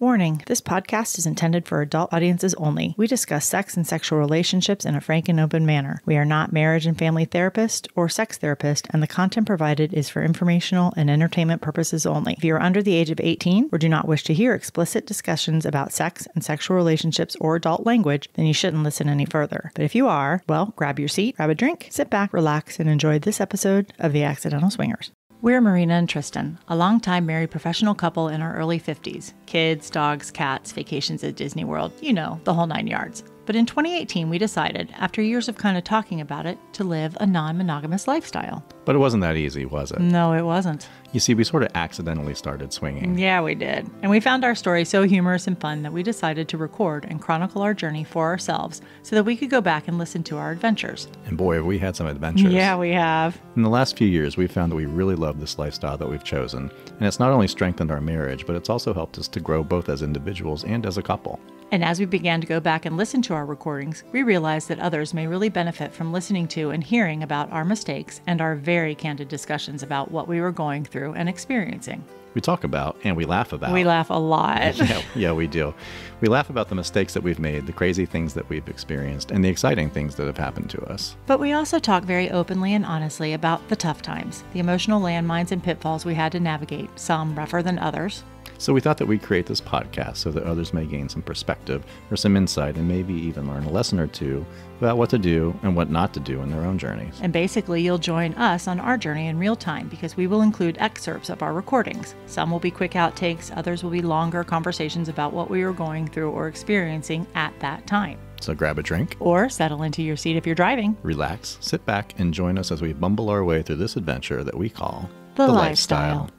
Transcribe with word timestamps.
Warning 0.00 0.44
this 0.46 0.60
podcast 0.60 1.18
is 1.18 1.26
intended 1.26 1.66
for 1.66 1.80
adult 1.80 2.12
audiences 2.12 2.54
only. 2.54 2.94
We 2.96 3.08
discuss 3.08 3.44
sex 3.44 3.76
and 3.76 3.84
sexual 3.84 4.20
relationships 4.20 4.86
in 4.86 4.94
a 4.94 5.00
frank 5.00 5.28
and 5.28 5.40
open 5.40 5.66
manner. 5.66 6.02
We 6.06 6.16
are 6.16 6.24
not 6.24 6.52
marriage 6.52 6.86
and 6.86 6.96
family 6.96 7.24
therapist 7.24 7.88
or 7.96 8.08
sex 8.08 8.38
therapist, 8.38 8.86
and 8.90 9.02
the 9.02 9.08
content 9.08 9.48
provided 9.48 9.92
is 9.92 10.08
for 10.08 10.22
informational 10.22 10.94
and 10.96 11.10
entertainment 11.10 11.62
purposes 11.62 12.06
only. 12.06 12.34
If 12.34 12.44
you 12.44 12.54
are 12.54 12.62
under 12.62 12.80
the 12.80 12.94
age 12.94 13.10
of 13.10 13.18
18 13.18 13.70
or 13.72 13.78
do 13.78 13.88
not 13.88 14.06
wish 14.06 14.22
to 14.24 14.34
hear 14.34 14.54
explicit 14.54 15.04
discussions 15.04 15.66
about 15.66 15.92
sex 15.92 16.28
and 16.32 16.44
sexual 16.44 16.76
relationships 16.76 17.36
or 17.40 17.56
adult 17.56 17.84
language, 17.84 18.30
then 18.34 18.46
you 18.46 18.54
shouldn't 18.54 18.84
listen 18.84 19.08
any 19.08 19.24
further. 19.24 19.72
But 19.74 19.84
if 19.84 19.96
you 19.96 20.06
are, 20.06 20.44
well, 20.48 20.74
grab 20.76 21.00
your 21.00 21.08
seat, 21.08 21.34
grab 21.38 21.50
a 21.50 21.56
drink, 21.56 21.88
sit 21.90 22.08
back, 22.08 22.32
relax, 22.32 22.78
and 22.78 22.88
enjoy 22.88 23.18
this 23.18 23.40
episode 23.40 23.92
of 23.98 24.12
The 24.12 24.22
Accidental 24.22 24.70
Swingers. 24.70 25.10
We're 25.40 25.60
Myrina 25.60 25.92
and 25.92 26.08
Tristan, 26.08 26.58
a 26.66 26.74
longtime 26.74 27.24
married 27.24 27.52
professional 27.52 27.94
couple 27.94 28.26
in 28.26 28.42
our 28.42 28.56
early 28.56 28.80
50s. 28.80 29.34
Kids, 29.46 29.88
dogs, 29.88 30.32
cats, 30.32 30.72
vacations 30.72 31.22
at 31.22 31.36
Disney 31.36 31.62
World, 31.62 31.92
you 32.00 32.12
know, 32.12 32.40
the 32.42 32.52
whole 32.52 32.66
nine 32.66 32.88
yards. 32.88 33.22
But 33.48 33.56
in 33.56 33.64
2018, 33.64 34.28
we 34.28 34.36
decided, 34.36 34.92
after 34.98 35.22
years 35.22 35.48
of 35.48 35.56
kind 35.56 35.78
of 35.78 35.82
talking 35.82 36.20
about 36.20 36.44
it, 36.44 36.58
to 36.74 36.84
live 36.84 37.16
a 37.18 37.24
non 37.24 37.56
monogamous 37.56 38.06
lifestyle. 38.06 38.62
But 38.84 38.94
it 38.94 38.98
wasn't 38.98 39.22
that 39.22 39.36
easy, 39.36 39.64
was 39.64 39.90
it? 39.90 40.00
No, 40.00 40.34
it 40.34 40.42
wasn't. 40.42 40.86
You 41.12 41.20
see, 41.20 41.32
we 41.32 41.44
sort 41.44 41.62
of 41.62 41.70
accidentally 41.74 42.34
started 42.34 42.74
swinging. 42.74 43.18
Yeah, 43.18 43.40
we 43.40 43.54
did. 43.54 43.90
And 44.02 44.10
we 44.10 44.20
found 44.20 44.44
our 44.44 44.54
story 44.54 44.84
so 44.84 45.04
humorous 45.04 45.46
and 45.46 45.58
fun 45.58 45.80
that 45.82 45.94
we 45.94 46.02
decided 46.02 46.46
to 46.48 46.58
record 46.58 47.06
and 47.06 47.22
chronicle 47.22 47.62
our 47.62 47.72
journey 47.72 48.04
for 48.04 48.26
ourselves 48.26 48.82
so 49.02 49.16
that 49.16 49.24
we 49.24 49.34
could 49.34 49.48
go 49.48 49.62
back 49.62 49.88
and 49.88 49.96
listen 49.96 50.22
to 50.24 50.36
our 50.36 50.50
adventures. 50.50 51.08
And 51.24 51.38
boy, 51.38 51.54
have 51.54 51.64
we 51.64 51.78
had 51.78 51.96
some 51.96 52.06
adventures. 52.06 52.52
Yeah, 52.52 52.76
we 52.76 52.90
have. 52.90 53.40
In 53.56 53.62
the 53.62 53.70
last 53.70 53.96
few 53.96 54.08
years, 54.08 54.36
we've 54.36 54.52
found 54.52 54.72
that 54.72 54.76
we 54.76 54.84
really 54.84 55.14
love 55.14 55.40
this 55.40 55.58
lifestyle 55.58 55.96
that 55.96 56.10
we've 56.10 56.22
chosen. 56.22 56.70
And 56.98 57.06
it's 57.06 57.18
not 57.18 57.32
only 57.32 57.48
strengthened 57.48 57.90
our 57.90 58.02
marriage, 58.02 58.44
but 58.44 58.56
it's 58.56 58.68
also 58.68 58.92
helped 58.92 59.16
us 59.16 59.26
to 59.28 59.40
grow 59.40 59.64
both 59.64 59.88
as 59.88 60.02
individuals 60.02 60.64
and 60.64 60.84
as 60.84 60.98
a 60.98 61.02
couple. 61.02 61.40
And 61.70 61.84
as 61.84 62.00
we 62.00 62.06
began 62.06 62.40
to 62.40 62.46
go 62.46 62.60
back 62.60 62.86
and 62.86 62.96
listen 62.96 63.20
to 63.22 63.34
our 63.34 63.44
recordings, 63.44 64.02
we 64.12 64.22
realized 64.22 64.68
that 64.68 64.80
others 64.80 65.12
may 65.12 65.26
really 65.26 65.50
benefit 65.50 65.92
from 65.92 66.12
listening 66.12 66.48
to 66.48 66.70
and 66.70 66.82
hearing 66.82 67.22
about 67.22 67.52
our 67.52 67.64
mistakes 67.64 68.20
and 68.26 68.40
our 68.40 68.54
very 68.54 68.94
candid 68.94 69.28
discussions 69.28 69.82
about 69.82 70.10
what 70.10 70.28
we 70.28 70.40
were 70.40 70.52
going 70.52 70.84
through 70.84 71.12
and 71.14 71.28
experiencing. 71.28 72.02
We 72.34 72.40
talk 72.40 72.64
about 72.64 72.96
and 73.04 73.16
we 73.16 73.24
laugh 73.24 73.52
about. 73.52 73.72
We 73.72 73.84
laugh 73.84 74.10
a 74.10 74.14
lot. 74.14 74.76
yeah, 74.76 75.02
yeah, 75.14 75.32
we 75.32 75.46
do. 75.46 75.74
We 76.20 76.28
laugh 76.28 76.50
about 76.50 76.68
the 76.68 76.74
mistakes 76.74 77.14
that 77.14 77.22
we've 77.22 77.38
made, 77.38 77.66
the 77.66 77.72
crazy 77.72 78.06
things 78.06 78.34
that 78.34 78.48
we've 78.48 78.68
experienced, 78.68 79.30
and 79.30 79.44
the 79.44 79.48
exciting 79.48 79.90
things 79.90 80.14
that 80.16 80.26
have 80.26 80.38
happened 80.38 80.70
to 80.70 80.82
us. 80.84 81.16
But 81.26 81.40
we 81.40 81.52
also 81.52 81.78
talk 81.78 82.04
very 82.04 82.30
openly 82.30 82.74
and 82.74 82.84
honestly 82.84 83.32
about 83.32 83.66
the 83.68 83.76
tough 83.76 84.02
times, 84.02 84.44
the 84.52 84.60
emotional 84.60 85.00
landmines 85.00 85.52
and 85.52 85.62
pitfalls 85.62 86.04
we 86.04 86.14
had 86.14 86.32
to 86.32 86.40
navigate, 86.40 86.96
some 86.98 87.34
rougher 87.34 87.62
than 87.62 87.78
others. 87.78 88.24
So 88.60 88.72
we 88.72 88.80
thought 88.80 88.98
that 88.98 89.06
we'd 89.06 89.22
create 89.22 89.46
this 89.46 89.60
podcast 89.60 90.16
so 90.16 90.32
that 90.32 90.42
others 90.42 90.74
may 90.74 90.84
gain 90.84 91.08
some 91.08 91.22
perspective 91.22 91.84
or 92.10 92.16
some 92.16 92.36
insight 92.36 92.76
and 92.76 92.88
maybe 92.88 93.14
even 93.14 93.48
learn 93.48 93.62
a 93.64 93.70
lesson 93.70 94.00
or 94.00 94.08
two 94.08 94.44
about 94.78 94.98
what 94.98 95.10
to 95.10 95.18
do 95.18 95.58
and 95.62 95.76
what 95.76 95.90
not 95.90 96.12
to 96.14 96.20
do 96.20 96.42
in 96.42 96.50
their 96.50 96.62
own 96.62 96.76
journeys. 96.76 97.20
And 97.22 97.32
basically, 97.32 97.82
you'll 97.82 97.98
join 97.98 98.34
us 98.34 98.66
on 98.66 98.80
our 98.80 98.98
journey 98.98 99.28
in 99.28 99.38
real 99.38 99.54
time 99.56 99.88
because 99.88 100.16
we 100.16 100.26
will 100.26 100.42
include 100.42 100.76
excerpts 100.80 101.30
of 101.30 101.42
our 101.42 101.52
recordings. 101.52 102.16
Some 102.26 102.50
will 102.50 102.58
be 102.58 102.70
quick 102.70 102.92
outtakes, 102.92 103.56
others 103.56 103.82
will 103.84 103.90
be 103.90 104.02
longer 104.02 104.42
conversations 104.42 105.08
about 105.08 105.32
what 105.32 105.48
we 105.50 105.64
were 105.64 105.72
going 105.72 106.08
through 106.08 106.30
or 106.30 106.48
experiencing 106.48 107.26
at 107.36 107.58
that 107.60 107.86
time. 107.86 108.18
So 108.40 108.54
grab 108.54 108.78
a 108.78 108.82
drink, 108.82 109.16
Or 109.20 109.48
settle 109.48 109.82
into 109.82 110.02
your 110.02 110.16
seat 110.16 110.36
if 110.36 110.46
you're 110.46 110.54
driving. 110.54 110.96
relax, 111.02 111.58
sit 111.60 111.84
back, 111.86 112.14
and 112.18 112.32
join 112.34 112.58
us 112.58 112.70
as 112.70 112.82
we 112.82 112.92
bumble 112.92 113.30
our 113.30 113.44
way 113.44 113.62
through 113.62 113.76
this 113.76 113.96
adventure 113.96 114.44
that 114.44 114.56
we 114.56 114.68
call 114.68 115.08
The, 115.36 115.46
lifestyle. 115.48 116.30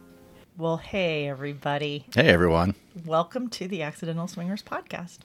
Well, 0.60 0.76
hey, 0.78 1.26
everybody. 1.30 2.06
Hey 2.14 2.28
everyone, 2.28 2.76
Welcome 3.06 3.48
to 3.52 3.66
the 3.68 3.82
Accidental 3.82 4.28
Swingers 4.28 4.62
podcast. 4.62 5.20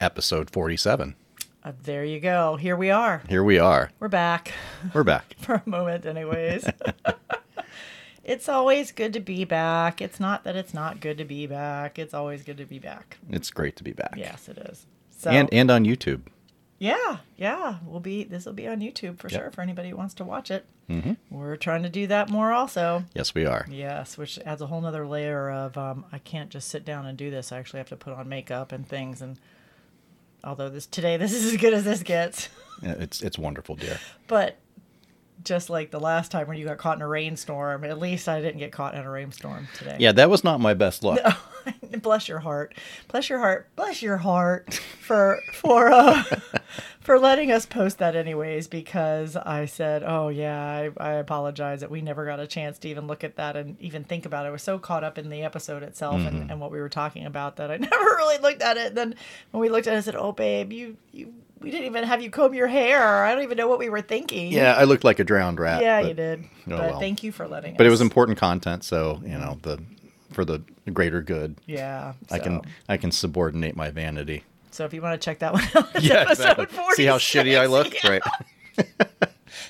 episode 0.00 0.50
47. 0.50 1.14
Uh, 1.62 1.72
there 1.84 2.04
you 2.04 2.18
go. 2.18 2.56
Here 2.56 2.76
we 2.76 2.90
are. 2.90 3.22
Here 3.28 3.44
we 3.44 3.58
are. 3.60 3.92
We're 4.00 4.08
back 4.08 4.52
We're 4.92 5.04
back. 5.04 5.36
for 5.38 5.62
a 5.64 5.68
moment, 5.68 6.06
anyways. 6.06 6.66
it's 8.24 8.48
always 8.48 8.90
good 8.90 9.12
to 9.12 9.20
be 9.20 9.44
back. 9.44 10.00
It's 10.02 10.18
not 10.18 10.42
that 10.42 10.56
it's 10.56 10.74
not 10.74 10.98
good 11.00 11.18
to 11.18 11.24
be 11.24 11.46
back. 11.46 11.96
It's 11.98 12.12
always 12.12 12.42
good 12.42 12.56
to 12.58 12.66
be 12.66 12.80
back. 12.80 13.18
It's 13.30 13.50
great 13.50 13.76
to 13.76 13.84
be 13.84 13.92
back. 13.92 14.14
Yes, 14.16 14.48
it 14.48 14.58
is. 14.58 14.86
So, 15.16 15.30
And 15.30 15.48
and 15.52 15.70
on 15.70 15.84
YouTube. 15.84 16.22
yeah, 16.80 17.18
yeah, 17.36 17.76
we'll 17.86 18.00
be. 18.00 18.24
This 18.24 18.44
will 18.44 18.54
be 18.54 18.66
on 18.66 18.80
YouTube 18.80 19.18
for 19.20 19.28
Yep. 19.28 19.40
sure 19.40 19.50
for 19.52 19.60
anybody 19.60 19.90
who 19.90 19.96
wants 19.96 20.14
to 20.14 20.24
watch 20.24 20.50
it. 20.50 20.66
Mm-hmm. 20.90 21.12
We're 21.30 21.56
trying 21.56 21.84
to 21.84 21.88
do 21.88 22.08
that 22.08 22.28
more, 22.30 22.52
also. 22.52 23.04
Yes, 23.14 23.34
we 23.34 23.46
are. 23.46 23.64
Yes, 23.70 24.18
which 24.18 24.38
adds 24.44 24.60
a 24.60 24.66
whole 24.66 24.80
nother 24.80 25.06
layer 25.06 25.50
of 25.50 25.78
um, 25.78 26.04
I 26.10 26.18
can't 26.18 26.50
just 26.50 26.68
sit 26.68 26.84
down 26.84 27.06
and 27.06 27.16
do 27.16 27.30
this. 27.30 27.52
I 27.52 27.58
actually 27.58 27.78
have 27.78 27.88
to 27.90 27.96
put 27.96 28.12
on 28.12 28.28
makeup 28.28 28.72
and 28.72 28.86
things. 28.86 29.22
And 29.22 29.38
although 30.42 30.68
this 30.68 30.86
today, 30.86 31.16
this 31.18 31.32
is 31.32 31.52
as 31.52 31.60
good 31.60 31.74
as 31.74 31.84
this 31.84 32.02
gets. 32.02 32.48
Yeah, 32.82 32.96
It's 32.98 33.22
it's 33.22 33.38
wonderful, 33.38 33.76
dear. 33.76 33.98
But 34.26 34.58
just 35.44 35.70
like 35.70 35.90
the 35.90 36.00
last 36.00 36.30
time 36.30 36.46
when 36.48 36.58
you 36.58 36.66
got 36.66 36.78
caught 36.78 36.96
in 36.96 37.02
a 37.02 37.08
rainstorm, 37.08 37.84
at 37.84 37.98
least 37.98 38.28
I 38.28 38.40
didn't 38.40 38.58
get 38.58 38.72
caught 38.72 38.94
in 38.94 39.00
a 39.00 39.10
rainstorm 39.10 39.68
today. 39.76 39.96
Yeah, 39.98 40.12
that 40.12 40.28
was 40.28 40.44
not 40.44 40.60
my 40.60 40.74
best 40.74 41.02
luck. 41.02 41.18
bless 42.02 42.28
your 42.28 42.40
heart, 42.40 42.74
bless 43.08 43.28
your 43.28 43.38
heart, 43.38 43.68
bless 43.76 44.02
your 44.02 44.16
heart 44.16 44.74
for 45.00 45.40
for 45.52 45.90
uh, 45.90 46.22
for 47.10 47.18
letting 47.18 47.50
us 47.50 47.66
post 47.66 47.98
that 47.98 48.14
anyways. 48.14 48.68
Because 48.68 49.34
I 49.34 49.66
said, 49.66 50.04
oh 50.04 50.28
yeah, 50.28 50.62
I, 50.64 50.90
I 50.96 51.12
apologize 51.14 51.80
that 51.80 51.90
we 51.90 52.02
never 52.02 52.24
got 52.24 52.38
a 52.38 52.46
chance 52.46 52.78
to 52.78 52.88
even 52.88 53.08
look 53.08 53.24
at 53.24 53.34
that 53.34 53.56
and 53.56 53.76
even 53.80 54.04
think 54.04 54.26
about 54.26 54.44
it. 54.44 54.48
I 54.50 54.52
was 54.52 54.62
so 54.62 54.78
caught 54.78 55.02
up 55.02 55.18
in 55.18 55.28
the 55.28 55.42
episode 55.42 55.82
itself 55.82 56.20
and, 56.20 56.42
mm-hmm. 56.42 56.50
and 56.50 56.60
what 56.60 56.70
we 56.70 56.78
were 56.78 56.88
talking 56.88 57.26
about 57.26 57.56
that 57.56 57.68
I 57.68 57.76
never 57.78 58.04
really 58.04 58.38
looked 58.38 58.62
at 58.62 58.76
it. 58.76 58.94
then 58.94 59.16
when 59.50 59.60
we 59.60 59.68
looked 59.68 59.88
at 59.88 59.94
it, 59.94 59.96
I 59.96 60.00
said, 60.02 60.14
oh 60.14 60.30
babe, 60.30 60.72
you 60.72 60.96
you 61.10 61.34
we 61.58 61.72
didn't 61.72 61.86
even 61.86 62.04
have 62.04 62.22
you 62.22 62.30
comb 62.30 62.54
your 62.54 62.68
hair. 62.68 63.24
I 63.24 63.34
don't 63.34 63.42
even 63.42 63.58
know 63.58 63.66
what 63.66 63.80
we 63.80 63.88
were 63.88 64.02
thinking. 64.02 64.52
Yeah, 64.52 64.74
I 64.74 64.84
looked 64.84 65.02
like 65.02 65.18
a 65.18 65.24
drowned 65.24 65.58
rat. 65.58 65.82
yeah, 65.82 66.00
but- 66.02 66.08
you 66.08 66.14
did. 66.14 66.44
oh 66.44 66.46
but 66.68 66.90
well. 66.90 67.00
thank 67.00 67.24
you 67.24 67.32
for 67.32 67.48
letting 67.48 67.72
us. 67.72 67.76
But 67.76 67.86
it 67.86 67.90
was 67.90 68.00
important 68.00 68.38
content, 68.38 68.84
so 68.84 69.20
you 69.24 69.36
know 69.36 69.58
the 69.62 69.82
for 70.32 70.44
the 70.44 70.62
greater 70.92 71.22
good. 71.22 71.56
Yeah, 71.66 72.12
I 72.30 72.38
can 72.38 72.62
I 72.88 72.98
can 72.98 73.10
subordinate 73.10 73.74
my 73.74 73.90
vanity. 73.90 74.44
So 74.74 74.84
if 74.84 74.92
you 74.94 75.02
want 75.02 75.20
to 75.20 75.24
check 75.24 75.40
that 75.40 75.52
one 75.52 75.64
out, 75.74 76.02
Yeah, 76.02 76.14
episode 76.20 76.58
exactly. 76.60 76.84
See 76.94 77.04
how 77.04 77.18
shitty 77.18 77.58
I 77.58 77.66
look, 77.66 77.92
Yeah, 78.02 78.10
right? 78.10 78.22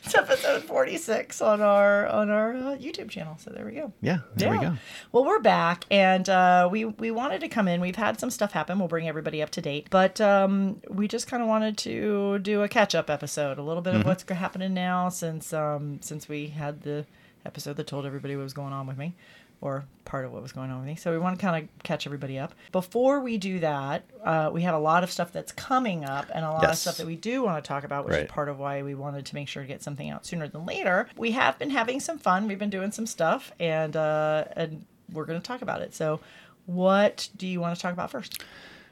It's 0.05 0.15
episode 0.15 0.63
46 0.65 1.41
on 1.41 1.61
our 1.63 2.07
on 2.07 2.31
our 2.31 2.53
uh, 2.55 2.77
YouTube 2.77 3.09
channel. 3.09 3.37
So 3.39 3.51
there 3.51 3.65
we 3.65 3.73
go. 3.73 3.93
Yeah, 4.03 4.19
there 4.37 4.51
we 4.51 4.59
go. 4.59 4.77
Well, 5.11 5.25
we're 5.25 5.39
back, 5.41 5.85
and 5.91 6.29
uh, 6.29 6.69
we 6.71 6.85
we 6.85 7.11
wanted 7.11 7.41
to 7.41 7.49
come 7.49 7.67
in. 7.67 7.81
We've 7.81 7.97
had 7.97 8.21
some 8.21 8.31
stuff 8.31 8.53
happen. 8.53 8.79
We'll 8.79 8.89
bring 8.89 9.09
everybody 9.09 9.43
up 9.43 9.51
to 9.51 9.61
date, 9.63 9.87
but 9.91 10.21
um, 10.21 10.81
we 10.89 11.09
just 11.09 11.27
kind 11.27 11.43
of 11.43 11.49
wanted 11.49 11.77
to 11.79 12.39
do 12.41 12.63
a 12.63 12.69
catch 12.69 12.95
up 12.95 13.09
episode, 13.09 13.59
a 13.59 13.63
little 13.63 13.83
bit 13.83 13.91
Mm-hmm. 13.95 14.01
of 14.03 14.07
what's 14.07 14.25
happening 14.31 14.75
now 14.75 15.09
since 15.09 15.53
um, 15.53 15.99
since 16.03 16.29
we 16.29 16.49
had 16.49 16.83
the 16.83 17.07
episode 17.47 17.77
that 17.77 17.87
told 17.87 18.05
everybody 18.05 18.37
what 18.37 18.43
was 18.43 18.53
going 18.53 18.73
on 18.73 18.87
with 18.87 18.99
me, 18.99 19.15
or 19.61 19.85
part 20.05 20.25
of 20.25 20.33
what 20.33 20.43
was 20.43 20.53
going 20.53 20.71
on 20.71 20.79
with 20.79 20.87
me. 20.87 20.97
So 20.97 21.13
we 21.13 21.19
want 21.19 21.39
to 21.39 21.45
kind 21.45 21.63
of 21.63 21.83
catch 21.83 22.07
everybody 22.07 22.39
up. 22.39 22.55
Before 22.73 23.21
we 23.21 23.37
do 23.39 23.59
that, 23.61 24.05
uh, 24.25 24.51
we 24.53 24.63
have 24.63 24.75
a 24.75 24.79
lot 24.79 25.05
of 25.05 25.11
stuff 25.13 25.33
that's 25.33 25.53
coming 25.53 26.05
up, 26.05 26.27
and 26.35 26.45
a 26.45 26.51
lot 26.51 26.65
of 26.65 26.77
stuff 26.77 26.97
that 26.97 27.07
we 27.07 27.15
do 27.17 27.43
want 27.43 27.63
to 27.63 27.69
talk 27.69 27.85
about, 27.85 28.05
which 28.07 28.15
Right. 28.15 28.25
is 28.25 28.31
part 28.31 28.49
of 28.49 28.59
why 28.59 28.83
we 28.83 28.95
wanted 28.95 29.27
to 29.27 29.35
make 29.35 29.49
sure 29.49 29.63
to 29.63 29.69
get 29.69 29.83
something 29.83 30.09
out 30.11 30.25
sooner 30.27 30.49
than 30.49 30.65
later. 30.67 31.09
We 31.17 31.33
have 31.33 31.59
been 31.59 31.71
having 31.71 32.01
some 32.01 32.19
fun. 32.19 32.49
We've 32.49 32.59
been 32.59 32.71
doing 32.71 32.91
some 32.91 33.07
stuff, 33.07 33.53
and 33.61 33.95
uh, 33.97 34.45
and 34.57 34.85
we're 35.13 35.27
going 35.27 35.41
to 35.41 35.47
talk 35.47 35.61
about 35.63 35.83
it. 35.83 35.95
So, 35.95 36.21
what 36.67 37.29
do 37.37 37.47
you 37.47 37.61
want 37.61 37.77
to 37.77 37.83
talk 37.83 37.93
about 37.93 38.11
first? 38.11 38.43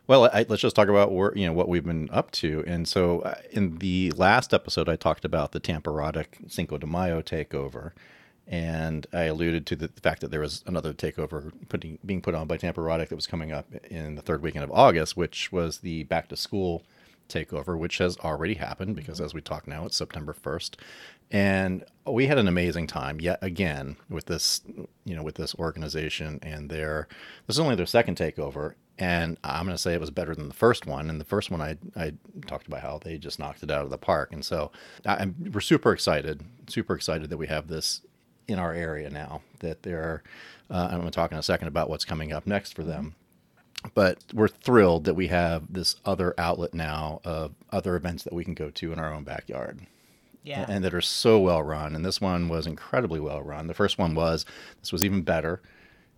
Well, 0.07 0.31
I, 0.33 0.47
let's 0.49 0.63
just 0.63 0.75
talk 0.75 0.89
about 0.89 1.13
where, 1.13 1.33
you 1.37 1.47
know 1.47 1.53
what 1.53 1.69
we've 1.69 1.85
been 1.85 2.09
up 2.11 2.31
to. 2.33 2.65
And 2.67 2.89
so, 2.89 3.21
uh, 3.21 3.35
in 3.51 3.77
the 3.79 4.11
last 4.17 4.55
episode, 4.55 4.89
I 4.89 4.97
talked 4.97 5.25
about 5.25 5.53
the 5.53 5.61
Tamparotic 5.61 6.51
Cinco 6.51 6.79
de 6.79 6.87
Mayo 6.87 7.21
takeover, 7.21 7.93
and 8.49 9.07
I 9.13 9.25
alluded 9.25 9.67
to 9.67 9.77
the, 9.77 9.89
fact 9.89 10.23
that 10.23 10.31
there 10.31 10.41
was 10.41 10.65
another 10.67 10.95
takeover 10.95 11.53
putting, 11.69 11.99
being 12.05 12.23
put 12.23 12.35
on 12.35 12.47
by 12.47 12.57
Tamparotic 12.57 13.09
that 13.09 13.15
was 13.15 13.27
coming 13.27 13.53
up 13.53 13.67
in 13.91 14.15
the 14.15 14.23
third 14.23 14.41
weekend 14.41 14.65
of 14.65 14.71
August, 14.71 15.17
which 15.17 15.53
was 15.53 15.79
the 15.79 16.05
back 16.05 16.29
to 16.29 16.37
school 16.37 16.83
takeover, 17.29 17.79
which 17.79 17.99
has 17.99 18.17
already 18.19 18.55
happened 18.55 18.97
because 18.97 19.19
mm-hmm. 19.19 19.27
as 19.27 19.35
we 19.35 19.43
talk 19.43 19.69
now, 19.69 19.85
it's 19.85 19.97
September 19.97 20.33
first, 20.33 20.79
and 21.31 21.85
we 22.07 22.27
had 22.27 22.39
an 22.39 22.49
amazing 22.49 22.87
time 22.87 23.21
yet 23.21 23.39
again 23.43 23.97
with 24.09 24.25
this, 24.27 24.63
you 25.05 25.15
know, 25.15 25.23
with 25.23 25.35
this 25.35 25.55
organization 25.57 26.39
and 26.43 26.71
their. 26.71 27.07
This 27.47 27.57
is 27.57 27.61
only 27.61 27.75
their 27.75 27.85
second 27.85 28.17
takeover, 28.17 28.75
and 28.99 29.37
I'm 29.45 29.67
going 29.67 29.77
to 29.77 29.83
say 29.83 29.93
it 29.93 30.01
was 30.01 30.11
better 30.11 30.35
than 30.35 30.49
the 30.49 30.55
first 30.55 30.87
one. 30.87 31.11
And 31.11 31.21
the 31.21 31.27
first 31.27 31.51
one, 31.51 31.61
I 31.61 31.77
I 31.97 32.15
talked 32.47 32.67
about 32.67 32.81
how 32.81 32.99
they 32.99 33.19
just 33.19 33.39
knocked 33.39 33.63
it 33.63 33.71
out 33.71 33.85
of 33.85 33.91
the 33.91 33.99
park, 33.99 34.33
and 34.33 34.43
so 34.43 34.73
I, 35.05 35.17
I'm, 35.17 35.37
we're 35.53 35.61
super 35.61 35.93
excited, 35.93 36.43
super 36.67 36.95
excited 36.95 37.29
that 37.29 37.37
we 37.37 37.49
have 37.49 37.69
this 37.69 38.01
in 38.49 38.59
our 38.59 38.73
area 38.73 39.11
now. 39.11 39.43
That 39.61 39.83
there, 39.83 40.23
uh, 40.71 40.89
I'm 40.91 40.99
going 40.99 41.05
to 41.05 41.11
talk 41.11 41.31
in 41.31 41.39
a 41.39 41.43
second 41.43 41.69
about 41.69 41.89
what's 41.89 42.05
coming 42.05 42.33
up 42.33 42.47
next 42.47 42.75
for 42.75 42.83
them 42.83 43.15
but 43.95 44.19
we're 44.35 44.49
thrilled 44.49 45.05
that 45.05 45.15
we 45.15 45.29
have 45.29 45.73
this 45.73 45.97
other 46.05 46.35
outlet 46.39 46.75
now 46.75 47.21
of 47.25 47.55
other 47.71 47.97
events 47.97 48.25
that 48.25 48.33
we 48.33 48.45
can 48.45 48.55
go 48.55 48.71
to 48.71 48.93
in 48.93 48.99
our 48.99 49.13
own 49.13 49.25
backyard 49.25 49.81
Yeah. 50.43 50.67
and 50.69 50.85
that 50.85 50.95
are 50.95 51.01
so 51.01 51.39
well 51.39 51.63
run 51.63 51.95
and 51.95 52.05
this 52.05 52.21
one 52.21 52.49
was 52.49 52.67
incredibly 52.67 53.21
well 53.21 53.43
run 53.43 53.67
the 53.67 53.75
first 53.75 53.99
one 53.99 54.15
was 54.15 54.45
this 54.81 54.93
was 54.93 55.05
even 55.05 55.23
better 55.23 55.63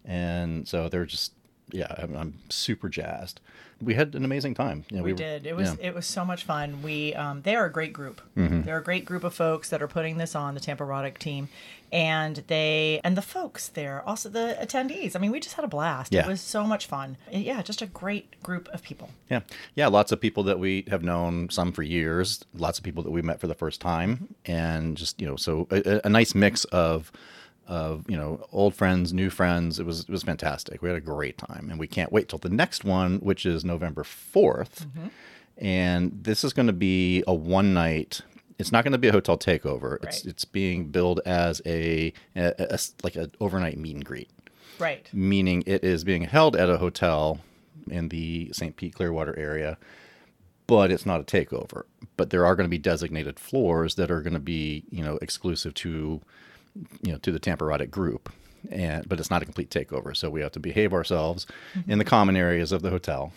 and 0.04 0.66
so 0.66 0.88
they're 0.88 1.04
just 1.04 1.32
yeah, 1.72 1.94
I'm, 1.98 2.16
I'm 2.16 2.38
super 2.48 2.88
jazzed. 2.88 3.40
We 3.80 3.94
had 3.94 4.14
an 4.14 4.24
amazing 4.24 4.54
time. 4.54 4.84
You 4.90 4.98
know, 4.98 5.02
we, 5.02 5.12
did. 5.12 5.46
It 5.46 5.54
was 5.54 5.68
yeah. 5.68 5.74
Mm-hmm. 5.74 5.84
it 5.84 5.94
was 5.94 6.06
so 6.06 6.24
much 6.24 6.42
fun. 6.42 6.82
We 6.82 7.14
um, 7.14 7.42
they 7.42 7.54
are 7.54 7.66
a 7.66 7.72
great 7.72 7.92
group. 7.92 8.20
They're 8.34 8.78
a 8.78 8.82
great 8.82 9.04
group 9.04 9.24
of 9.24 9.34
folks 9.34 9.70
that 9.70 9.80
are 9.80 9.86
putting 9.88 10.16
this 10.18 10.34
on 10.34 10.54
the 10.54 10.60
Tamparotic 10.60 11.18
team, 11.18 11.48
and 11.92 12.36
they 12.46 13.00
and 13.04 13.16
the 13.16 13.22
folks 13.22 13.68
there, 13.68 14.02
also 14.06 14.28
the 14.28 14.56
attendees. 14.60 15.16
I 15.16 15.18
mean, 15.18 15.30
we 15.30 15.40
just 15.40 15.56
had 15.56 15.64
a 15.64 15.68
blast. 15.68 16.12
Yeah. 16.12 16.22
It 16.22 16.28
was 16.28 16.40
so 16.40 16.64
much 16.64 16.86
fun. 16.86 17.16
Yeah, 17.30 17.62
just 17.62 17.82
a 17.82 17.86
great 17.86 18.40
group 18.42 18.68
of 18.68 18.82
people. 18.82 19.10
Yeah, 19.28 19.40
yeah, 19.74 19.88
lots 19.88 20.12
of 20.12 20.20
people 20.20 20.42
that 20.44 20.58
we 20.58 20.84
have 20.88 21.02
known, 21.02 21.50
some 21.50 21.72
for 21.72 21.82
years, 21.82 22.44
lots 22.54 22.78
of 22.78 22.84
people 22.84 23.02
that 23.02 23.10
we 23.10 23.22
met 23.22 23.40
for 23.40 23.46
the 23.46 23.54
first 23.54 23.80
time, 23.80 24.34
and 24.46 24.96
just 24.96 25.20
you 25.20 25.26
know, 25.26 25.36
so 25.36 25.66
a, 25.70 26.00
a 26.04 26.08
nice 26.08 26.34
mix 26.34 26.64
of 26.66 27.10
of 27.66 28.04
you 28.08 28.16
know 28.16 28.44
old 28.52 28.74
friends, 28.74 29.12
new 29.12 29.30
friends. 29.30 29.78
It 29.78 29.86
was 29.86 30.00
it 30.00 30.10
was 30.10 30.22
fantastic. 30.22 30.82
We 30.82 30.88
had 30.88 30.98
a 30.98 31.00
great 31.00 31.38
time, 31.38 31.68
and 31.70 31.78
we 31.78 31.86
can't 31.86 32.12
wait 32.12 32.28
till 32.28 32.38
the 32.38 32.50
next 32.50 32.84
one, 32.84 33.18
which 33.18 33.46
is 33.46 33.64
November 33.64 34.02
4th 34.02 34.86
mm-hmm. 34.86 35.06
and 35.58 36.24
this 36.24 36.44
is 36.44 36.52
going 36.52 36.66
to 36.66 36.72
be 36.72 37.22
a 37.26 37.34
one 37.34 37.72
night. 37.72 38.22
It's 38.60 38.72
not 38.72 38.84
going 38.84 38.92
to 38.92 38.98
be 38.98 39.08
a 39.08 39.12
hotel 39.12 39.38
takeover. 39.38 39.96
It's 40.04 40.18
Right. 40.18 40.26
it's 40.26 40.44
being 40.44 40.88
billed 40.88 41.20
as 41.24 41.62
a, 41.66 42.12
a, 42.36 42.54
a 42.58 42.78
like 43.02 43.16
an 43.16 43.32
overnight 43.40 43.78
meet 43.78 43.96
and 43.96 44.04
greet 44.04 44.30
Right. 44.78 45.08
meaning 45.12 45.62
it 45.66 45.84
is 45.84 46.04
being 46.04 46.22
held 46.22 46.56
at 46.56 46.70
a 46.70 46.78
hotel 46.78 47.40
in 47.90 48.08
the 48.08 48.50
St. 48.52 48.76
Pete 48.76 48.94
Clearwater 48.94 49.38
area, 49.38 49.78
but 50.66 50.90
it's 50.90 51.06
not 51.06 51.20
a 51.20 51.24
takeover. 51.24 51.82
But 52.16 52.30
there 52.30 52.46
are 52.46 52.54
going 52.54 52.66
to 52.66 52.70
be 52.70 52.78
designated 52.78 53.38
floors 53.40 53.96
that 53.96 54.10
are 54.10 54.22
going 54.22 54.34
to 54.34 54.38
be, 54.40 54.84
you 54.90 55.02
know, 55.02 55.18
exclusive 55.20 55.74
to, 55.74 56.20
you 57.02 57.12
know, 57.12 57.18
to 57.18 57.32
the 57.32 57.40
Tamparotic 57.40 57.90
group. 57.90 58.32
And 58.70 59.08
but 59.08 59.18
it's 59.18 59.30
not 59.30 59.42
a 59.42 59.46
complete 59.46 59.70
takeover, 59.70 60.14
so 60.14 60.28
we 60.28 60.42
have 60.42 60.52
to 60.52 60.60
behave 60.60 60.92
ourselves 60.92 61.46
mm-hmm. 61.74 61.90
in 61.90 61.98
the 61.98 62.04
common 62.04 62.36
areas 62.36 62.72
of 62.72 62.82
the 62.82 62.90
hotel, 62.90 63.32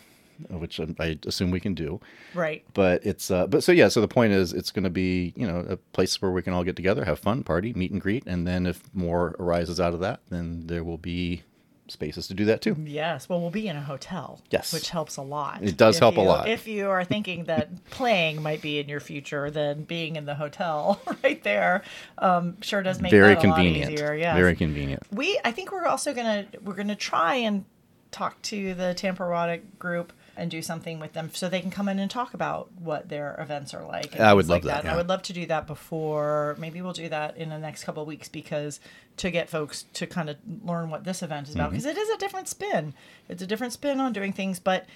which 0.49 0.79
I 0.79 0.87
I 0.99 1.17
assume 1.25 1.51
we 1.51 1.59
can 1.59 1.73
do 1.73 1.99
Right. 2.33 2.63
but 2.73 3.05
it's 3.05 3.29
uh, 3.31 3.47
but 3.47 3.63
so 3.63 3.71
yeah 3.71 3.87
so 3.87 4.01
the 4.01 4.07
point 4.07 4.33
is 4.33 4.53
it's 4.53 4.71
going 4.71 4.83
to 4.83 4.89
be 4.89 5.33
you 5.35 5.47
know 5.47 5.65
a 5.69 5.77
place 5.77 6.21
where 6.21 6.31
we 6.31 6.41
can 6.41 6.53
all 6.53 6.63
get 6.63 6.75
together 6.75 7.05
have 7.05 7.19
fun 7.19 7.43
party 7.43 7.73
meet 7.73 7.91
and 7.91 8.01
greet 8.01 8.23
and 8.25 8.47
then 8.47 8.65
if 8.65 8.81
more 8.93 9.35
arises 9.39 9.79
out 9.79 9.93
of 9.93 9.99
that 9.99 10.21
then 10.29 10.67
there 10.67 10.83
will 10.83 10.97
be 10.97 11.43
spaces 11.89 12.27
to 12.27 12.33
do 12.33 12.45
that 12.45 12.61
too 12.61 12.75
Yes. 12.85 13.27
Well, 13.27 13.41
we'll 13.41 13.49
be 13.51 13.67
in 13.67 13.75
a 13.75 13.81
hotel. 13.81 14.39
Yes. 14.49 14.73
Which 14.73 14.89
helps 14.89 15.17
a 15.17 15.21
lot. 15.21 15.61
It 15.61 15.75
does 15.75 15.97
If 15.97 15.99
help 15.99 16.15
a 16.17 16.21
lot. 16.21 16.47
If 16.47 16.65
you 16.65 16.87
are 16.89 17.03
thinking 17.03 17.43
that 17.45 17.83
playing 17.89 18.41
might 18.41 18.61
be 18.61 18.79
in 18.79 18.87
your 18.87 19.01
future, 19.01 19.51
then 19.51 19.83
being 19.83 20.15
in 20.15 20.25
the 20.25 20.33
hotel 20.33 21.01
right 21.23 21.43
there 21.43 21.83
um, 22.19 22.59
sure 22.61 22.81
does 22.83 23.01
make 23.01 23.11
very 23.11 23.35
that 23.35 23.43
a 23.43 23.47
lot 23.47 23.55
convenient 23.57 23.91
easier. 23.91 24.15
Yes. 24.15 24.35
very 24.35 24.55
convenient 24.55 25.03
we 25.11 25.37
i 25.43 25.51
think 25.51 25.71
we're 25.73 25.85
also 25.85 26.13
gonna 26.13 26.45
we're 26.63 26.73
gonna 26.73 26.95
try 26.95 27.35
and 27.35 27.65
talk 28.11 28.41
to 28.43 28.73
the 28.75 28.93
Tamparotic 28.95 29.61
group 29.77 30.13
and 30.35 30.49
do 30.49 30.61
something 30.61 30.99
with 30.99 31.13
them 31.13 31.29
so 31.33 31.47
they 31.47 31.61
can 31.61 31.69
come 31.69 31.87
in 31.87 31.99
and 31.99 32.09
talk 32.09 32.33
about 32.33 32.71
what 32.79 33.09
their 33.09 33.35
events 33.39 33.73
are 33.73 33.85
like 33.85 34.19
I 34.19 34.33
would 34.33 34.47
love 34.47 34.63
like 34.63 34.73
that, 34.73 34.81
And 34.83 34.89
i 34.91 34.95
would 34.95 35.07
love 35.07 35.21
to 35.23 35.33
do 35.33 35.45
that 35.45 35.67
before 35.67 36.55
maybe 36.59 36.81
we'll 36.81 36.93
do 36.93 37.09
that 37.09 37.37
in 37.37 37.49
the 37.49 37.59
next 37.59 37.83
couple 37.83 38.01
of 38.01 38.07
weeks 38.07 38.29
because 38.29 38.79
to 39.17 39.29
get 39.29 39.49
folks 39.49 39.83
to 39.93 40.07
kind 40.07 40.29
of 40.29 40.37
learn 40.65 40.89
what 40.89 41.03
this 41.03 41.21
event 41.21 41.49
is 41.49 41.55
about 41.55 41.71
Mm-hmm. 41.71 41.87
because 41.87 41.97
is 41.97 42.09
a 42.09 42.17
different 42.17 42.47
spin. 42.47 42.93
It's 43.29 43.43
a 43.43 43.47
different 43.47 43.73
spin 43.73 43.99
on 43.99 44.11
doing 44.13 44.33
things 44.33 44.59
but 44.59 44.87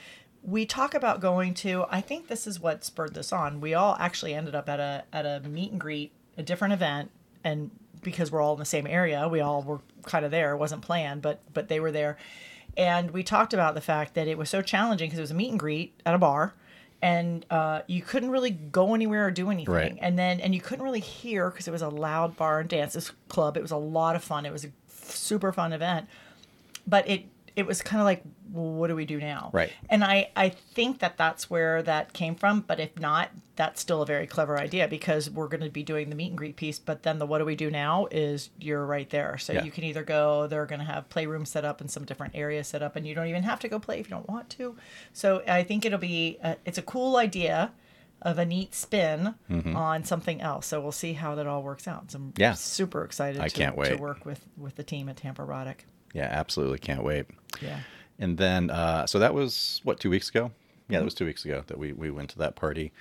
we 0.44 0.66
talk 0.66 0.94
about 0.94 1.20
going 1.20 1.54
to 1.56 1.86
i 1.90 2.00
think 2.02 2.28
this 2.28 2.48
is 2.48 2.60
what 2.60 2.84
spurred 2.84 3.14
this 3.14 3.32
on. 3.34 3.62
We 3.62 3.74
all 3.74 3.96
actually 4.00 4.34
ended 4.34 4.56
up 4.56 4.68
at 4.70 4.80
a 4.80 5.04
at 5.14 5.26
a 5.26 5.42
meet 5.48 5.72
and 5.72 5.80
greet 5.80 6.12
a 6.38 6.44
different 6.44 6.74
event 6.74 7.12
and 7.44 7.70
because 8.02 8.32
we're 8.32 8.42
all 8.42 8.54
in 8.54 8.60
the 8.60 8.66
same 8.66 8.88
area 8.88 9.28
we 9.28 9.40
all 9.42 9.62
were 9.62 9.82
kind 10.04 10.24
of 10.26 10.32
there. 10.32 10.54
It 10.54 10.58
wasn't 10.58 10.82
planned 10.82 11.22
but 11.22 11.42
but 11.54 11.68
they 11.68 11.80
were 11.80 11.92
there 11.92 12.18
and 12.78 13.12
we 13.12 13.24
talked 13.24 13.54
about 13.54 13.76
the 13.76 13.82
fact 13.82 14.14
that 14.14 14.28
it 14.28 14.38
was 14.38 14.50
so 14.50 14.62
challenging 14.62 15.08
because 15.08 15.20
it 15.20 15.24
was 15.24 15.32
a 15.32 15.36
meet 15.36 15.50
and 15.50 15.60
greet 15.60 16.00
at 16.06 16.14
a 16.14 16.18
bar 16.18 16.54
and 17.02 17.46
uh, 17.50 17.82
you 17.88 18.02
couldn't 18.02 18.32
really 18.32 18.52
go 18.52 18.96
anywhere 18.96 19.28
or 19.28 19.32
do 19.32 19.50
anything. 19.50 19.74
Right. 19.74 19.98
and 20.00 20.18
then 20.18 20.40
and 20.40 20.56
you 20.56 20.62
couldn't 20.62 20.84
really 20.84 21.00
hear 21.00 21.50
because 21.50 21.68
it 21.68 21.72
was 21.72 21.82
a 21.82 21.90
loud 21.90 22.38
bar 22.38 22.60
and 22.60 22.70
dances 22.70 23.12
club. 23.28 23.58
It 23.58 23.62
was 23.62 23.72
a 23.72 23.78
lot 23.78 24.16
of 24.16 24.24
fun. 24.24 24.46
It 24.46 24.52
was 24.52 24.66
a 24.66 24.70
super 24.88 25.52
fun 25.52 25.74
event. 25.74 26.08
But 26.88 27.08
it 27.10 27.26
it 27.58 27.66
was 27.66 27.82
kind 27.82 28.00
of 28.00 28.06
like 28.06 28.24
well, 28.54 28.72
what 28.72 28.88
do 28.88 28.96
we 28.96 29.06
do 29.06 29.20
now 29.20 29.50
Right. 29.52 29.72
and 29.90 30.04
i 30.04 30.30
i 30.36 30.50
think 30.50 31.00
that 31.00 31.18
that's 31.18 31.50
where 31.50 31.84
that 31.84 32.14
came 32.14 32.36
from 32.36 32.62
but 32.62 32.80
if 32.80 32.98
not 33.00 33.30
that's 33.58 33.82
still 33.82 34.02
a 34.02 34.06
very 34.06 34.26
clever 34.28 34.58
idea 34.58 34.88
because 34.88 35.30
we're 35.30 35.48
going 35.50 35.64
to 35.64 35.70
be 35.70 35.84
doing 35.84 36.10
the 36.10 36.16
meet 36.16 36.30
and 36.30 36.38
greet 36.38 36.56
piece 36.56 36.80
but 36.80 37.04
then 37.04 37.18
the 37.20 37.26
what 37.26 37.40
do 37.40 37.46
we 37.46 37.56
do 37.56 37.70
now 37.72 38.08
is 38.12 38.50
you're 38.60 38.86
right 38.86 39.10
there 39.10 39.38
so 39.38 39.52
Yeah. 39.54 39.64
you 39.64 39.72
can 39.72 39.84
either 39.84 40.04
go 40.04 40.48
they're 40.48 40.66
going 40.66 40.80
to 40.80 40.86
have 40.86 41.10
playrooms 41.10 41.48
set 41.48 41.66
up 41.66 41.82
and 41.82 41.92
some 41.92 42.06
different 42.06 42.36
areas 42.36 42.68
set 42.70 42.82
up 42.82 42.96
and 42.96 43.06
you 43.08 43.14
don't 43.16 43.28
even 43.28 43.44
have 43.44 43.60
to 43.62 43.68
go 43.68 43.80
play 43.80 44.00
if 44.00 44.08
you 44.08 44.12
don't 44.16 44.30
want 44.30 44.50
to 44.52 44.76
so 45.12 45.42
i 45.48 45.64
think 45.64 45.84
it'll 45.86 45.98
be 46.00 46.38
a, 46.44 46.56
it's 46.66 46.78
a 46.78 46.84
cool 46.84 47.18
idea 47.18 47.74
of 48.22 48.40
a 48.40 48.46
neat 48.46 48.74
spin 48.74 49.36
on 49.76 50.04
something 50.04 50.42
else 50.42 50.66
so 50.68 50.80
we'll 50.80 50.92
see 50.92 51.14
how 51.14 51.36
that 51.36 51.46
all 51.48 51.62
works 51.64 51.88
out 51.88 52.10
so 52.12 52.18
i'm 52.18 52.24
Mm-hmm. 52.32 52.42
Yeah. 52.42 52.54
super 52.54 53.04
excited 53.04 53.42
I 53.42 53.48
to, 53.50 53.56
can't 53.56 53.76
wait. 53.76 53.90
to 53.90 53.96
work 53.98 54.26
with 54.26 54.46
with 54.58 54.76
the 54.76 54.84
team 54.84 55.10
at 55.10 55.18
Tamparotic. 55.18 55.80
Yeah 56.14 56.28
absolutely. 56.32 56.80
Can't 56.80 57.04
wait. 57.04 57.26
Yeah. 57.62 57.80
And 58.20 58.38
then 58.38 58.70
uh, 58.70 59.06
so 59.06 59.20
that 59.20 59.34
was 59.34 59.82
what 59.84 60.00
two 60.00 60.10
weeks 60.10 60.30
ago? 60.30 60.46
Mm-hmm. 60.46 60.94
yeah 60.94 61.00
that 61.00 61.06
was 61.06 61.14
two 61.14 61.26
weeks 61.26 61.46
ago 61.46 61.64
that 61.68 61.78
we, 61.78 61.94
we 61.94 62.10
went 62.12 62.30
to 62.32 62.38
that 62.40 62.56
party. 62.56 62.92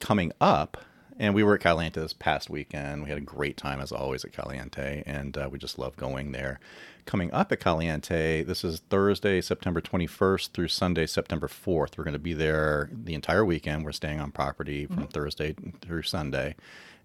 Coming 0.00 0.32
up 0.40 0.76
and 1.18 1.32
we 1.34 1.44
were 1.44 1.54
at 1.54 1.60
caliente 1.60 2.00
this 2.00 2.12
past 2.12 2.50
weekend. 2.50 3.04
We 3.04 3.08
had 3.08 3.18
a 3.18 3.22
great 3.22 3.56
time 3.56 3.80
as 3.80 3.92
always 3.92 4.24
at 4.24 4.32
caliente 4.32 5.02
and 5.06 5.36
uh, 5.36 5.48
we 5.50 5.58
just 5.58 5.78
love 5.78 5.96
going 5.96 6.32
there. 6.32 6.58
Coming 7.06 7.32
up 7.32 7.52
at 7.52 7.60
caliente 7.60 8.42
this 8.42 8.64
is 8.64 8.80
thursday 8.90 9.40
september 9.40 9.80
21st 9.80 10.50
through 10.50 10.68
sunday 10.68 11.06
september 11.06 11.48
4th 11.48 11.98
we're 11.98 12.04
going 12.04 12.12
to 12.14 12.18
be 12.18 12.32
there 12.34 12.90
the 12.92 13.14
entire 13.14 13.44
weekend. 13.44 13.84
We're 13.84 13.92
staying 13.92 14.20
on 14.20 14.32
property 14.32 14.86
from 14.86 15.06
thursday 15.08 15.54
through 15.80 16.02
sunday. 16.02 16.56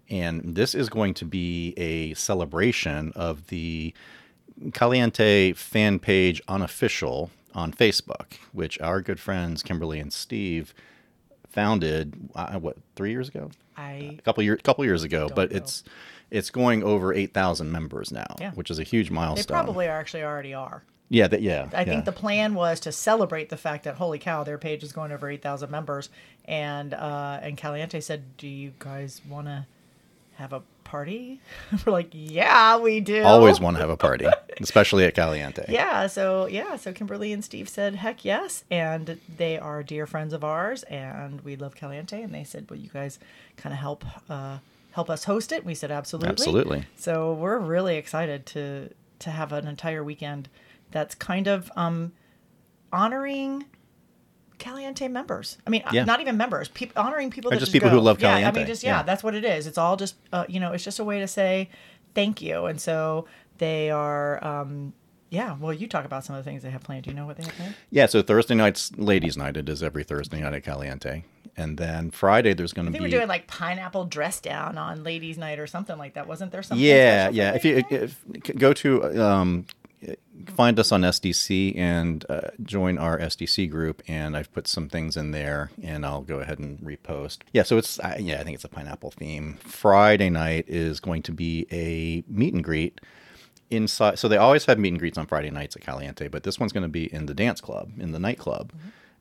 And 0.08 0.56
this 0.56 0.74
is 0.74 0.88
going 0.88 1.14
to 1.14 1.24
be 1.24 1.72
a 1.76 2.14
celebration 2.14 3.12
of 3.14 3.46
the 3.46 3.94
Caliente 4.72 5.52
fan 5.52 5.98
page 5.98 6.40
unofficial 6.48 7.30
on 7.54 7.72
Facebook, 7.72 8.34
which 8.52 8.80
our 8.80 9.00
good 9.00 9.18
friends 9.20 9.62
Kimberly 9.62 9.98
and 10.00 10.12
Steve 10.12 10.74
founded. 11.48 12.14
Uh, 12.34 12.58
what 12.58 12.76
three 12.96 13.10
years 13.10 13.28
ago? 13.28 13.50
i 13.76 14.16
A 14.18 14.22
couple 14.22 14.42
years, 14.42 14.60
couple 14.62 14.84
years 14.84 15.02
ago, 15.02 15.28
but 15.34 15.50
know. 15.50 15.56
it's 15.56 15.84
it's 16.30 16.50
going 16.50 16.82
over 16.82 17.12
eight 17.12 17.34
thousand 17.34 17.72
members 17.72 18.12
now, 18.12 18.36
Yeah. 18.38 18.52
which 18.52 18.70
is 18.70 18.78
a 18.78 18.84
huge 18.84 19.10
milestone. 19.10 19.56
they 19.56 19.62
probably 19.64 19.88
are 19.88 19.98
actually 19.98 20.22
already 20.22 20.54
are 20.54 20.84
yeah, 21.12 21.26
that 21.26 21.42
yeah. 21.42 21.68
I 21.74 21.84
think 21.84 22.04
the 22.04 22.12
plan 22.12 22.54
was 22.54 22.78
to 22.80 22.92
celebrate 22.92 23.48
the 23.48 23.56
fact 23.56 23.82
that 23.82 23.96
holy 23.96 24.20
cow, 24.20 24.44
their 24.44 24.58
page 24.58 24.84
is 24.84 24.92
going 24.92 25.10
over 25.10 25.28
eight 25.28 25.42
thousand 25.42 25.68
members, 25.70 26.08
and 26.44 26.94
uh, 26.94 27.40
and 27.42 27.56
Caliente 27.56 28.00
said, 28.00 28.36
"Do 28.36 28.46
you 28.46 28.72
guys 28.78 29.20
want 29.28 29.48
to 29.48 29.66
have 30.40 30.52
a 30.52 30.62
party?" 30.84 31.40
We're 31.86 31.92
like, 31.92 32.08
"Yeah, 32.12 32.78
we 32.78 33.00
do." 33.00 33.22
always 33.22 33.60
want 33.60 33.76
to 33.76 33.80
have 33.80 33.90
a 33.90 33.96
party, 34.08 34.26
especially 34.60 35.04
at 35.04 35.14
Caliente. 35.14 35.64
Yeah, 35.68 36.06
so 36.08 36.46
yeah, 36.46 36.76
so 36.76 36.92
Kimberly 36.92 37.32
and 37.32 37.44
Steve 37.44 37.68
said, 37.68 37.94
"Heck 37.94 38.24
yes," 38.24 38.64
and 38.70 39.20
they 39.36 39.58
are 39.58 39.82
dear 39.82 40.06
friends 40.06 40.32
of 40.32 40.42
ours, 40.42 40.82
and 40.84 41.40
we 41.42 41.56
love 41.56 41.74
Caliente, 41.76 42.20
and 42.22 42.34
they 42.34 42.44
said, 42.44 42.68
"Will 42.70 42.78
you 42.78 42.90
guys 42.90 43.18
kind 43.56 43.72
of 43.72 43.78
help 43.78 44.04
uh, 44.28 44.58
help 44.92 45.08
us 45.08 45.24
host 45.24 45.52
it?" 45.52 45.64
We 45.64 45.74
said, 45.74 45.90
"Absolutely, 45.90 46.30
Absolutely. 46.30 46.84
So 46.96 47.32
we're 47.34 47.58
really 47.58 47.96
excited 47.96 48.46
to 48.46 48.90
to 49.20 49.30
have 49.30 49.52
an 49.52 49.66
entire 49.68 50.02
weekend 50.02 50.48
that's 50.90 51.14
kind 51.14 51.46
of 51.46 51.70
um, 51.76 52.12
honoring 52.92 53.64
Caliente 54.60 55.08
members. 55.08 55.58
I 55.66 55.70
mean, 55.70 55.82
uh, 55.84 55.90
Yeah. 55.92 56.04
not 56.04 56.20
even 56.20 56.36
members, 56.36 56.68
peop 56.68 56.92
honoring 56.96 57.30
people 57.30 57.48
Or 57.50 57.54
that 57.54 57.58
just 57.60 57.70
just 57.70 57.72
people 57.72 57.88
go. 57.90 57.96
who 57.96 58.00
love 58.00 58.18
Caliente. 58.20 58.42
Yeah, 58.42 58.48
I 58.48 58.52
mean, 58.52 58.66
just 58.66 58.84
yeah, 58.84 58.98
Yeah. 58.98 59.02
that's 59.02 59.24
what 59.24 59.34
it 59.34 59.44
is. 59.44 59.66
It's 59.66 59.78
all 59.78 59.96
just 59.96 60.14
uh, 60.32 60.44
you 60.48 60.60
know, 60.60 60.72
it's 60.72 60.84
just 60.84 61.00
a 61.00 61.04
way 61.04 61.18
to 61.18 61.26
say 61.26 61.68
thank 62.14 62.40
you, 62.40 62.66
and 62.66 62.80
so 62.80 63.26
they 63.58 63.90
are. 63.90 64.42
Um, 64.44 64.92
yeah, 65.30 65.56
well, 65.60 65.72
you 65.72 65.86
talk 65.86 66.04
about 66.04 66.24
some 66.24 66.34
of 66.34 66.44
the 66.44 66.50
things 66.50 66.62
they 66.64 66.70
have 66.70 66.82
planned. 66.82 67.04
Do 67.04 67.10
you 67.10 67.16
know 67.16 67.24
what 67.26 67.36
they 67.36 67.44
have 67.44 67.52
planned? 67.54 67.74
Yeah, 67.90 68.06
so 68.06 68.20
Thursday 68.20 68.54
night's 68.56 68.90
ladies' 68.96 69.36
night. 69.36 69.56
It 69.56 69.68
is 69.68 69.80
every 69.82 70.02
Thursday 70.02 70.40
night 70.40 70.54
at 70.54 70.64
Caliente, 70.64 71.22
and 71.56 71.78
then 71.78 72.10
Friday 72.10 72.52
there's 72.52 72.72
going 72.72 72.86
to 72.86 72.92
be 72.92 72.98
we're 72.98 73.08
doing 73.08 73.28
like 73.28 73.46
pineapple 73.46 74.06
dress 74.06 74.40
down 74.40 74.76
on 74.76 75.04
ladies' 75.04 75.38
night 75.38 75.58
or 75.60 75.68
something 75.68 75.96
like 75.98 76.14
that. 76.14 76.26
Wasn't 76.26 76.50
there 76.50 76.62
something? 76.64 76.84
yeah 76.84 77.28
yeah 77.28 77.52
if 77.54 77.64
you 77.64 77.84
if, 77.90 78.24
go 78.58 78.72
to 78.72 79.22
um, 79.24 79.66
find 80.46 80.78
us 80.78 80.92
on 80.92 81.02
sdc 81.02 81.76
and 81.76 82.24
uh, 82.28 82.48
join 82.62 82.98
our 82.98 83.18
sdc 83.18 83.70
group 83.70 84.02
and 84.08 84.36
i've 84.36 84.52
put 84.52 84.66
some 84.66 84.88
things 84.88 85.16
in 85.16 85.30
there 85.30 85.70
and 85.82 86.06
i'll 86.06 86.22
go 86.22 86.40
ahead 86.40 86.58
and 86.58 86.78
repost. 86.80 87.38
Yeah 87.52 87.62
so 87.62 87.76
it's 87.76 87.98
uh, 88.00 88.16
yeah 88.18 88.40
i 88.40 88.44
think 88.44 88.54
it's 88.54 88.64
a 88.64 88.68
pineapple 88.68 89.10
theme. 89.10 89.58
Friday 89.62 90.30
night 90.30 90.64
is 90.68 91.00
going 91.00 91.22
to 91.22 91.32
be 91.32 91.66
a 91.70 92.24
meet 92.32 92.54
and 92.54 92.64
greet 92.64 93.00
inside 93.70 94.18
so 94.18 94.26
they 94.28 94.36
always 94.36 94.64
have 94.64 94.78
meet 94.78 94.88
and 94.88 94.98
greets 94.98 95.16
on 95.16 95.26
friday 95.26 95.50
nights 95.50 95.76
at 95.76 95.82
caliente 95.82 96.26
but 96.28 96.42
this 96.42 96.58
one's 96.58 96.72
going 96.72 96.82
to 96.82 96.88
be 96.88 97.12
in 97.12 97.26
the 97.26 97.34
dance 97.34 97.60
club 97.60 97.92
in 97.98 98.10
the 98.12 98.18
nightclub 98.18 98.72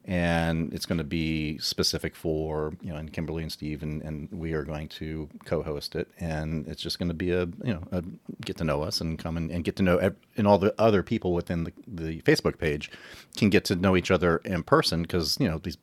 and 0.10 0.74
it's 0.74 0.88
going 0.88 0.98
to 0.98 1.04
be 1.04 1.60
specific 1.60 2.16
for 2.16 2.74
you 2.82 2.92
know 2.92 2.98
and 2.98 3.14
Kimberly 3.14 3.44
and 3.44 3.52
Steve 3.52 3.84
and, 3.84 4.02
and 4.02 4.28
we 4.32 4.54
are 4.54 4.64
going 4.64 4.88
to 4.90 5.30
co-host 5.46 5.96
it 5.96 6.10
and 6.20 6.68
it's 6.68 6.82
just 6.82 6.98
going 6.98 7.10
to 7.10 7.14
be 7.14 7.32
a 7.32 7.42
you 7.64 7.74
know 7.76 7.84
a 7.92 8.04
get 8.44 8.58
to 8.58 8.64
know 8.64 8.82
us 8.82 9.00
and 9.00 9.20
come 9.20 9.38
and, 9.38 9.52
and 9.52 9.64
get 9.64 9.76
to 9.76 9.84
know 9.84 10.12
and 10.36 10.48
all 10.48 10.58
the 10.58 10.74
other 10.80 11.04
people 11.04 11.34
within 11.34 11.64
the, 11.64 11.74
the 11.88 12.22
Facebook 12.24 12.58
page 12.58 12.92
can 13.38 13.52
get 13.52 13.64
to 13.66 13.76
know 13.76 13.96
each 13.96 14.10
other 14.10 14.38
in 14.38 14.64
person 14.64 15.04
because 15.04 15.38
you 15.40 15.48
know 15.48 15.60
these 15.60 15.78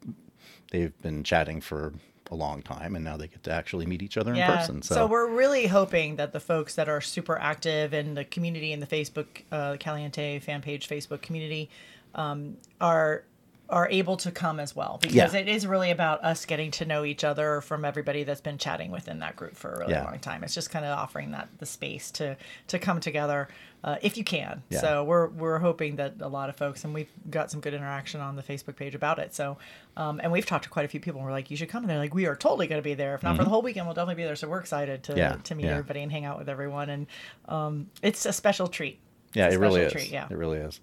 they've 0.72 1.00
been 1.02 1.22
chatting 1.22 1.60
for 1.60 1.94
a 2.32 2.34
long 2.34 2.60
time 2.60 2.96
and 2.96 3.04
now 3.04 3.16
they 3.16 3.28
get 3.28 3.44
to 3.44 3.52
actually 3.52 3.86
meet 3.86 4.02
each 4.02 4.16
other 4.16 4.32
in 4.32 4.38
person 4.56 4.82
So. 4.82 5.06
we're 5.06 5.30
really 5.30 5.68
hoping 5.68 6.16
that 6.16 6.32
the 6.32 6.40
folks 6.40 6.74
that 6.74 6.88
are 6.88 7.00
super 7.00 7.38
active 7.38 7.94
in 7.94 8.14
the 8.14 8.24
community 8.24 8.72
in 8.72 8.80
the 8.80 8.88
Facebook 8.88 9.26
uh, 9.52 9.76
Caliente 9.78 10.40
fan 10.40 10.62
page 10.62 10.88
Facebook 10.88 11.22
community 11.22 11.70
um, 12.16 12.56
are 12.80 13.22
are 13.68 13.88
able 13.90 14.16
to 14.16 14.30
come 14.30 14.60
as 14.60 14.76
well 14.76 14.98
because 15.02 15.34
Yeah. 15.34 15.40
it 15.40 15.48
is 15.48 15.66
really 15.66 15.90
about 15.90 16.22
us 16.22 16.44
getting 16.46 16.70
to 16.70 16.84
know 16.84 17.04
each 17.04 17.24
other 17.24 17.60
from 17.60 17.84
everybody 17.84 18.22
that's 18.22 18.40
been 18.40 18.58
chatting 18.58 18.92
within 18.92 19.18
that 19.18 19.34
group 19.34 19.56
for 19.56 19.72
a 19.74 19.78
really 19.80 19.92
Yeah. 19.94 20.04
long 20.04 20.18
time. 20.20 20.44
It's 20.44 20.54
just 20.54 20.70
kind 20.70 20.84
of 20.84 20.96
offering 20.96 21.32
that 21.32 21.48
the 21.58 21.66
space 21.66 22.10
to 22.12 22.36
to 22.68 22.78
come 22.78 23.00
together 23.00 23.48
uh, 23.82 23.96
if 24.02 24.16
you 24.16 24.24
can. 24.24 24.62
Yeah. 24.68 24.80
So 24.80 25.04
we're 25.04 25.26
we're 25.28 25.58
hoping 25.58 25.96
that 25.96 26.14
a 26.20 26.28
lot 26.28 26.48
of 26.48 26.56
folks 26.56 26.84
and 26.84 26.94
we've 26.94 27.10
got 27.30 27.50
some 27.50 27.60
good 27.60 27.74
interaction 27.74 28.20
on 28.20 28.36
the 28.36 28.42
Facebook 28.42 28.76
page 28.76 28.94
about 28.94 29.18
it. 29.18 29.34
So 29.34 29.58
um, 29.96 30.20
and 30.22 30.30
we've 30.30 30.46
talked 30.46 30.64
to 30.64 30.70
quite 30.70 30.84
a 30.84 30.88
few 30.88 31.00
people. 31.00 31.20
and 31.20 31.26
We're 31.26 31.32
like, 31.32 31.50
you 31.50 31.56
should 31.56 31.68
come, 31.68 31.82
and 31.82 31.90
they're 31.90 31.98
like, 31.98 32.14
we 32.14 32.26
are 32.26 32.36
totally 32.36 32.66
going 32.66 32.80
to 32.80 32.84
be 32.84 32.94
there. 32.94 33.14
If 33.14 33.22
not 33.22 33.36
for 33.36 33.44
the 33.44 33.50
whole 33.50 33.62
weekend, 33.62 33.86
we'll 33.86 33.94
definitely 33.94 34.22
be 34.22 34.24
there. 34.24 34.36
So 34.36 34.48
we're 34.48 34.60
excited 34.60 35.02
to 35.04 35.14
Mm-hmm. 35.14 35.40
To 35.42 35.54
meet 35.54 35.66
everybody 35.66 36.00
and 36.02 36.12
hang 36.12 36.24
out 36.24 36.38
with 36.38 36.48
everyone. 36.48 36.90
And 36.90 37.06
um, 37.48 37.90
it's 38.02 38.26
a 38.26 38.32
special 38.32 38.68
treat. 38.68 38.98
Yeah, 39.34 39.48
it 39.48 39.58
really 39.58 39.80
is. 39.80 39.90
special 39.90 40.06
treat, 40.06 40.12
yeah. 40.12 40.26
It 40.30 40.36
really 40.36 40.58
is. 40.58 40.80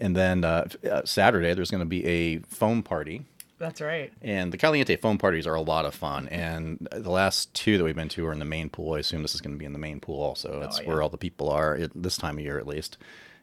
And 0.00 0.14
then 0.16 0.44
uh, 0.44 0.68
uh, 0.90 1.02
Saturday, 1.04 1.54
there's 1.54 1.70
going 1.70 1.80
to 1.82 1.86
be 1.86 2.04
a 2.06 2.38
foam 2.40 2.82
party. 2.82 3.24
That's 3.58 3.80
right. 3.80 4.12
And 4.22 4.52
the 4.52 4.56
Caliente 4.56 4.94
foam 4.96 5.18
parties 5.18 5.44
are 5.46 5.54
a 5.54 5.60
lot 5.60 5.84
of 5.84 5.92
fun. 5.94 6.28
And 6.28 6.86
the 6.92 7.10
last 7.10 7.52
two 7.54 7.76
that 7.76 7.82
we've 7.82 7.96
been 7.96 8.08
to 8.10 8.26
are 8.26 8.32
in 8.32 8.38
the 8.38 8.44
main 8.44 8.70
pool. 8.70 8.94
I 8.94 9.00
assume 9.00 9.22
this 9.22 9.34
is 9.34 9.40
going 9.40 9.54
to 9.54 9.58
be 9.58 9.64
in 9.64 9.72
the 9.72 9.78
main 9.80 9.98
pool 9.98 10.22
also. 10.22 10.60
It's 10.62 10.78
Oh, 10.78 10.82
yeah. 10.82 10.88
where 10.88 11.02
all 11.02 11.08
the 11.08 11.18
people 11.18 11.50
are 11.50 11.74
at 11.74 11.90
this 11.94 12.16
time 12.16 12.38
of 12.38 12.44
year, 12.44 12.58
at 12.58 12.66
least. 12.68 12.96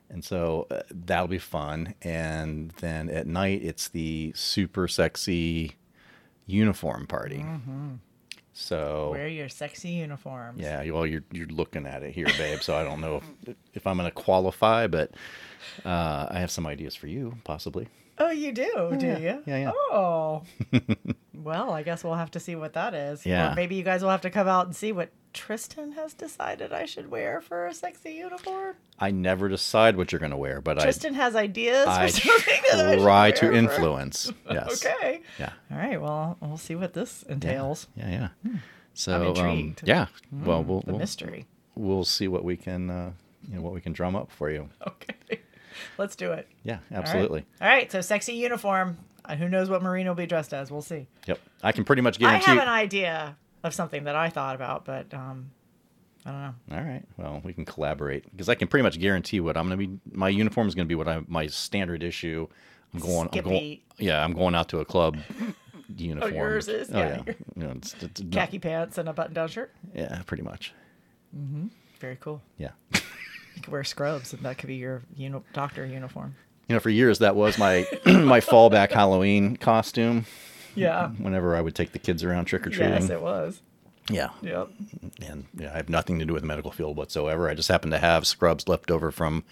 And 0.10 0.24
so 0.24 0.68
uh, 0.72 0.84
that'll 0.90 1.28
be 1.28 1.38
fun. 1.40 1.96
And 2.02 2.72
then 2.80 3.10
at 3.10 3.28
night, 3.28 3.62
it's 3.64 3.90
the 3.90 4.32
super 4.36 4.88
sexy 4.88 5.76
uniform 6.46 7.08
party. 7.08 7.40
Mm-hmm. 7.40 7.96
So 8.54 9.10
Wear 9.12 9.28
your 9.28 9.50
sexy 9.50 9.90
uniforms. 9.90 10.62
Yeah, 10.62 10.90
well, 10.92 11.06
you're 11.06 11.24
you're 11.34 11.48
looking 11.48 11.86
at 11.86 12.04
it 12.04 12.14
here, 12.14 12.28
babe. 12.38 12.62
So 12.62 12.74
I 12.78 12.84
don't 12.86 13.02
know 13.02 13.22
if 13.46 13.56
if 13.74 13.86
I'm 13.88 13.98
going 13.98 14.08
to 14.10 14.16
qualify, 14.16 14.88
but 14.88 15.12
uh, 15.86 16.28
I 16.30 16.40
have 16.40 16.52
some 16.52 16.66
ideas 16.68 16.96
for 16.96 17.08
you, 17.08 17.38
possibly. 17.44 17.88
Oh, 18.18 18.32
you 18.32 18.54
do, 18.54 18.96
do 18.98 19.06
yeah. 19.08 19.18
you? 19.18 19.44
Yeah, 19.46 19.58
yeah. 19.58 19.72
Oh. 19.74 20.44
well, 21.34 21.72
I 21.72 21.84
guess 21.84 22.02
we'll 22.04 22.14
have 22.16 22.32
to 22.32 22.40
see 22.40 22.56
what 22.56 22.74
that 22.74 22.94
is. 22.94 23.26
Yeah. 23.26 23.52
Or 23.52 23.56
maybe 23.56 23.76
you 23.76 23.84
guys 23.84 24.02
will 24.02 24.10
have 24.10 24.22
to 24.22 24.30
come 24.30 24.48
out 24.48 24.68
and 24.68 24.76
see 24.76 24.94
what 24.94 25.10
Tristan 25.34 25.92
has 25.94 26.14
decided 26.14 26.72
I 26.72 26.86
should 26.86 27.12
wear 27.12 27.42
for 27.42 27.68
a 27.68 27.74
sexy 27.74 28.12
uniform. 28.14 28.76
I 28.98 29.12
never 29.12 29.50
decide 29.50 29.98
what 29.98 30.14
you're 30.14 30.20
going 30.20 30.32
to 30.32 30.38
wear, 30.38 30.62
but 30.62 30.80
Tristan 30.80 31.14
has 31.16 31.36
ideas 31.36 31.88
I 31.88 32.08
for 32.08 32.22
something 32.22 32.62
that 32.72 32.88
I 32.88 32.96
try 32.96 33.32
to 33.32 33.46
wear 33.48 33.52
for- 33.52 33.58
influence. 33.58 34.32
Yes. 34.50 34.86
Okay. 34.86 35.22
Yeah. 35.38 35.52
All 35.70 35.78
right. 35.78 36.02
Well, 36.02 36.38
we'll 36.40 36.56
see 36.58 36.76
what 36.76 36.94
this 36.94 37.26
Yeah. 37.28 37.34
entails. 37.34 37.88
Yeah. 37.98 38.30
Yeah. 38.46 38.52
So 38.94 39.22
um, 39.24 39.28
intrigued. 39.36 39.82
yeah. 39.86 40.06
Well, 40.32 40.64
we'll 40.64 40.80
The 40.82 40.92
we'll, 40.92 41.00
mystery. 41.00 41.48
we'll 41.76 42.06
see 42.06 42.30
what 42.30 42.46
we 42.46 42.56
can 42.56 42.90
uh, 42.90 43.12
you 43.50 43.56
know 43.56 43.62
what 43.62 43.74
we 43.74 43.82
can 43.82 43.92
drum 43.92 44.16
up 44.16 44.32
for 44.32 44.50
you. 44.50 44.70
Okay. 44.88 45.42
Let's 45.98 46.16
do 46.16 46.32
it. 46.32 46.48
Yeah. 46.64 46.80
Absolutely. 46.92 47.46
All 47.62 47.68
right. 47.68 47.92
So 47.92 48.02
sexy 48.02 48.34
uniform. 48.34 48.98
Uh, 49.24 49.36
Who 49.36 49.50
knows 49.50 49.70
what 49.70 49.82
Myrina 49.82 50.08
will 50.08 50.16
be 50.16 50.28
dressed 50.28 50.54
as? 50.54 50.70
We'll 50.72 50.82
see. 50.84 51.08
Yep. 51.28 51.40
I 51.64 51.72
can 51.72 51.84
pretty 51.84 52.02
much 52.04 52.18
I 52.18 52.20
guarantee. 52.20 52.46
have 52.52 52.60
an 52.60 52.68
idea 52.70 53.36
of 53.64 53.74
something 53.74 54.04
that 54.04 54.16
I 54.16 54.30
thought 54.30 54.54
about, 54.56 54.86
but 54.86 55.12
um, 55.16 55.50
I 56.26 56.32
don't 56.32 56.42
know. 56.42 56.54
All 56.78 56.84
right. 56.84 57.04
Well, 57.18 57.42
we 57.44 57.52
can 57.54 57.66
collaborate 57.66 58.30
because 58.32 58.50
I 58.50 58.56
can 58.56 58.68
pretty 58.68 58.84
much 58.84 59.00
guarantee 59.00 59.40
what 59.40 59.58
I'm 59.58 59.68
going 59.68 59.80
to 59.80 59.88
be. 59.88 60.00
My 60.16 60.30
uniform 60.30 60.68
is 60.68 60.76
going 60.76 60.86
to 60.86 60.90
be 60.90 60.96
what 60.96 61.08
I 61.08 61.22
my 61.28 61.48
standard 61.48 62.04
issue. 62.04 62.48
I'm 62.94 63.00
going. 63.00 63.30
I'm 63.34 63.42
going. 63.42 63.80
Yeah, 63.98 64.24
I'm 64.24 64.34
going 64.34 64.54
out 64.56 64.70
to 64.70 64.80
a 64.80 64.86
club 64.86 65.18
uniform. 65.98 66.34
yours 66.36 66.68
is? 66.68 66.90
Oh 66.94 66.98
Yeah. 67.00 67.22
yeah. 67.26 67.34
You 67.56 67.64
know, 67.64 67.72
it's, 67.78 67.96
it's 68.02 68.22
Khaki 68.32 68.60
pants 68.60 68.98
and 69.00 69.10
a 69.10 69.14
button-down 69.14 69.48
shirt. 69.50 69.74
yeah, 69.96 70.22
pretty 70.28 70.44
much. 70.44 70.74
Very 72.00 72.18
cool. 72.20 72.42
Yeah. 72.58 72.72
You 73.56 73.62
could 73.64 73.72
wear 73.72 73.84
scrubs, 73.84 74.34
and 74.34 74.44
that 74.44 74.58
could 74.58 74.68
be 74.68 74.76
your 74.76 75.02
uni- 75.16 75.42
doctor 75.54 75.86
uniform. 75.86 76.36
You 76.68 76.76
know, 76.76 76.80
for 76.80 76.90
years 76.90 77.20
that 77.20 77.36
was 77.36 77.58
my 77.58 77.86
my 78.06 78.40
fallback 78.40 78.92
Halloween 78.92 79.56
costume. 79.58 80.26
Yeah. 80.76 81.10
Whenever 81.10 81.56
I 81.56 81.62
would 81.62 81.74
take 81.76 81.92
the 81.94 82.00
kids 82.00 82.24
around 82.24 82.46
trick 82.46 82.68
or 82.68 82.70
treating. 82.70 82.94
Yes, 82.94 83.10
it 83.10 83.22
was. 83.22 83.62
yeah. 84.10 84.30
Yep. 84.42 84.70
And 85.26 85.46
yeah, 85.56 85.72
I 85.74 85.78
have 85.78 85.88
nothing 85.90 86.20
to 86.20 86.26
do 86.26 86.34
with 86.34 86.42
the 86.44 86.48
medical 86.48 86.72
field 86.72 86.98
whatsoever. 86.98 87.50
I 87.50 87.54
just 87.54 87.70
happen 87.70 87.92
to 87.92 87.98
have 87.98 88.28
scrubs 88.28 88.68
left 88.68 88.92
over 88.92 89.10
from 89.12 89.44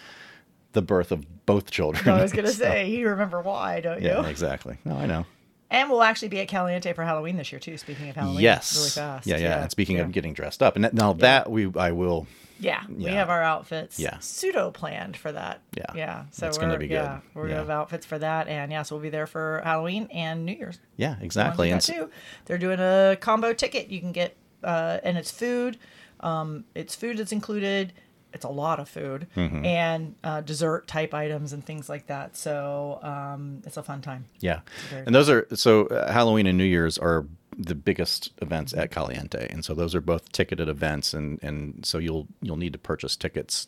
the 0.73 0.81
birth 0.81 1.11
of 1.13 1.45
both 1.45 1.71
children. 1.71 2.09
I 2.09 2.21
was 2.21 2.33
gonna 2.33 2.47
So- 2.51 2.63
say 2.63 2.89
you 2.89 3.07
remember 3.07 3.41
why, 3.41 3.79
don't 3.79 4.01
you? 4.01 4.09
Yeah, 4.09 4.25
exactly. 4.27 4.77
No, 4.83 4.97
I 4.97 5.05
know. 5.05 5.25
And 5.73 5.89
we'll 5.89 6.03
actually 6.03 6.29
be 6.29 6.39
at 6.39 6.47
Caliente 6.47 6.93
for 6.93 7.03
Halloween 7.03 7.35
this 7.35 7.51
year 7.51 7.59
too. 7.59 7.77
Speaking 7.77 8.07
of 8.09 8.15
Halloween, 8.15 8.39
yes. 8.39 8.77
really 8.77 8.89
fast. 8.89 9.27
Yeah, 9.27 9.37
yeah, 9.37 9.63
And 9.63 9.71
speaking 9.71 9.97
yeah. 9.97 10.03
of 10.03 10.11
getting 10.11 10.33
dressed 10.33 10.61
up, 10.61 10.75
and 10.75 10.93
now 10.93 11.13
that 11.13 11.49
we, 11.49 11.69
I 11.75 11.91
will. 11.91 12.27
Yeah, 12.59 12.83
we 12.87 13.05
have 13.05 13.29
our 13.29 13.41
outfits 13.43 13.99
Yeah. 13.99 14.19
pseudo 14.19 14.71
planned 14.71 15.17
for 15.17 15.31
that. 15.31 15.59
Yeah. 15.75 15.85
Yeah. 15.95 16.23
So 16.31 16.47
we're, 16.47 16.59
gonna 16.59 16.77
be 16.77 16.87
good. 16.87 16.93
Yeah, 16.93 17.19
we're 17.33 17.47
gonna 17.47 17.59
have 17.59 17.69
outfits 17.69 18.05
for 18.05 18.17
that. 18.19 18.47
And 18.47 18.71
yeah, 18.71 18.83
so 18.83 18.95
we'll 18.95 19.01
be 19.03 19.09
there 19.09 19.27
for 19.27 19.61
Halloween 19.65 20.07
and 20.13 20.45
New 20.45 20.53
Year's. 20.53 20.79
Yeah, 20.95 21.15
exactly. 21.19 21.71
And 21.71 21.81
too. 21.81 22.09
They're 22.45 22.59
doing 22.59 22.79
a 22.79 23.17
combo 23.19 23.51
ticket. 23.53 23.89
You 23.89 23.99
can 23.99 24.11
get, 24.13 24.37
uh, 24.63 24.99
and 25.03 25.17
it's 25.17 25.31
food. 25.31 25.77
Um, 26.21 26.63
it's 26.73 26.95
food 26.95 27.17
that's 27.17 27.33
included. 27.33 27.91
It's 28.33 28.45
a 28.45 28.49
lot 28.49 28.79
of 28.79 28.89
food 28.89 29.27
Mm-hmm. 29.35 29.65
and 29.65 30.15
uh, 30.23 30.41
dessert 30.41 30.87
type 30.87 31.13
items 31.13 31.53
and 31.53 31.63
things 31.65 31.87
like 31.89 32.07
that. 32.07 32.35
So 32.35 32.99
um, 33.03 33.61
it's 33.65 33.77
a 33.77 33.83
fun 33.83 34.01
time. 34.01 34.25
yeah, 34.39 34.61
and 34.91 35.13
those 35.13 35.29
are 35.29 35.47
so 35.53 35.85
uh, 35.87 36.11
Halloween 36.11 36.47
and 36.47 36.57
New 36.57 36.63
Year's 36.65 36.97
are 36.97 37.25
the 37.55 37.75
biggest 37.75 38.31
events 38.41 38.73
at 38.73 38.89
Caliente, 38.89 39.47
and 39.51 39.63
so 39.63 39.73
those 39.75 39.93
are 39.93 40.01
both 40.01 40.31
ticketed 40.31 40.67
events, 40.67 41.13
and 41.13 41.39
and 41.43 41.85
so 41.85 41.99
you'll 41.99 42.27
you'll 42.41 42.57
need 42.57 42.73
to 42.73 42.79
purchase 42.79 43.15
tickets 43.15 43.67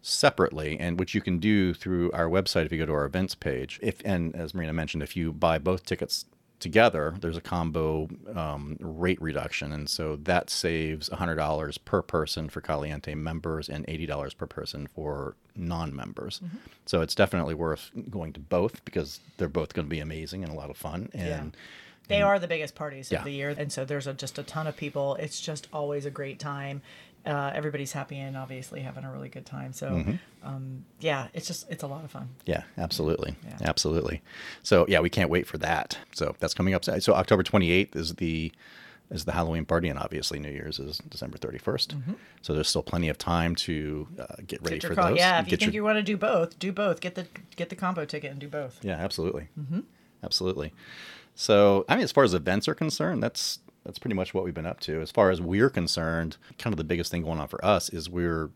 separately, 0.00 0.78
and 0.78 0.98
which 0.98 1.14
you 1.14 1.20
can 1.20 1.38
do 1.38 1.74
through 1.74 2.10
our 2.12 2.26
website 2.28 2.64
if 2.64 2.72
you 2.72 2.78
go 2.78 2.86
to 2.86 2.92
our 2.92 3.04
events 3.04 3.34
page. 3.34 3.78
If 3.82 4.00
and 4.04 4.34
as 4.34 4.52
Myrina 4.52 4.74
mentioned, 4.74 5.02
if 5.02 5.16
you 5.16 5.32
buy 5.32 5.58
both 5.58 5.84
tickets 5.84 6.24
together, 6.60 7.14
there's 7.20 7.36
a 7.36 7.40
combo 7.40 8.08
um, 8.34 8.76
rate 8.80 9.20
reduction, 9.22 9.72
and 9.72 9.88
so 9.88 10.16
that 10.16 10.50
saves 10.50 11.08
$100 11.08 11.78
per 11.84 12.02
person 12.02 12.48
for 12.48 12.60
Caliente 12.60 13.14
members 13.14 13.68
and 13.68 13.86
$80 13.86 14.36
per 14.36 14.46
person 14.46 14.86
for 14.86 15.36
non-members. 15.54 16.40
Mm-hmm. 16.44 16.56
So 16.86 17.00
it's 17.00 17.14
definitely 17.14 17.54
worth 17.54 17.90
going 18.10 18.32
to 18.34 18.40
both 18.40 18.84
because 18.84 19.20
they're 19.36 19.48
both 19.48 19.74
going 19.74 19.86
to 19.86 19.90
be 19.90 20.00
amazing 20.00 20.42
and 20.42 20.52
a 20.52 20.56
lot 20.56 20.70
of 20.70 20.76
fun. 20.76 21.10
And 21.14 21.56
They 22.08 22.22
are 22.22 22.38
the 22.38 22.48
biggest 22.48 22.74
parties 22.74 23.10
Yeah. 23.12 23.18
of 23.18 23.24
the 23.24 23.32
year, 23.32 23.54
and 23.56 23.70
so 23.70 23.84
there's 23.84 24.06
a, 24.06 24.14
just 24.14 24.38
a 24.38 24.42
ton 24.42 24.66
of 24.66 24.76
people. 24.76 25.14
It's 25.16 25.40
just 25.40 25.68
always 25.72 26.06
a 26.06 26.10
great 26.10 26.38
time. 26.38 26.82
Uh, 27.28 27.52
everybody's 27.54 27.92
happy 27.92 28.18
and 28.18 28.36
obviously 28.36 28.80
having 28.80 29.04
a 29.04 29.12
really 29.12 29.28
good 29.28 29.44
time. 29.46 29.72
So, 29.74 29.90
Mm-hmm. 29.90 30.14
um, 30.48 30.84
yeah, 31.00 31.28
it's 31.34 31.46
just 31.46 31.70
it's 31.70 31.82
a 31.82 31.86
lot 31.86 32.04
of 32.04 32.10
fun. 32.10 32.28
Yeah, 32.46 32.62
absolutely. 32.78 33.36
Yeah. 33.44 33.58
Absolutely. 33.62 34.22
So 34.62 34.86
yeah, 34.88 35.00
we 35.00 35.10
can't 35.10 35.28
wait 35.30 35.46
for 35.46 35.58
that. 35.58 35.98
So 36.14 36.34
that's 36.40 36.54
coming 36.54 36.72
up. 36.74 36.84
So 36.84 37.12
October 37.14 37.42
28th 37.42 37.94
is 37.96 38.14
the 38.14 38.50
is 39.10 39.24
the 39.24 39.32
Halloween 39.32 39.64
party, 39.64 39.88
and 39.88 39.98
obviously 39.98 40.38
New 40.38 40.50
Year's 40.50 40.78
is 40.78 40.98
December 41.08 41.38
31st. 41.38 41.94
So 42.42 42.52
there's 42.54 42.68
still 42.68 42.82
plenty 42.82 43.08
of 43.08 43.16
time 43.16 43.54
to 43.56 44.06
uh, 44.18 44.24
get 44.46 44.60
ready 44.62 44.78
Mm-hmm. 44.78 44.88
Get 44.88 44.94
for 44.96 45.00
co- 45.02 45.08
those. 45.10 45.18
yeah, 45.18 45.40
if 45.40 45.50
you 45.50 45.56
think 45.56 45.72
your- 45.72 45.80
you 45.80 45.84
want 45.84 45.96
to 45.96 46.02
do 46.02 46.16
both, 46.16 46.58
do 46.58 46.72
both. 46.72 47.00
Get 47.00 47.14
the 47.14 47.26
get 47.56 47.68
the 47.70 47.76
combo 47.76 48.04
ticket 48.04 48.30
and 48.30 48.38
do 48.40 48.48
both. 48.48 48.78
Yeah, 48.82 48.96
absolutely. 48.96 49.48
Mm-hmm. 49.58 49.80
Absolutely. 50.22 50.72
So, 51.34 51.84
I 51.88 51.94
mean, 51.94 52.04
as 52.04 52.12
far 52.12 52.24
as 52.24 52.34
events 52.34 52.66
are 52.68 52.74
concerned, 52.74 53.22
that's 53.22 53.60
that's 53.88 53.98
pretty 53.98 54.14
much 54.14 54.34
what 54.34 54.44
we've 54.44 54.52
been 54.52 54.66
up 54.66 54.80
to. 54.80 55.00
As 55.00 55.10
far 55.10 55.30
as 55.30 55.40
we're 55.40 55.70
concerned, 55.70 56.36
kind 56.58 56.74
of 56.74 56.76
the 56.76 56.84
biggest 56.84 57.10
thing 57.10 57.22
going 57.22 57.40
on 57.40 57.48
for 57.48 57.64
us 57.64 57.88
is 57.88 58.10
we're 58.10 58.50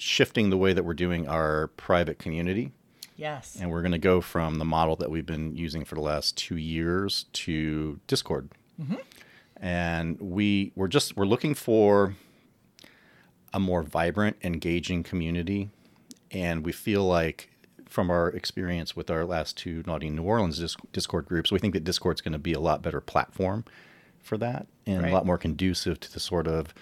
shifting 0.00 0.50
the 0.50 0.56
way 0.56 0.72
that 0.72 0.84
we're 0.84 0.92
doing 0.92 1.28
our 1.28 1.68
private 1.76 2.18
community, 2.18 2.72
Yes. 3.14 3.56
and 3.60 3.70
we're 3.70 3.82
going 3.82 3.92
to 3.92 3.98
go 3.98 4.20
from 4.20 4.58
the 4.58 4.64
model 4.64 4.96
that 4.96 5.08
we've 5.08 5.24
been 5.24 5.54
using 5.54 5.84
for 5.84 5.94
the 5.94 6.00
last 6.00 6.36
two 6.36 6.56
years 6.56 7.26
to 7.34 8.00
Discord. 8.08 8.48
Mm-hmm. 8.82 8.96
And 9.58 10.20
we 10.20 10.72
we're 10.74 10.88
just 10.88 11.16
we're 11.16 11.26
looking 11.26 11.54
for 11.54 12.16
a 13.54 13.60
more 13.60 13.84
vibrant, 13.84 14.36
engaging 14.42 15.04
community, 15.04 15.70
and 16.32 16.66
we 16.66 16.72
feel 16.72 17.04
like 17.04 17.50
from 17.88 18.10
our 18.10 18.30
experience 18.30 18.96
with 18.96 19.12
our 19.12 19.24
last 19.24 19.56
two 19.56 19.84
Naughty 19.86 20.10
New 20.10 20.24
Orleans 20.24 20.76
Discord 20.92 21.26
groups, 21.26 21.52
we 21.52 21.60
think 21.60 21.72
that 21.72 21.84
Discord's 21.84 22.20
going 22.20 22.32
to 22.32 22.38
be 22.40 22.52
a 22.52 22.58
lot 22.58 22.82
better 22.82 23.00
platform 23.00 23.64
for 24.26 24.36
that 24.38 24.66
and 24.86 25.02
Right. 25.02 25.10
a 25.10 25.14
lot 25.14 25.24
more 25.24 25.38
conducive 25.38 26.00
to 26.00 26.12
the 26.12 26.20
sort 26.20 26.46
of 26.46 26.74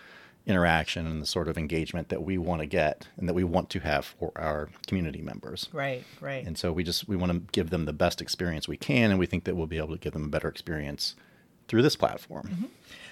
interaction 0.47 1.07
and 1.07 1.23
the 1.23 1.27
sort 1.27 1.49
of 1.49 1.57
engagement 1.57 2.11
that 2.11 2.23
we 2.23 2.37
want 2.37 2.61
to 2.61 2.67
get 2.67 3.09
and 3.17 3.29
that 3.29 3.35
we 3.35 3.45
want 3.45 3.71
to 3.71 3.81
have 3.81 4.05
for 4.05 4.31
our 4.37 4.69
community 4.87 5.23
members. 5.23 5.69
Right, 5.73 6.05
right. 6.21 6.47
And 6.47 6.59
so 6.59 6.71
we 6.73 6.85
just 6.85 7.09
we 7.09 7.17
want 7.17 7.33
to 7.33 7.39
give 7.53 7.71
them 7.71 7.87
the 7.87 7.93
best 7.93 8.21
experience 8.21 8.69
we 8.69 8.77
can, 8.77 9.11
and 9.11 9.19
we 9.19 9.27
think 9.27 9.45
that 9.45 9.57
we'll 9.57 9.67
be 9.67 9.79
able 9.79 9.93
to 9.95 9.99
give 9.99 10.13
them 10.13 10.25
a 10.25 10.29
better 10.29 10.49
experience 10.49 11.15
through 11.69 11.83
this 11.83 11.97
platform. 11.97 12.47
Mm-hmm. 12.47 12.65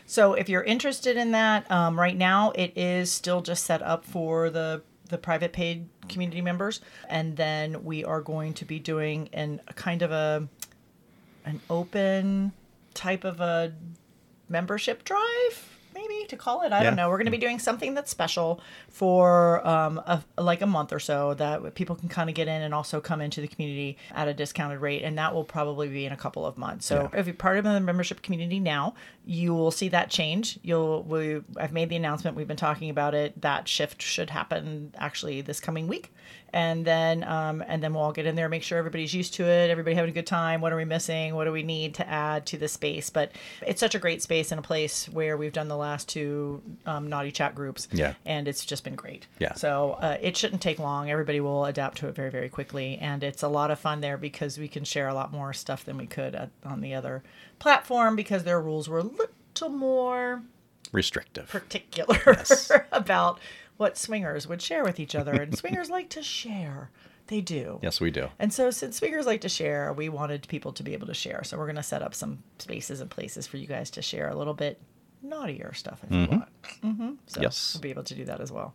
So 0.04 0.34
if 0.34 0.48
you're 0.48 0.62
interested 0.64 1.16
in 1.16 1.30
that, 1.32 1.70
um, 1.70 1.98
right 1.98 2.16
now 2.16 2.50
it 2.50 2.76
is 2.76 3.10
still 3.10 3.40
just 3.40 3.64
set 3.64 3.82
up 3.82 4.04
for 4.04 4.50
the 4.50 4.82
the 5.08 5.18
private 5.18 5.52
paid 5.52 5.88
community 6.08 6.40
members, 6.42 6.80
and 7.08 7.36
then 7.36 7.84
we 7.84 8.04
are 8.04 8.20
going 8.20 8.52
to 8.54 8.64
be 8.64 8.78
doing 8.78 9.28
an 9.32 9.60
a 9.68 9.72
kind 9.74 10.02
of 10.02 10.10
a 10.10 10.48
an 11.46 11.60
open 11.70 12.52
type 12.94 13.24
of 13.24 13.40
a 13.40 13.72
membership 14.52 15.02
drive 15.04 15.68
maybe 15.94 16.24
to 16.26 16.36
call 16.38 16.62
it. 16.62 16.72
I 16.72 16.78
Yeah. 16.78 16.84
don't 16.84 16.96
know. 16.96 17.10
We're 17.10 17.18
going 17.18 17.26
to 17.26 17.30
be 17.30 17.36
doing 17.36 17.58
something 17.58 17.92
that's 17.92 18.10
special 18.10 18.62
for 18.88 19.66
um, 19.66 19.98
a, 19.98 20.22
like 20.38 20.62
a 20.62 20.66
month 20.66 20.90
or 20.90 20.98
so 20.98 21.34
that 21.34 21.74
people 21.74 21.96
can 21.96 22.08
kind 22.08 22.30
of 22.30 22.34
get 22.34 22.48
in 22.48 22.62
and 22.62 22.72
also 22.72 22.98
come 22.98 23.20
into 23.20 23.42
the 23.42 23.46
community 23.46 23.98
at 24.14 24.26
a 24.26 24.32
discounted 24.32 24.80
rate, 24.80 25.02
and 25.02 25.18
that 25.18 25.34
will 25.34 25.44
probably 25.44 25.88
be 25.88 26.06
in 26.06 26.12
a 26.12 26.16
couple 26.16 26.46
of 26.46 26.56
months. 26.56 26.86
So 26.86 27.10
if 27.12 27.26
you're 27.26 27.34
part 27.34 27.58
of 27.58 27.64
the 27.64 27.78
membership 27.78 28.22
community 28.22 28.58
now, 28.58 28.94
you 29.26 29.52
will 29.52 29.70
see 29.70 29.88
that 29.90 30.08
change. 30.08 30.58
You'll 30.62 31.02
we 31.02 31.42
I've 31.58 31.72
made 31.72 31.90
the 31.90 31.96
announcement. 31.96 32.38
We've 32.38 32.48
been 32.48 32.56
talking 32.56 32.88
about 32.88 33.14
it. 33.14 33.38
That 33.42 33.68
shift 33.68 34.00
should 34.00 34.30
happen 34.30 34.94
actually 34.96 35.42
this 35.42 35.60
coming 35.60 35.88
week, 35.88 36.10
and 36.52 36.84
then 36.84 37.24
um, 37.24 37.64
and 37.66 37.82
then 37.82 37.94
we'll 37.94 38.02
all 38.02 38.12
get 38.12 38.26
in 38.26 38.34
there, 38.36 38.48
make 38.48 38.62
sure 38.62 38.78
everybody's 38.78 39.14
used 39.14 39.34
to 39.34 39.44
it, 39.44 39.70
everybody 39.70 39.94
having 39.96 40.10
a 40.10 40.14
good 40.14 40.26
time. 40.26 40.60
What 40.60 40.72
are 40.72 40.76
we 40.76 40.84
missing? 40.84 41.34
What 41.34 41.44
do 41.44 41.52
we 41.52 41.62
need 41.62 41.94
to 41.94 42.08
add 42.08 42.46
to 42.46 42.58
the 42.58 42.68
space? 42.68 43.10
But 43.10 43.32
it's 43.66 43.80
such 43.80 43.94
a 43.94 43.98
great 43.98 44.22
space 44.22 44.52
and 44.52 44.58
a 44.58 44.62
place 44.62 45.06
where 45.08 45.36
we've 45.36 45.52
done 45.52 45.68
the 45.68 45.76
last 45.76 46.08
two 46.08 46.62
um, 46.86 47.08
naughty 47.08 47.32
chat 47.32 47.54
groups, 47.54 47.88
Yeah. 47.92 48.14
and 48.26 48.46
it's 48.48 48.64
just 48.64 48.84
been 48.84 48.94
great. 48.96 49.26
Yeah. 49.38 49.54
So 49.54 49.92
uh, 50.00 50.18
it 50.20 50.36
shouldn't 50.36 50.62
take 50.62 50.78
long. 50.78 51.10
Everybody 51.10 51.40
will 51.40 51.64
adapt 51.64 51.98
to 51.98 52.08
it 52.08 52.14
very 52.14 52.30
very 52.30 52.48
quickly, 52.48 52.98
and 52.98 53.22
it's 53.24 53.42
a 53.42 53.48
lot 53.48 53.70
of 53.70 53.78
fun 53.78 54.00
there 54.00 54.16
because 54.18 54.58
we 54.58 54.68
can 54.68 54.84
share 54.84 55.08
a 55.08 55.14
lot 55.14 55.32
more 55.32 55.52
stuff 55.52 55.84
than 55.84 55.96
we 55.96 56.06
could 56.06 56.34
at, 56.34 56.50
on 56.64 56.80
the 56.80 56.94
other 56.94 57.22
platform 57.58 58.16
because 58.16 58.44
their 58.44 58.60
rules 58.60 58.88
were 58.88 58.98
a 58.98 59.02
little 59.02 59.68
more 59.68 60.42
Restrictive. 60.90 61.48
particular 61.48 62.18
Yes. 62.26 62.70
about 62.92 63.38
what 63.76 63.96
swingers 63.98 64.46
would 64.46 64.62
share 64.62 64.84
with 64.84 65.00
each 65.00 65.14
other. 65.14 65.32
And 65.32 65.56
swingers 65.56 65.90
like 65.90 66.08
to 66.10 66.22
share. 66.22 66.90
They 67.28 67.40
do. 67.40 67.78
yes, 67.82 68.00
we 68.00 68.10
do. 68.10 68.28
And 68.38 68.52
so, 68.52 68.70
since 68.70 68.96
swingers 68.98 69.26
like 69.26 69.40
to 69.42 69.48
share, 69.48 69.92
we 69.92 70.08
wanted 70.08 70.46
people 70.48 70.72
to 70.72 70.82
be 70.82 70.92
able 70.92 71.06
to 71.06 71.14
share. 71.14 71.44
So, 71.44 71.56
we're 71.56 71.66
going 71.66 71.76
to 71.76 71.82
set 71.82 72.02
up 72.02 72.14
some 72.14 72.42
spaces 72.58 73.00
and 73.00 73.08
places 73.08 73.46
for 73.46 73.56
you 73.58 73.66
guys 73.66 73.90
to 73.92 74.02
share 74.02 74.28
a 74.28 74.34
little 74.36 74.54
bit 74.54 74.80
naughtier 75.22 75.72
stuff 75.72 76.00
if 76.04 76.10
you 76.12 76.26
want. 76.26 76.48
Mm-hmm. 76.82 77.10
So, 77.26 77.40
Yes. 77.40 77.74
we'll 77.74 77.80
be 77.80 77.90
able 77.90 78.02
to 78.02 78.14
do 78.14 78.24
that 78.24 78.40
as 78.40 78.50
well. 78.50 78.74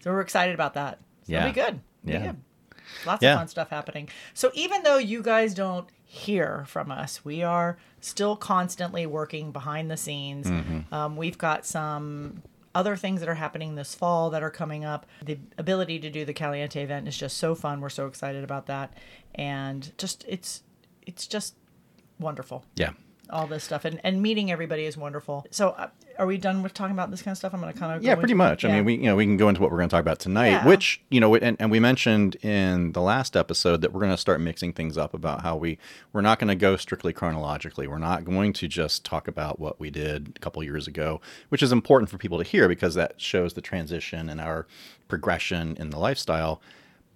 So, 0.00 0.12
we're 0.12 0.20
excited 0.20 0.54
about 0.54 0.74
that. 0.74 1.00
So 1.24 1.32
Yeah. 1.32 1.40
It'll 1.40 1.52
be 1.52 1.60
good. 1.60 1.80
Be 2.04 2.12
Yeah. 2.12 2.26
good. 2.26 2.36
Lots 3.04 3.22
Yeah. 3.22 3.32
of 3.34 3.40
fun 3.40 3.48
stuff 3.48 3.68
happening. 3.68 4.08
So, 4.32 4.52
even 4.54 4.84
though 4.84 4.98
you 4.98 5.20
guys 5.20 5.52
don't 5.52 5.88
hear 6.04 6.64
from 6.66 6.90
us, 6.92 7.24
we 7.24 7.42
are 7.42 7.76
still 8.00 8.36
constantly 8.36 9.06
working 9.06 9.50
behind 9.50 9.90
the 9.90 9.96
scenes. 9.96 10.46
Mm-hmm. 10.46 10.94
Um, 10.94 11.16
we've 11.16 11.36
got 11.36 11.66
some 11.66 12.42
other 12.74 12.96
things 12.96 13.20
that 13.20 13.28
are 13.28 13.34
happening 13.34 13.74
this 13.74 13.94
fall 13.94 14.30
that 14.30 14.42
are 14.42 14.50
coming 14.50 14.84
up. 14.84 15.06
The 15.24 15.38
ability 15.56 15.98
to 16.00 16.10
do 16.10 16.24
the 16.24 16.32
Caliente 16.32 16.82
event 16.82 17.08
is 17.08 17.16
just 17.16 17.36
so 17.36 17.54
fun. 17.54 17.80
We're 17.80 17.88
so 17.88 18.06
excited 18.06 18.44
about 18.44 18.66
that, 18.66 18.94
and 19.34 19.92
just 19.98 20.24
it's 20.28 20.62
it's 21.06 21.26
just 21.26 21.54
wonderful. 22.18 22.64
Yeah. 22.76 22.92
All 23.30 23.46
this 23.46 23.64
stuff 23.64 23.84
and, 23.84 24.00
and 24.02 24.22
meeting 24.22 24.50
everybody 24.50 24.84
is 24.84 24.96
wonderful. 24.96 25.46
So, 25.50 25.70
uh, 25.70 25.88
are 26.18 26.26
we 26.26 26.38
done 26.38 26.62
with 26.62 26.74
talking 26.74 26.92
about 26.92 27.10
this 27.10 27.22
kind 27.22 27.32
of 27.32 27.38
stuff? 27.38 27.52
I'm 27.54 27.60
going 27.60 27.72
to 27.72 27.78
kind 27.78 27.94
of 27.96 28.02
Yeah, 28.02 28.14
pretty 28.14 28.34
much. 28.34 28.64
I 28.64 28.72
mean, 28.72 28.84
we 28.84 28.94
you 28.94 29.02
know 29.02 29.16
we 29.16 29.24
can 29.24 29.36
go 29.36 29.48
into 29.48 29.60
what 29.60 29.70
we're 29.70 29.78
going 29.78 29.88
to 29.88 29.94
talk 29.94 30.00
about 30.00 30.18
tonight, 30.18 30.48
Yeah. 30.48 30.66
which 30.66 31.02
you 31.10 31.20
know, 31.20 31.34
and, 31.34 31.56
and 31.60 31.70
we 31.70 31.78
mentioned 31.80 32.36
in 32.36 32.92
the 32.92 33.02
last 33.02 33.36
episode 33.36 33.82
that 33.82 33.92
we're 33.92 34.00
going 34.00 34.12
to 34.12 34.16
start 34.16 34.40
mixing 34.40 34.72
things 34.72 34.96
up 34.98 35.14
about 35.14 35.42
how 35.42 35.56
we 35.56 35.78
we're 36.12 36.20
not 36.22 36.38
going 36.38 36.48
to 36.48 36.54
go 36.56 36.76
strictly 36.76 37.12
chronologically. 37.12 37.86
We're 37.86 37.98
not 37.98 38.24
going 38.24 38.52
to 38.54 38.68
just 38.68 39.04
talk 39.04 39.28
about 39.28 39.60
what 39.60 39.78
we 39.78 39.90
did 39.90 40.32
a 40.36 40.38
couple 40.40 40.62
years 40.64 40.86
ago, 40.86 41.20
which 41.50 41.62
is 41.62 41.70
important 41.70 42.10
for 42.10 42.18
people 42.18 42.38
to 42.38 42.44
hear 42.44 42.68
because 42.68 42.94
that 42.94 43.20
shows 43.20 43.52
the 43.54 43.60
transition 43.60 44.28
and 44.28 44.40
our 44.40 44.66
progression 45.08 45.76
in 45.78 45.90
the 45.90 45.98
lifestyle. 45.98 46.60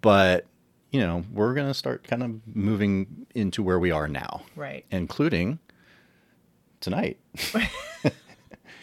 But 0.00 0.47
you 0.90 1.00
know, 1.00 1.25
we're 1.33 1.54
going 1.54 1.66
to 1.69 1.75
start 1.75 2.04
kind 2.04 2.23
of 2.23 2.54
moving 2.54 3.26
into 3.35 3.62
where 3.62 3.78
we 3.78 3.90
are 3.90 4.07
now, 4.07 4.42
right. 4.54 4.85
including 4.90 5.59
tonight. 6.83 7.19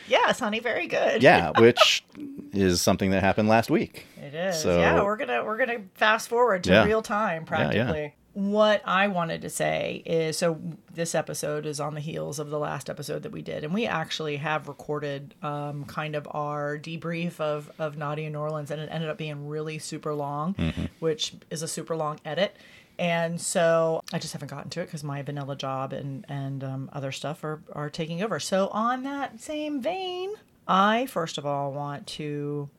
Yes, 0.07 0.39
honey, 0.39 0.59
very 0.59 0.87
good. 0.87 1.21
Yeah, 1.21 1.51
which 1.59 2.03
is 2.51 2.81
something 2.81 3.11
that 3.11 3.21
happened 3.21 3.47
last 3.47 3.69
week. 3.69 4.07
It 4.17 4.33
is. 4.33 4.59
So- 4.59 4.79
yeah, 4.79 5.03
we're 5.03 5.17
gonna 5.17 5.43
we're 5.45 5.57
gonna 5.57 5.81
fast 5.93 6.29
forward 6.29 6.63
to 6.63 6.71
Yeah. 6.71 6.85
real 6.85 7.03
time 7.03 7.45
Yeah, 7.47 7.57
yeah. 7.59 7.63
practically. 7.73 8.15
What 8.33 8.81
I 8.85 9.07
wanted 9.07 9.41
to 9.41 9.49
say 9.51 10.01
is 10.05 10.35
so 10.37 10.59
this 10.93 11.13
episode 11.13 11.65
is 11.67 11.79
on 11.79 11.93
the 11.93 11.99
heels 11.99 12.39
of 12.39 12.49
the 12.49 12.57
last 12.57 12.89
episode 12.89 13.21
that 13.23 13.31
we 13.31 13.43
did, 13.43 13.63
and 13.63 13.71
we 13.71 13.85
actually 13.85 14.37
have 14.37 14.67
recorded 14.67 15.35
um, 15.43 15.85
kind 15.85 16.15
of 16.15 16.27
our 16.31 16.79
debrief 16.79 17.39
of 17.39 17.71
of 17.77 17.95
Naughty 17.95 18.25
in 18.25 18.33
New 18.33 18.39
Orleans, 18.39 18.71
and 18.71 18.81
it 18.81 18.89
ended 18.91 19.09
up 19.11 19.17
being 19.19 19.47
really 19.47 19.77
super 19.77 20.15
long, 20.15 20.55
Mm-hmm. 20.55 20.85
which 20.99 21.35
is 21.51 21.61
a 21.61 21.67
super 21.67 21.95
long 21.95 22.19
edit. 22.25 22.55
And 22.99 23.39
so 23.39 24.01
I 24.11 24.19
just 24.19 24.33
haven't 24.33 24.49
gotten 24.49 24.69
to 24.71 24.81
it 24.81 24.87
because 24.87 25.05
my 25.05 25.21
vanilla 25.21 25.55
job 25.55 25.93
and 25.93 26.25
and 26.27 26.61
um, 26.65 26.89
other 26.91 27.13
stuff 27.13 27.45
are 27.45 27.61
are 27.71 27.89
taking 27.89 28.21
over. 28.21 28.41
So 28.41 28.67
on 28.67 29.03
that 29.03 29.39
same 29.39 29.81
vein, 29.81 30.31
I 30.67 31.05
first 31.05 31.37
of 31.37 31.45
all 31.45 31.71
want 31.71 32.07
to 32.07 32.69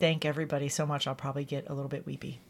thank 0.00 0.24
everybody 0.24 0.68
so 0.68 0.84
much. 0.84 1.06
I'll 1.06 1.14
probably 1.14 1.44
get 1.44 1.70
a 1.70 1.74
little 1.74 1.88
bit 1.88 2.06
weepy. 2.06 2.40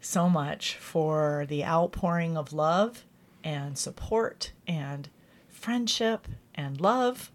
So 0.00 0.28
much 0.28 0.74
for 0.74 1.46
the 1.48 1.64
outpouring 1.64 2.36
of 2.36 2.52
love 2.52 3.04
and 3.44 3.78
support 3.78 4.50
and 4.66 5.08
friendship 5.48 6.26
and 6.56 6.80
love 6.80 7.30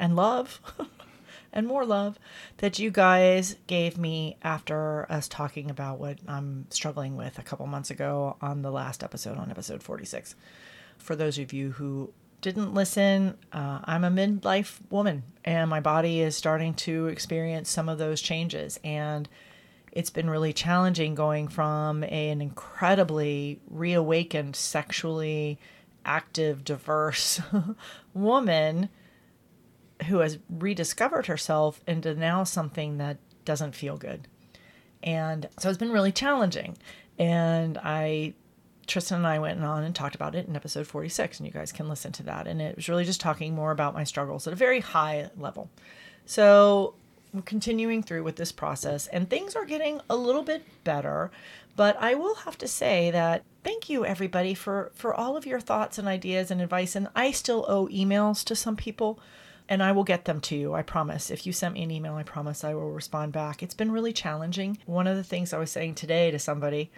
and 0.00 0.16
love 0.16 0.60
and 1.52 1.66
more 1.66 1.84
love 1.84 2.18
that 2.58 2.78
you 2.78 2.90
guys 2.90 3.56
gave 3.66 3.96
me 3.96 4.36
after 4.42 5.10
us 5.10 5.28
talking 5.28 5.70
about 5.70 5.98
what 5.98 6.18
I'm 6.26 6.66
struggling 6.70 7.16
with 7.16 7.38
a 7.38 7.42
couple 7.42 7.66
months 7.66 7.90
ago 7.90 8.36
on 8.40 8.62
the 8.62 8.70
last 8.70 9.02
episode, 9.02 9.38
on 9.38 9.50
episode 9.50 9.82
46. 9.82 10.34
For 10.98 11.16
those 11.16 11.38
of 11.38 11.52
you 11.52 11.72
who 11.72 12.12
didn't 12.40 12.74
listen, 12.74 13.36
uh, 13.52 13.80
I'm 13.84 14.04
a 14.04 14.10
midlife 14.10 14.78
woman 14.90 15.22
and 15.44 15.68
my 15.70 15.80
body 15.80 16.20
is 16.20 16.36
starting 16.36 16.74
to 16.74 17.06
experience 17.08 17.70
some 17.70 17.88
of 17.88 17.98
those 17.98 18.20
changes. 18.20 18.78
And 18.84 19.28
it's 19.92 20.10
been 20.10 20.30
really 20.30 20.52
challenging 20.52 21.14
going 21.14 21.48
from 21.48 22.04
an 22.04 22.40
incredibly 22.40 23.60
reawakened, 23.68 24.54
sexually 24.54 25.58
active, 26.04 26.64
diverse 26.64 27.40
woman 28.14 28.88
who 30.06 30.18
has 30.18 30.38
rediscovered 30.48 31.26
herself 31.26 31.80
into 31.86 32.14
now 32.14 32.44
something 32.44 32.98
that 32.98 33.18
doesn't 33.44 33.74
feel 33.74 33.96
good. 33.96 34.28
And 35.02 35.48
so 35.58 35.68
it's 35.68 35.78
been 35.78 35.92
really 35.92 36.12
challenging. 36.12 36.76
And 37.18 37.78
I, 37.78 38.34
Tristan 38.86 39.18
and 39.18 39.26
I 39.26 39.38
went 39.38 39.62
on 39.62 39.84
and 39.84 39.94
talked 39.94 40.14
about 40.14 40.34
it 40.34 40.46
in 40.46 40.56
episode 40.56 40.86
46, 40.86 41.40
and 41.40 41.46
you 41.46 41.52
guys 41.52 41.72
can 41.72 41.88
listen 41.88 42.12
to 42.12 42.22
that. 42.24 42.46
And 42.46 42.60
it 42.60 42.76
was 42.76 42.88
really 42.88 43.04
just 43.04 43.20
talking 43.20 43.54
more 43.54 43.70
about 43.70 43.94
my 43.94 44.04
struggles 44.04 44.46
at 44.46 44.52
a 44.52 44.56
very 44.56 44.80
high 44.80 45.30
level. 45.36 45.70
So 46.26 46.94
I'm 47.34 47.42
continuing 47.42 48.02
through 48.02 48.22
with 48.22 48.36
this 48.36 48.52
process, 48.52 49.06
and 49.08 49.28
things 49.28 49.54
are 49.54 49.64
getting 49.64 50.00
a 50.08 50.16
little 50.16 50.42
bit 50.42 50.62
better. 50.84 51.30
But 51.76 51.96
I 52.00 52.14
will 52.14 52.34
have 52.36 52.58
to 52.58 52.68
say 52.68 53.10
that 53.12 53.44
thank 53.62 53.88
you 53.88 54.04
everybody 54.04 54.54
for 54.54 54.90
for 54.94 55.14
all 55.14 55.36
of 55.36 55.46
your 55.46 55.60
thoughts 55.60 55.98
and 55.98 56.08
ideas 56.08 56.50
and 56.50 56.60
advice. 56.60 56.96
And 56.96 57.08
I 57.14 57.30
still 57.30 57.64
owe 57.68 57.86
emails 57.88 58.44
to 58.44 58.56
some 58.56 58.76
people 58.76 59.20
and 59.68 59.82
I 59.82 59.92
will 59.92 60.04
get 60.04 60.24
them 60.24 60.40
to 60.42 60.56
you. 60.56 60.74
I 60.74 60.82
promise. 60.82 61.30
If 61.30 61.46
you 61.46 61.52
sent 61.52 61.74
me 61.74 61.82
an 61.82 61.90
email, 61.90 62.14
I 62.14 62.22
promise 62.22 62.64
I 62.64 62.74
will 62.74 62.90
respond 62.90 63.32
back. 63.32 63.62
It's 63.62 63.74
been 63.74 63.92
really 63.92 64.12
challenging. 64.12 64.78
One 64.86 65.06
of 65.06 65.16
the 65.16 65.24
things 65.24 65.52
I 65.52 65.58
was 65.58 65.70
saying 65.70 65.96
today 65.96 66.30
to 66.30 66.38
somebody, 66.38 66.90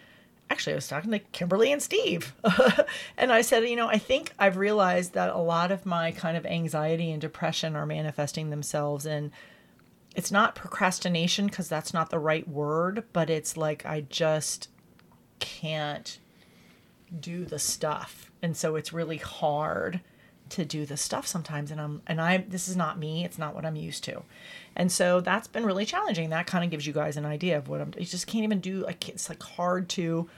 actually, 0.48 0.74
I 0.74 0.76
was 0.76 0.88
talking 0.88 1.10
to 1.10 1.18
Kimberly 1.18 1.72
and 1.72 1.82
Steve, 1.82 2.34
and 3.16 3.32
I 3.32 3.40
said, 3.40 3.68
you 3.68 3.76
know, 3.76 3.88
I 3.88 3.98
think 3.98 4.32
I've 4.38 4.56
realized 4.56 5.14
that 5.14 5.30
a 5.30 5.38
lot 5.38 5.72
of 5.72 5.84
my 5.84 6.12
kind 6.12 6.36
of 6.36 6.46
anxiety 6.46 7.10
and 7.10 7.20
depression 7.20 7.74
are 7.74 7.86
manifesting 7.86 8.50
themselves 8.50 9.04
in. 9.04 9.32
It's 10.14 10.32
not 10.32 10.56
procrastination 10.56 11.46
because 11.46 11.68
that's 11.68 11.94
not 11.94 12.10
the 12.10 12.18
right 12.18 12.48
word, 12.48 13.04
but 13.12 13.30
it's 13.30 13.56
like 13.56 13.86
I 13.86 14.02
just 14.02 14.68
can't 15.38 16.18
do 17.18 17.44
the 17.44 17.58
stuff. 17.58 18.30
And 18.42 18.56
so 18.56 18.76
it's 18.76 18.92
really 18.92 19.16
hard 19.18 20.00
to 20.50 20.64
do 20.64 20.84
the 20.86 20.96
stuff 20.96 21.26
sometimes 21.26 21.70
and 21.70 21.80
I'm 21.80 22.02
and 22.06 22.20
I 22.20 22.38
this 22.38 22.68
is 22.68 22.76
not 22.76 22.98
me, 22.98 23.24
it's 23.24 23.38
not 23.38 23.54
what 23.54 23.64
I'm 23.64 23.76
used 23.76 24.04
to. 24.04 24.22
And 24.76 24.90
so 24.92 25.20
that's 25.20 25.48
been 25.48 25.64
really 25.64 25.84
challenging. 25.86 26.30
That 26.30 26.46
kind 26.46 26.64
of 26.64 26.70
gives 26.70 26.86
you 26.86 26.92
guys 26.92 27.16
an 27.16 27.24
idea 27.26 27.56
of 27.58 27.68
what 27.68 27.80
I'm 27.80 27.92
you 27.98 28.04
just 28.06 28.26
can't 28.26 28.44
even 28.44 28.60
do 28.60 28.84
like 28.84 29.08
it's 29.08 29.28
like 29.28 29.42
hard 29.42 29.88
to 29.90 30.28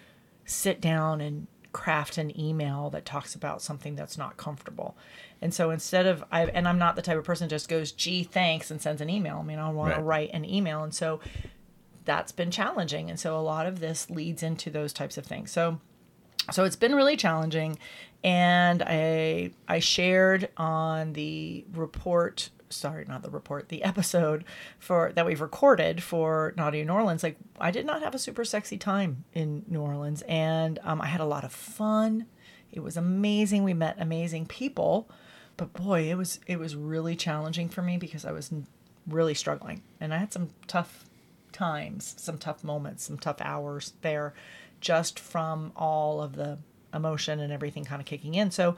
sit 0.44 0.80
down 0.80 1.20
and 1.20 1.46
craft 1.72 2.18
an 2.18 2.38
email 2.38 2.90
that 2.90 3.06
talks 3.06 3.34
about 3.34 3.62
something 3.62 3.94
that's 3.96 4.18
not 4.18 4.36
comfortable. 4.36 4.94
And 5.40 5.52
so 5.54 5.70
instead 5.70 6.06
of 6.06 6.22
I 6.30 6.44
and 6.46 6.68
I'm 6.68 6.78
not 6.78 6.96
the 6.96 7.02
type 7.02 7.16
of 7.18 7.24
person 7.24 7.48
just 7.48 7.68
goes, 7.68 7.92
"Gee, 7.92 8.22
thanks," 8.22 8.70
and 8.70 8.80
sends 8.80 9.00
an 9.00 9.08
email. 9.10 9.38
I 9.38 9.42
mean, 9.42 9.58
I 9.58 9.70
want 9.70 9.90
Right. 9.90 9.96
to 9.96 10.02
write 10.02 10.30
an 10.34 10.44
email, 10.44 10.82
and 10.84 10.94
so 10.94 11.20
that's 12.04 12.32
been 12.32 12.50
challenging. 12.50 13.08
And 13.08 13.18
so 13.18 13.38
a 13.38 13.40
lot 13.40 13.66
of 13.66 13.80
this 13.80 14.10
leads 14.10 14.42
into 14.42 14.70
those 14.70 14.92
types 14.92 15.16
of 15.16 15.24
things. 15.24 15.50
So 15.50 15.80
so 16.50 16.64
it's 16.64 16.76
been 16.76 16.94
really 16.94 17.16
challenging 17.16 17.78
and 18.24 18.82
i 18.82 19.50
i 19.68 19.78
shared 19.78 20.48
on 20.56 21.12
the 21.14 21.64
report 21.74 22.50
sorry 22.72 23.04
not 23.06 23.22
the 23.22 23.30
report 23.30 23.68
the 23.68 23.82
episode 23.84 24.44
for 24.78 25.12
that 25.14 25.26
we've 25.26 25.40
recorded 25.40 26.02
for 26.02 26.54
naughty 26.56 26.82
new 26.84 26.92
orleans. 26.92 27.22
Like 27.22 27.36
i 27.60 27.70
did 27.70 27.86
not 27.86 28.02
have 28.02 28.14
a 28.14 28.18
super 28.18 28.44
sexy 28.44 28.78
time 28.78 29.24
in 29.32 29.64
new 29.68 29.80
orleans. 29.80 30.22
And 30.22 30.78
um, 30.82 31.00
i 31.00 31.06
had 31.06 31.20
a 31.20 31.26
lot 31.26 31.44
of 31.44 31.52
fun. 31.52 32.26
It 32.70 32.80
was 32.80 32.96
amazing. 32.96 33.64
We 33.64 33.74
met 33.74 33.96
amazing 34.00 34.46
people. 34.46 35.08
But 35.56 35.74
boy 35.74 36.10
it 36.10 36.16
was 36.16 36.40
it 36.46 36.58
was 36.58 36.74
really 36.74 37.14
challenging 37.14 37.68
for 37.68 37.82
me 37.82 37.98
because 37.98 38.24
i 38.24 38.32
was 38.32 38.50
really 39.06 39.34
struggling. 39.34 39.82
And 40.00 40.14
i 40.14 40.18
had 40.18 40.32
some 40.32 40.50
tough 40.66 41.04
times, 41.52 42.14
some 42.18 42.38
tough 42.38 42.64
moments, 42.64 43.04
some 43.04 43.18
tough 43.18 43.40
hours 43.40 43.92
there 44.00 44.34
just 44.80 45.18
from 45.20 45.70
all 45.76 46.20
of 46.20 46.34
the 46.34 46.58
emotion 46.94 47.40
and 47.40 47.52
everything 47.52 47.84
kind 47.84 48.00
of 48.00 48.06
kicking 48.06 48.34
in. 48.34 48.50
So 48.50 48.76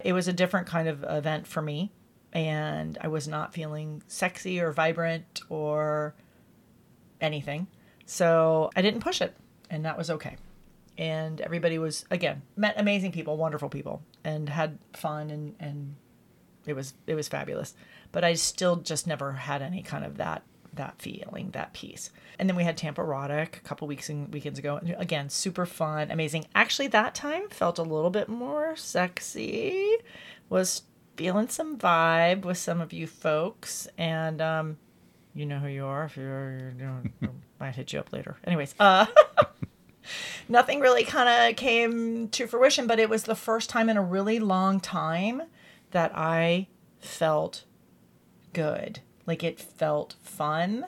it 0.00 0.12
was 0.12 0.28
a 0.28 0.32
different 0.32 0.66
kind 0.66 0.88
of 0.88 1.04
event 1.08 1.46
for 1.46 1.62
me. 1.62 1.92
And 2.32 2.96
I 3.00 3.08
was 3.08 3.28
not 3.28 3.52
feeling 3.52 4.02
sexy 4.06 4.60
or 4.60 4.72
vibrant 4.72 5.42
or 5.48 6.14
anything. 7.20 7.66
So 8.06 8.70
I 8.74 8.82
didn't 8.82 9.00
push 9.00 9.20
it. 9.20 9.36
And 9.70 9.84
that 9.84 9.98
was 9.98 10.10
okay. 10.10 10.36
And 10.98 11.40
everybody 11.40 11.78
was, 11.78 12.04
again, 12.10 12.42
met 12.56 12.74
amazing 12.78 13.12
people, 13.12 13.36
wonderful 13.36 13.68
people, 13.68 14.02
and 14.24 14.48
had 14.48 14.78
fun 14.92 15.30
and, 15.30 15.54
and 15.58 15.96
it 16.66 16.74
was 16.74 16.94
it 17.06 17.14
was 17.14 17.28
fabulous 17.28 17.74
but 18.10 18.24
i 18.24 18.34
still 18.34 18.76
just 18.76 19.06
never 19.06 19.32
had 19.32 19.62
any 19.62 19.82
kind 19.82 20.04
of 20.04 20.16
that 20.16 20.42
that 20.74 21.00
feeling 21.00 21.50
that 21.52 21.72
peace. 21.72 22.10
And 22.38 22.48
then 22.48 22.56
we 22.56 22.64
had 22.64 22.76
Tamparotic 22.78 23.56
a 23.56 23.60
couple 23.60 23.86
weeks 23.86 24.08
and 24.08 24.32
weekends 24.32 24.58
ago 24.58 24.80
again 24.96 25.28
super 25.28 25.66
fun 25.66 26.10
amazing. 26.10 26.46
Actually 26.54 26.88
that 26.88 27.14
time 27.14 27.48
felt 27.50 27.78
a 27.78 27.82
little 27.82 28.10
bit 28.10 28.28
more 28.28 28.74
sexy 28.76 29.88
was 30.48 30.82
feeling 31.16 31.48
some 31.48 31.76
vibe 31.76 32.44
with 32.44 32.58
some 32.58 32.80
of 32.80 32.92
you 32.92 33.06
folks 33.06 33.86
and 33.98 34.40
um 34.40 34.78
you 35.34 35.44
know 35.44 35.58
who 35.58 35.68
you 35.68 35.84
are 35.84 36.04
if 36.04 36.16
you're 36.16 36.72
you 36.78 36.84
know 36.84 37.30
might 37.60 37.76
hit 37.76 37.92
you 37.92 38.00
up 38.00 38.12
later. 38.12 38.36
Anyways 38.44 38.74
uh 38.80 39.06
nothing 40.48 40.80
really 40.80 41.04
kind 41.04 41.28
of 41.28 41.56
came 41.56 42.28
to 42.28 42.46
fruition, 42.46 42.86
but 42.86 42.98
it 42.98 43.08
was 43.08 43.24
the 43.24 43.34
first 43.34 43.68
time 43.68 43.88
in 43.88 43.96
a 43.96 44.02
really 44.02 44.38
long 44.38 44.80
time 44.80 45.42
that 45.90 46.12
I 46.14 46.68
felt 47.00 47.64
good. 48.52 49.00
Like 49.26 49.42
it 49.44 49.60
felt 49.60 50.16
fun 50.22 50.86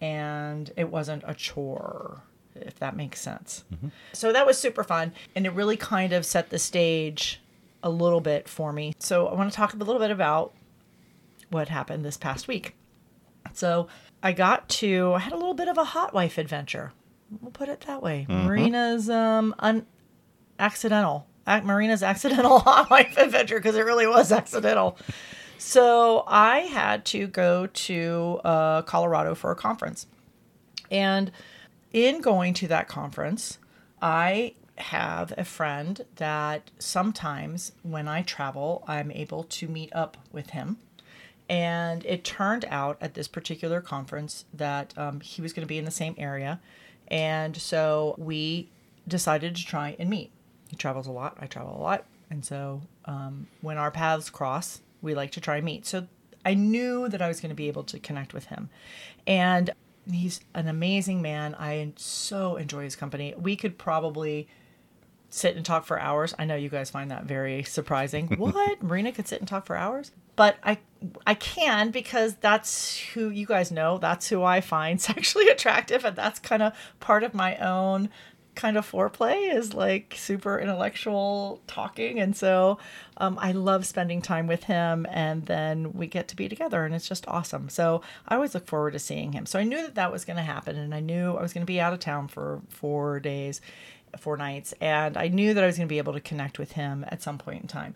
and 0.00 0.70
it 0.76 0.88
wasn't 0.90 1.22
a 1.26 1.34
chore, 1.34 2.22
if 2.54 2.78
that 2.78 2.96
makes 2.96 3.20
sense. 3.20 3.64
So 4.12 4.32
that 4.32 4.46
was 4.46 4.58
super 4.58 4.84
fun. 4.84 5.12
And 5.34 5.46
it 5.46 5.50
really 5.50 5.76
kind 5.76 6.12
of 6.12 6.24
set 6.26 6.50
the 6.50 6.58
stage 6.58 7.40
a 7.82 7.90
little 7.90 8.20
bit 8.20 8.48
for 8.48 8.72
me. 8.72 8.94
So 8.98 9.26
I 9.28 9.34
want 9.34 9.50
to 9.50 9.56
talk 9.56 9.74
a 9.74 9.76
little 9.76 9.98
bit 9.98 10.10
about 10.10 10.52
what 11.50 11.68
happened 11.68 12.04
this 12.04 12.16
past 12.16 12.48
week. 12.48 12.74
So 13.52 13.88
I 14.22 14.32
got 14.32 14.68
to, 14.70 15.12
I 15.14 15.18
had 15.18 15.32
a 15.32 15.36
little 15.36 15.54
bit 15.54 15.68
of 15.68 15.76
a 15.78 15.84
hot 15.84 16.14
wife 16.14 16.38
adventure. 16.38 16.92
We'll 17.40 17.50
put 17.50 17.68
it 17.68 17.82
that 17.86 18.02
way. 18.02 18.26
Myrina's 18.28 19.08
um, 19.10 19.54
un- 19.58 19.86
accidental. 20.58 21.26
Ac- 21.46 21.64
Myrina's 21.64 22.02
accidental 22.02 22.58
hot 22.60 22.90
wife 22.90 23.16
adventure 23.16 23.56
because 23.58 23.76
it 23.76 23.84
really 23.84 24.06
was 24.06 24.30
accidental. 24.32 24.96
So 25.58 26.24
I 26.26 26.60
had 26.60 27.04
to 27.06 27.26
go 27.26 27.66
to 27.66 28.40
uh, 28.44 28.82
Colorado 28.82 29.34
for 29.34 29.50
a 29.50 29.56
conference. 29.56 30.06
And 30.90 31.30
in 31.92 32.20
going 32.20 32.54
to 32.54 32.68
that 32.68 32.88
conference, 32.88 33.58
I 34.00 34.54
have 34.76 35.32
a 35.36 35.44
friend 35.44 36.04
that 36.16 36.70
sometimes 36.78 37.72
when 37.82 38.08
I 38.08 38.22
travel, 38.22 38.84
I'm 38.86 39.10
able 39.10 39.44
to 39.44 39.68
meet 39.68 39.94
up 39.94 40.16
with 40.32 40.50
him. 40.50 40.78
And 41.48 42.04
it 42.06 42.24
turned 42.24 42.64
out 42.68 42.96
at 43.00 43.14
this 43.14 43.28
particular 43.28 43.80
conference 43.80 44.44
that 44.54 44.96
um, 44.96 45.20
he 45.20 45.42
was 45.42 45.52
going 45.52 45.66
to 45.66 45.68
be 45.68 45.78
in 45.78 45.84
the 45.84 45.90
same 45.90 46.14
area. 46.18 46.60
And 47.08 47.56
so 47.56 48.14
we 48.16 48.68
decided 49.06 49.56
to 49.56 49.66
try 49.66 49.96
and 49.98 50.08
meet. 50.08 50.30
He 50.68 50.76
travels 50.76 51.06
a 51.06 51.12
lot, 51.12 51.36
I 51.38 51.46
travel 51.46 51.76
a 51.76 51.82
lot. 51.82 52.06
And 52.30 52.44
so 52.44 52.80
um, 53.04 53.48
when 53.60 53.76
our 53.76 53.90
paths 53.90 54.30
cross, 54.30 54.80
we 55.02 55.14
like 55.14 55.32
to 55.32 55.40
try 55.40 55.60
meat. 55.60 55.84
So 55.84 56.06
I 56.44 56.54
knew 56.54 57.08
that 57.08 57.20
I 57.20 57.28
was 57.28 57.40
going 57.40 57.50
to 57.50 57.56
be 57.56 57.68
able 57.68 57.84
to 57.84 57.98
connect 57.98 58.32
with 58.32 58.46
him. 58.46 58.70
And 59.26 59.70
he's 60.10 60.40
an 60.54 60.68
amazing 60.68 61.22
man. 61.22 61.54
I 61.56 61.92
so 61.96 62.56
enjoy 62.56 62.84
his 62.84 62.96
company. 62.96 63.34
We 63.36 63.56
could 63.56 63.78
probably 63.78 64.48
sit 65.28 65.56
and 65.56 65.64
talk 65.64 65.84
for 65.84 65.98
hours. 65.98 66.34
I 66.38 66.44
know 66.44 66.54
you 66.54 66.68
guys 66.68 66.90
find 66.90 67.10
that 67.10 67.24
very 67.24 67.62
surprising. 67.62 68.28
what? 68.38 68.80
Myrina 68.84 69.14
could 69.14 69.28
sit 69.28 69.40
and 69.40 69.48
talk 69.48 69.66
for 69.66 69.76
hours? 69.76 70.12
But 70.36 70.56
I 70.62 70.78
I 71.26 71.34
can 71.34 71.90
because 71.90 72.36
that's 72.36 72.98
who 72.98 73.28
you 73.28 73.46
guys 73.46 73.70
know. 73.70 73.98
That's 73.98 74.28
who 74.28 74.42
I 74.42 74.60
find 74.60 75.00
sexually 75.00 75.48
attractive 75.48 76.04
and 76.04 76.16
that's 76.16 76.38
kind 76.38 76.62
of 76.62 76.72
part 77.00 77.22
of 77.22 77.34
my 77.34 77.56
own 77.56 78.08
kind 78.54 78.76
of 78.76 78.90
foreplay 78.90 79.54
is 79.54 79.72
like 79.72 80.14
super 80.16 80.58
intellectual 80.58 81.60
talking 81.66 82.20
and 82.20 82.36
so 82.36 82.78
um, 83.16 83.38
i 83.40 83.50
love 83.50 83.86
spending 83.86 84.20
time 84.20 84.46
with 84.46 84.64
him 84.64 85.06
and 85.10 85.46
then 85.46 85.92
we 85.94 86.06
get 86.06 86.28
to 86.28 86.36
be 86.36 86.48
together 86.48 86.84
and 86.84 86.94
it's 86.94 87.08
just 87.08 87.26
awesome 87.28 87.68
so 87.68 88.02
i 88.28 88.34
always 88.34 88.54
look 88.54 88.66
forward 88.66 88.92
to 88.92 88.98
seeing 88.98 89.32
him 89.32 89.46
so 89.46 89.58
i 89.58 89.64
knew 89.64 89.78
that 89.78 89.94
that 89.94 90.12
was 90.12 90.24
going 90.24 90.36
to 90.36 90.42
happen 90.42 90.76
and 90.76 90.94
i 90.94 91.00
knew 91.00 91.34
i 91.36 91.42
was 91.42 91.52
going 91.52 91.62
to 91.62 91.70
be 91.70 91.80
out 91.80 91.92
of 91.94 91.98
town 91.98 92.28
for 92.28 92.60
four 92.68 93.18
days 93.20 93.60
four 94.18 94.36
nights 94.36 94.74
and 94.80 95.16
i 95.16 95.28
knew 95.28 95.54
that 95.54 95.64
i 95.64 95.66
was 95.66 95.76
going 95.76 95.88
to 95.88 95.92
be 95.92 95.98
able 95.98 96.12
to 96.12 96.20
connect 96.20 96.58
with 96.58 96.72
him 96.72 97.04
at 97.08 97.22
some 97.22 97.38
point 97.38 97.62
in 97.62 97.68
time 97.68 97.94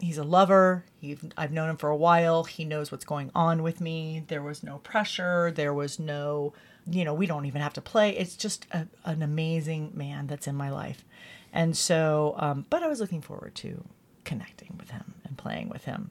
he's 0.00 0.18
a 0.18 0.24
lover. 0.24 0.84
He, 1.00 1.16
I've 1.36 1.52
known 1.52 1.70
him 1.70 1.76
for 1.76 1.90
a 1.90 1.96
while. 1.96 2.44
He 2.44 2.64
knows 2.64 2.90
what's 2.90 3.04
going 3.04 3.30
on 3.34 3.62
with 3.62 3.80
me. 3.80 4.24
There 4.28 4.42
was 4.42 4.62
no 4.62 4.78
pressure. 4.78 5.50
There 5.50 5.72
was 5.72 5.98
no, 5.98 6.52
you 6.88 7.04
know, 7.04 7.14
we 7.14 7.26
don't 7.26 7.46
even 7.46 7.60
have 7.60 7.72
to 7.74 7.80
play. 7.80 8.16
It's 8.16 8.36
just 8.36 8.66
a, 8.72 8.86
an 9.04 9.22
amazing 9.22 9.92
man 9.94 10.26
that's 10.26 10.46
in 10.46 10.54
my 10.54 10.70
life. 10.70 11.04
And 11.52 11.76
so, 11.76 12.34
um, 12.38 12.66
but 12.70 12.82
I 12.82 12.88
was 12.88 13.00
looking 13.00 13.22
forward 13.22 13.54
to 13.56 13.84
connecting 14.24 14.76
with 14.78 14.90
him 14.90 15.14
and 15.24 15.36
playing 15.36 15.68
with 15.68 15.84
him, 15.84 16.10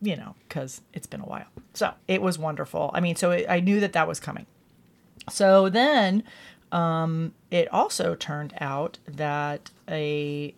you 0.00 0.16
know, 0.16 0.34
because 0.48 0.80
it's 0.92 1.06
been 1.06 1.20
a 1.20 1.26
while. 1.26 1.46
So 1.74 1.92
it 2.06 2.22
was 2.22 2.38
wonderful. 2.38 2.90
I 2.94 3.00
mean, 3.00 3.16
so 3.16 3.30
it, 3.32 3.46
I 3.48 3.60
knew 3.60 3.80
that 3.80 3.92
that 3.92 4.08
was 4.08 4.18
coming. 4.18 4.46
So 5.30 5.68
then 5.68 6.24
um, 6.72 7.34
it 7.50 7.72
also 7.72 8.14
turned 8.14 8.54
out 8.60 8.98
that 9.06 9.70
a 9.88 10.54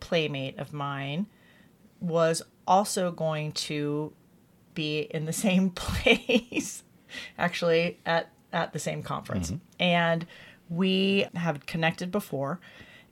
playmate 0.00 0.58
of 0.58 0.72
mine 0.72 1.26
was 2.00 2.42
also 2.66 3.10
going 3.12 3.52
to 3.52 4.12
be 4.74 5.00
in 5.00 5.26
the 5.26 5.32
same 5.32 5.70
place 5.74 6.82
actually 7.38 7.98
at 8.04 8.30
at 8.52 8.72
the 8.72 8.78
same 8.78 9.02
conference 9.02 9.50
and 9.80 10.26
we 10.68 11.26
have 11.34 11.66
connected 11.66 12.10
before 12.10 12.60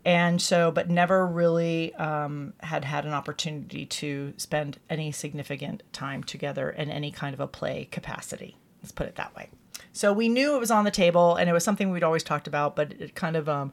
and 0.04 0.40
so 0.40 0.70
but 0.70 0.88
never 0.88 1.26
really 1.26 1.94
um, 1.94 2.52
had 2.60 2.84
had 2.84 3.04
an 3.04 3.12
opportunity 3.12 3.84
to 3.84 4.32
spend 4.36 4.78
any 4.88 5.12
significant 5.12 5.82
time 5.92 6.22
together 6.22 6.70
in 6.70 6.90
any 6.90 7.10
kind 7.10 7.34
of 7.34 7.40
a 7.40 7.46
play 7.46 7.86
capacity 7.90 8.56
let's 8.82 8.92
put 8.92 9.06
it 9.06 9.16
that 9.16 9.34
way 9.36 9.48
so 9.92 10.12
we 10.12 10.28
knew 10.28 10.54
it 10.54 10.60
was 10.60 10.70
on 10.70 10.84
the 10.84 10.90
table 10.90 11.36
and 11.36 11.50
it 11.50 11.52
was 11.52 11.64
something 11.64 11.90
we'd 11.90 12.02
always 12.02 12.22
talked 12.22 12.46
about 12.46 12.76
but 12.76 12.92
it 12.92 13.14
kind 13.14 13.36
of 13.36 13.48
um, 13.48 13.72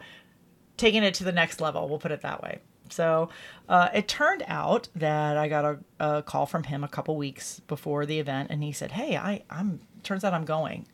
taking 0.78 1.04
it 1.04 1.16
to 1.16 1.24
the 1.24 1.32
next 1.32 1.60
level. 1.60 1.90
We'll 1.90 2.00
put 2.00 2.12
it 2.12 2.22
that 2.22 2.42
way. 2.42 2.60
So 2.90 3.30
uh, 3.68 3.90
it 3.94 4.08
turned 4.08 4.44
out 4.48 4.88
that 4.96 5.38
I 5.38 5.50
got 5.50 5.66
a, 5.66 5.80
a 6.00 6.24
call 6.24 6.46
from 6.46 6.64
him 6.64 6.84
a 6.84 6.88
couple 6.88 7.18
weeks 7.18 7.60
before 7.62 8.06
the 8.06 8.20
event, 8.20 8.50
and 8.50 8.64
he 8.64 8.72
said, 8.72 8.94
"Hey, 8.94 9.18
I, 9.18 9.44
I'm." 9.50 9.82
Turns 10.04 10.24
out 10.24 10.34
I'm 10.34 10.46
going 10.46 10.88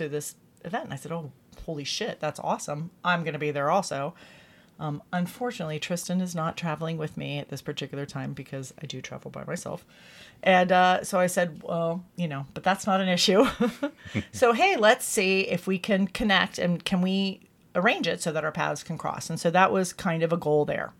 to 0.00 0.08
this 0.08 0.34
event, 0.64 0.84
and 0.84 0.92
I 0.92 0.96
said, 0.96 1.12
"Oh, 1.12 1.32
holy 1.64 1.84
shit, 1.84 2.20
that's 2.20 2.40
awesome! 2.40 2.90
I'm 3.04 3.22
going 3.22 3.34
to 3.34 3.38
be 3.38 3.50
there 3.50 3.70
also." 3.70 4.14
Um, 4.80 5.02
unfortunately, 5.12 5.78
Tristan 5.78 6.22
is 6.22 6.34
not 6.34 6.56
traveling 6.56 6.96
with 6.96 7.18
me 7.18 7.38
at 7.38 7.50
this 7.50 7.60
particular 7.60 8.06
time 8.06 8.32
because 8.32 8.72
I 8.82 8.86
do 8.86 9.02
travel 9.02 9.30
by 9.30 9.44
myself. 9.44 9.84
And 10.42 10.72
uh, 10.72 11.04
so 11.04 11.20
I 11.20 11.26
said, 11.26 11.62
well, 11.62 12.02
you 12.16 12.26
know, 12.26 12.46
but 12.54 12.62
that's 12.62 12.86
not 12.86 13.02
an 13.02 13.08
issue. 13.08 13.44
so, 14.32 14.54
hey, 14.54 14.78
let's 14.78 15.04
see 15.04 15.42
if 15.42 15.66
we 15.66 15.78
can 15.78 16.06
connect 16.06 16.58
and 16.58 16.82
can 16.82 17.02
we 17.02 17.42
arrange 17.74 18.08
it 18.08 18.22
so 18.22 18.32
that 18.32 18.42
our 18.42 18.52
paths 18.52 18.82
can 18.82 18.96
cross. 18.96 19.28
And 19.28 19.38
so 19.38 19.50
that 19.50 19.70
was 19.70 19.92
kind 19.92 20.22
of 20.22 20.32
a 20.32 20.38
goal 20.38 20.64
there. 20.64 20.94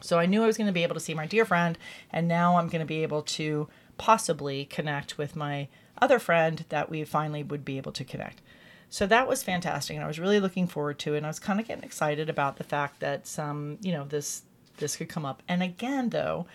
So 0.00 0.18
I 0.18 0.24
knew 0.24 0.42
I 0.42 0.46
was 0.46 0.56
going 0.56 0.66
to 0.66 0.72
be 0.72 0.82
able 0.82 0.94
to 0.94 1.00
see 1.00 1.14
my 1.14 1.26
dear 1.26 1.44
friend, 1.44 1.78
and 2.10 2.26
now 2.26 2.56
I'm 2.56 2.68
going 2.68 2.80
to 2.80 2.86
be 2.86 3.02
able 3.02 3.22
to 3.22 3.68
possibly 3.98 4.64
connect 4.64 5.18
with 5.18 5.36
my 5.36 5.68
other 6.02 6.18
friend 6.18 6.64
that 6.68 6.90
we 6.90 7.04
finally 7.04 7.42
would 7.42 7.64
be 7.64 7.76
able 7.76 7.92
to 7.92 8.04
connect. 8.04 8.42
So 8.90 9.06
that 9.06 9.26
was 9.26 9.42
fantastic, 9.42 9.94
and 9.94 10.04
I 10.04 10.08
was 10.08 10.18
really 10.18 10.40
looking 10.40 10.66
forward 10.66 10.98
to 10.98 11.14
it. 11.14 11.18
And 11.18 11.26
I 11.26 11.30
was 11.30 11.38
kind 11.38 11.58
of 11.58 11.66
getting 11.66 11.84
excited 11.84 12.28
about 12.28 12.56
the 12.56 12.64
fact 12.64 13.00
that 13.00 13.26
some, 13.26 13.78
you 13.80 13.92
know, 13.92 14.04
this 14.04 14.42
this 14.78 14.96
could 14.96 15.08
come 15.08 15.24
up. 15.24 15.42
And 15.48 15.62
again, 15.62 16.10
though, 16.10 16.46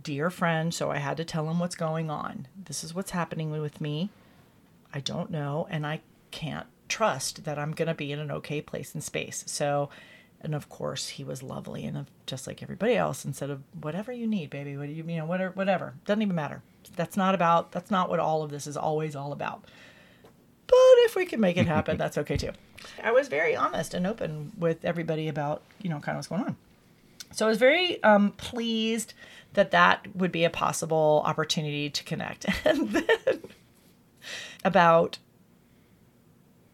dear 0.00 0.30
friend, 0.30 0.72
so 0.72 0.90
I 0.90 0.98
had 0.98 1.16
to 1.18 1.24
tell 1.24 1.50
him 1.50 1.58
what's 1.58 1.74
going 1.74 2.08
on. 2.08 2.46
This 2.56 2.84
is 2.84 2.94
what's 2.94 3.10
happening 3.10 3.50
with 3.50 3.80
me. 3.80 4.10
I 4.94 5.00
don't 5.00 5.30
know, 5.30 5.66
and 5.70 5.86
I 5.86 6.00
can't 6.30 6.66
trust 6.88 7.44
that 7.44 7.58
I'm 7.58 7.72
going 7.72 7.88
to 7.88 7.94
be 7.94 8.12
in 8.12 8.18
an 8.18 8.30
okay 8.30 8.62
place 8.62 8.94
in 8.94 9.00
space. 9.00 9.44
So, 9.46 9.90
and 10.40 10.54
of 10.54 10.68
course, 10.68 11.08
he 11.08 11.24
was 11.24 11.42
lovely 11.42 11.84
and 11.84 12.06
just 12.26 12.46
like 12.46 12.62
everybody 12.62 12.94
else. 12.94 13.24
Instead 13.24 13.50
of 13.50 13.62
whatever 13.80 14.12
you 14.12 14.26
need, 14.26 14.50
baby, 14.50 14.76
what 14.76 14.86
do 14.86 14.92
you, 14.92 15.04
you 15.06 15.16
know, 15.16 15.26
whatever, 15.26 15.52
whatever, 15.52 15.94
doesn't 16.04 16.22
even 16.22 16.36
matter. 16.36 16.62
That's 16.96 17.16
not 17.16 17.34
about. 17.34 17.72
That's 17.72 17.90
not 17.90 18.08
what 18.08 18.20
all 18.20 18.42
of 18.42 18.50
this 18.50 18.66
is 18.66 18.76
always 18.76 19.16
all 19.16 19.32
about. 19.32 19.64
But 20.66 20.76
if 21.04 21.16
we 21.16 21.26
can 21.26 21.40
make 21.40 21.56
it 21.56 21.66
happen, 21.66 21.96
that's 21.98 22.18
okay 22.18 22.36
too. 22.36 22.52
I 23.02 23.12
was 23.12 23.28
very 23.28 23.54
honest 23.54 23.94
and 23.94 24.06
open 24.06 24.52
with 24.58 24.84
everybody 24.84 25.28
about 25.28 25.62
you 25.80 25.90
know 25.90 26.00
kind 26.00 26.16
of 26.16 26.18
what's 26.18 26.28
going 26.28 26.42
on. 26.42 26.56
So 27.32 27.46
I 27.46 27.48
was 27.48 27.58
very 27.58 28.02
um, 28.02 28.32
pleased 28.32 29.14
that 29.54 29.70
that 29.70 30.06
would 30.14 30.32
be 30.32 30.44
a 30.44 30.50
possible 30.50 31.22
opportunity 31.24 31.90
to 31.90 32.04
connect. 32.04 32.46
And 32.64 32.90
then 32.90 33.42
about 34.64 35.18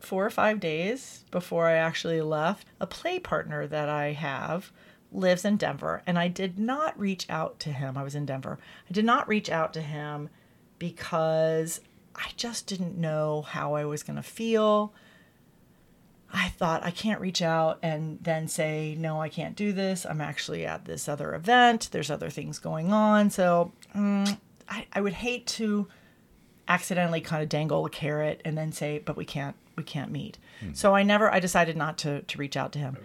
four 0.01 0.25
or 0.25 0.31
five 0.31 0.61
days 0.61 1.25
before 1.31 1.67
I 1.67 1.75
actually 1.75 2.21
left, 2.21 2.67
a 2.81 2.87
play 2.87 3.19
partner 3.19 3.67
that 3.67 3.89
I 3.89 4.13
have 4.13 4.73
lives 5.13 5.45
in 5.45 5.57
Denver, 5.57 6.03
and 6.07 6.19
I 6.19 6.29
did 6.29 6.59
not 6.59 6.99
reach 6.99 7.27
out 7.31 7.59
to 7.61 7.73
him. 7.73 7.97
I 7.97 8.03
was 8.03 8.15
in 8.15 8.27
Denver. 8.27 8.59
I 8.89 8.93
did 8.93 9.05
not 9.05 9.29
reach 9.29 9.51
out 9.51 9.73
to 9.75 9.81
him 9.81 10.29
because 10.79 11.81
I 12.15 12.31
just 12.37 12.67
didn't 12.67 12.99
know 12.99 13.43
how 13.43 13.75
I 13.75 13.85
was 13.85 14.03
going 14.03 14.17
to 14.17 14.23
feel. 14.23 14.93
I 16.33 16.49
thought 16.51 16.85
I 16.85 16.91
can't 16.91 17.21
reach 17.21 17.41
out 17.41 17.79
and 17.83 18.19
then 18.21 18.49
say, 18.49 18.95
no, 18.99 19.21
I 19.21 19.29
can't 19.29 19.57
do 19.57 19.73
this. 19.73 20.05
I'm 20.05 20.21
actually 20.21 20.67
at 20.67 20.85
this 20.85 21.09
other 21.09 21.35
event. 21.35 21.89
There's 21.91 22.11
other 22.11 22.29
things 22.29 22.59
going 22.59 22.93
on. 22.93 23.31
So 23.31 23.73
mm, 23.95 24.37
I, 24.69 24.87
I 24.93 25.01
would 25.01 25.15
hate 25.15 25.47
to 25.47 25.89
accidentally 26.67 27.23
kind 27.23 27.43
of 27.43 27.49
dangle 27.49 27.87
a 27.87 27.91
carrot 27.91 28.43
and 28.45 28.59
then 28.59 28.73
say, 28.73 28.99
but 28.99 29.17
we 29.17 29.25
can't, 29.25 29.57
we 29.77 29.83
can't 29.83 30.11
meet. 30.11 30.37
Hmm. 30.61 30.75
So 30.75 30.95
I 30.95 31.03
never, 31.03 31.33
I 31.33 31.41
decided 31.41 31.79
not 31.79 31.97
to, 31.99 32.21
to 32.21 32.39
reach 32.39 32.59
out 32.59 32.73
to 32.73 32.79
him. 32.79 32.99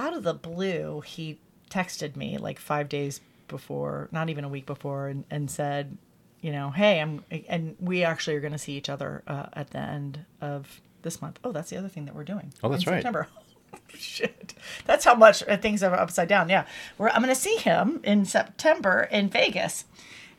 Out 0.00 0.16
of 0.16 0.22
the 0.22 0.32
blue, 0.32 1.02
he 1.02 1.38
texted 1.70 2.16
me 2.16 2.38
like 2.38 2.58
five 2.58 2.88
days 2.88 3.20
before, 3.48 4.08
not 4.12 4.30
even 4.30 4.44
a 4.44 4.48
week 4.48 4.64
before, 4.64 5.08
and, 5.08 5.24
and 5.30 5.50
said, 5.50 5.98
you 6.40 6.52
know, 6.52 6.70
hey, 6.70 7.02
I'm, 7.02 7.22
and 7.48 7.76
we 7.78 8.02
actually 8.02 8.36
are 8.36 8.40
going 8.40 8.52
to 8.52 8.58
see 8.58 8.72
each 8.78 8.88
other 8.88 9.22
uh, 9.26 9.46
at 9.52 9.72
the 9.72 9.78
end 9.78 10.24
of 10.40 10.80
this 11.02 11.20
month. 11.20 11.38
Oh, 11.44 11.52
that's 11.52 11.68
the 11.68 11.76
other 11.76 11.88
thing 11.88 12.06
that 12.06 12.14
we're 12.14 12.24
doing. 12.24 12.50
Oh, 12.62 12.70
that's 12.70 12.86
right. 12.86 12.96
September. 12.96 13.28
Shit. 13.94 14.54
That's 14.86 15.04
how 15.04 15.14
much 15.14 15.46
uh, 15.46 15.58
things 15.58 15.82
are 15.82 15.94
upside 15.94 16.28
down. 16.28 16.48
Yeah. 16.48 16.64
We're, 16.96 17.10
I'm 17.10 17.20
going 17.22 17.34
to 17.34 17.40
see 17.40 17.56
him 17.56 18.00
in 18.02 18.24
September 18.24 19.06
in 19.10 19.28
Vegas. 19.28 19.84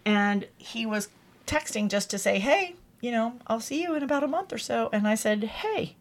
And 0.06 0.48
he 0.58 0.88
was 0.88 1.10
texting 1.46 1.88
just 1.88 2.10
to 2.10 2.18
say, 2.18 2.40
hey, 2.40 2.76
you 3.00 3.12
know, 3.12 3.36
I'll 3.46 3.60
see 3.60 3.84
you 3.84 3.94
in 3.94 4.02
about 4.02 4.24
a 4.24 4.28
month 4.28 4.52
or 4.52 4.58
so. 4.58 4.90
And 4.92 5.08
I 5.08 5.14
said, 5.14 5.44
hey, 5.44 5.96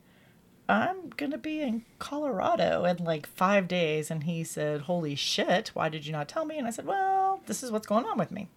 I'm 0.71 1.11
going 1.17 1.33
to 1.33 1.39
be 1.39 1.61
in 1.61 1.85
Colorado 1.99 2.85
in 2.85 2.99
like 2.99 3.27
five 3.27 3.67
days. 3.67 4.11
And 4.11 4.23
he 4.25 4.45
said, 4.45 4.83
holy 4.83 5.17
shit, 5.17 5.69
why 5.75 5.89
did 5.89 6.07
you 6.07 6.13
not 6.13 6.29
tell 6.29 6.45
me? 6.45 6.59
And 6.59 6.67
I 6.67 6.71
said, 6.71 6.87
well, 6.87 7.41
this 7.47 7.63
is 7.63 7.73
what's 7.73 7.89
going 7.89 8.05
on 8.05 8.17
with 8.17 8.31
me. 8.31 8.49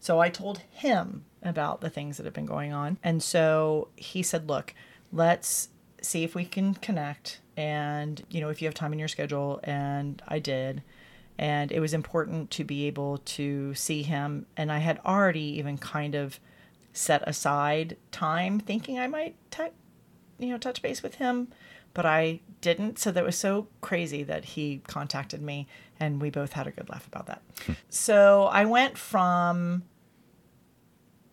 So 0.00 0.18
I 0.18 0.28
told 0.28 0.58
him 0.70 1.24
about 1.42 1.80
the 1.80 1.88
things 1.88 2.16
that 2.16 2.24
have 2.24 2.34
been 2.34 2.46
going 2.46 2.72
on. 2.72 2.98
And 3.04 3.22
so 3.22 3.88
he 3.94 4.24
said, 4.24 4.48
look, 4.48 4.74
let's 5.12 5.68
see 6.00 6.24
if 6.24 6.34
we 6.34 6.44
can 6.44 6.74
connect. 6.74 7.40
And, 7.56 8.24
you 8.28 8.40
know, 8.40 8.48
if 8.48 8.60
you 8.60 8.66
have 8.66 8.74
time 8.74 8.92
in 8.92 8.98
your 8.98 9.06
schedule. 9.06 9.60
And 9.62 10.20
I 10.26 10.40
did. 10.40 10.82
And 11.38 11.70
it 11.70 11.78
was 11.78 11.94
important 11.94 12.50
to 12.52 12.64
be 12.64 12.86
able 12.88 13.18
to 13.18 13.72
see 13.74 14.02
him. 14.02 14.46
And 14.56 14.72
I 14.72 14.78
had 14.78 15.00
already 15.06 15.58
even 15.58 15.78
kind 15.78 16.16
of 16.16 16.40
set 16.92 17.26
aside 17.26 17.96
time 18.10 18.58
thinking 18.58 18.98
I 18.98 19.06
might, 19.06 19.36
you 20.42 20.50
know, 20.50 20.58
touch 20.58 20.82
base 20.82 21.02
with 21.02 21.16
him 21.16 21.48
but 21.94 22.06
I 22.06 22.40
didn't. 22.60 22.98
So 22.98 23.10
that 23.10 23.24
was 23.24 23.36
so 23.36 23.68
crazy 23.80 24.22
that 24.24 24.44
he 24.44 24.80
contacted 24.86 25.42
me 25.42 25.66
and 26.00 26.20
we 26.20 26.30
both 26.30 26.52
had 26.52 26.66
a 26.66 26.70
good 26.70 26.88
laugh 26.88 27.06
about 27.06 27.26
that. 27.26 27.42
Hmm. 27.66 27.72
so 27.88 28.44
I 28.44 28.64
went 28.64 28.98
from 28.98 29.84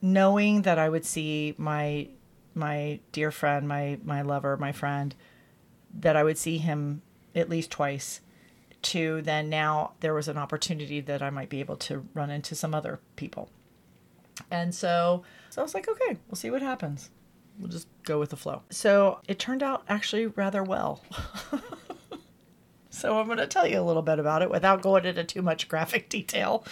knowing 0.01 0.61
that 0.63 0.79
I 0.79 0.89
would 0.89 1.05
see 1.05 1.55
my 1.57 2.07
my 2.55 2.99
dear 3.11 3.31
friend, 3.31 3.67
my 3.67 3.99
my 4.03 4.21
lover, 4.21 4.57
my 4.57 4.71
friend, 4.71 5.15
that 5.93 6.15
I 6.15 6.23
would 6.23 6.37
see 6.37 6.57
him 6.57 7.01
at 7.35 7.49
least 7.49 7.71
twice 7.71 8.21
to 8.81 9.21
then 9.21 9.49
now 9.49 9.91
there 9.99 10.13
was 10.13 10.27
an 10.27 10.37
opportunity 10.37 11.01
that 11.01 11.21
I 11.21 11.29
might 11.29 11.49
be 11.49 11.59
able 11.59 11.75
to 11.77 12.05
run 12.13 12.29
into 12.29 12.55
some 12.55 12.73
other 12.73 12.99
people. 13.15 13.49
And 14.49 14.73
so 14.73 15.23
so 15.49 15.61
I 15.61 15.63
was 15.63 15.73
like, 15.73 15.87
okay, 15.87 16.17
we'll 16.27 16.35
see 16.35 16.49
what 16.51 16.61
happens. 16.61 17.09
We'll 17.59 17.69
just 17.69 17.87
go 18.03 18.19
with 18.19 18.29
the 18.29 18.37
flow. 18.37 18.63
So 18.69 19.19
it 19.27 19.37
turned 19.37 19.61
out 19.61 19.83
actually 19.89 20.27
rather 20.27 20.63
well. 20.63 21.01
so 22.89 23.19
I'm 23.19 23.25
going 23.25 23.37
to 23.37 23.47
tell 23.47 23.67
you 23.67 23.79
a 23.79 23.83
little 23.83 24.01
bit 24.01 24.17
about 24.17 24.41
it 24.41 24.49
without 24.49 24.81
going 24.81 25.05
into 25.05 25.23
too 25.23 25.41
much 25.41 25.67
graphic 25.67 26.09
detail. 26.09 26.63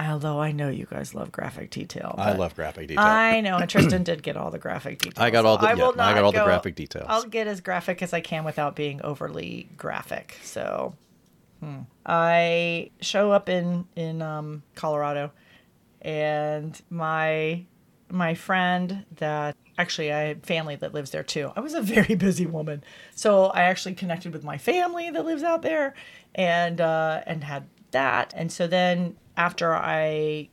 Although 0.00 0.40
I 0.40 0.52
know 0.52 0.70
you 0.70 0.86
guys 0.86 1.14
love 1.14 1.30
graphic 1.30 1.70
detail. 1.70 2.14
I 2.16 2.32
love 2.32 2.54
graphic 2.54 2.88
detail. 2.88 3.04
I 3.04 3.42
know, 3.42 3.58
and 3.58 3.68
Tristan 3.68 4.02
did 4.02 4.22
get 4.22 4.38
all 4.38 4.50
the 4.50 4.58
graphic 4.58 4.98
details. 4.98 5.22
I 5.22 5.28
got 5.28 5.44
all 5.44 5.58
the. 5.58 5.66
I, 5.66 5.74
yeah, 5.74 5.88
I 5.98 6.14
got 6.14 6.24
all 6.24 6.32
go, 6.32 6.38
the 6.38 6.44
graphic 6.44 6.74
details. 6.76 7.04
I'll 7.08 7.24
get 7.24 7.46
as 7.46 7.60
graphic 7.60 8.02
as 8.02 8.14
I 8.14 8.22
can 8.22 8.44
without 8.44 8.74
being 8.74 9.02
overly 9.02 9.68
graphic. 9.76 10.38
So, 10.42 10.94
hmm. 11.60 11.80
I 12.06 12.90
show 13.02 13.32
up 13.32 13.50
in 13.50 13.84
in 13.94 14.22
um, 14.22 14.62
Colorado, 14.74 15.30
and 16.00 16.80
my 16.88 17.64
my 18.10 18.34
friend 18.34 19.04
that 19.16 19.56
actually 19.78 20.12
I 20.12 20.20
had 20.20 20.46
family 20.46 20.76
that 20.76 20.94
lives 20.94 21.10
there 21.10 21.22
too. 21.22 21.52
I 21.56 21.60
was 21.60 21.74
a 21.74 21.82
very 21.82 22.14
busy 22.16 22.46
woman, 22.46 22.84
so 23.14 23.46
I 23.46 23.62
actually 23.62 23.94
connected 23.94 24.32
with 24.32 24.44
my 24.44 24.58
family 24.58 25.10
that 25.10 25.24
lives 25.24 25.42
out 25.42 25.62
there, 25.62 25.94
and 26.34 26.80
uh, 26.80 27.22
and 27.26 27.44
had 27.44 27.66
that. 27.92 28.32
And 28.36 28.50
so 28.50 28.66
then 28.66 29.16
after 29.36 29.74
I 29.74 30.48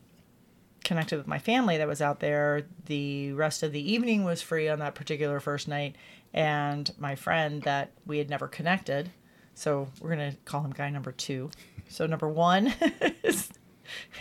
connected 0.84 1.18
with 1.18 1.26
my 1.26 1.38
family 1.38 1.76
that 1.76 1.86
was 1.86 2.00
out 2.00 2.20
there, 2.20 2.66
the 2.86 3.32
rest 3.32 3.62
of 3.62 3.72
the 3.72 3.92
evening 3.92 4.24
was 4.24 4.42
free 4.42 4.68
on 4.68 4.78
that 4.78 4.94
particular 4.94 5.40
first 5.40 5.68
night. 5.68 5.96
And 6.32 6.90
my 6.98 7.16
friend 7.16 7.62
that 7.62 7.90
we 8.06 8.18
had 8.18 8.30
never 8.30 8.46
connected, 8.46 9.10
so 9.54 9.88
we're 10.00 10.14
to 10.14 10.36
call 10.44 10.62
him 10.62 10.70
guy 10.70 10.88
number 10.90 11.12
two. 11.12 11.50
So, 11.88 12.06
number 12.06 12.28
one 12.28 12.72
is, 13.24 13.50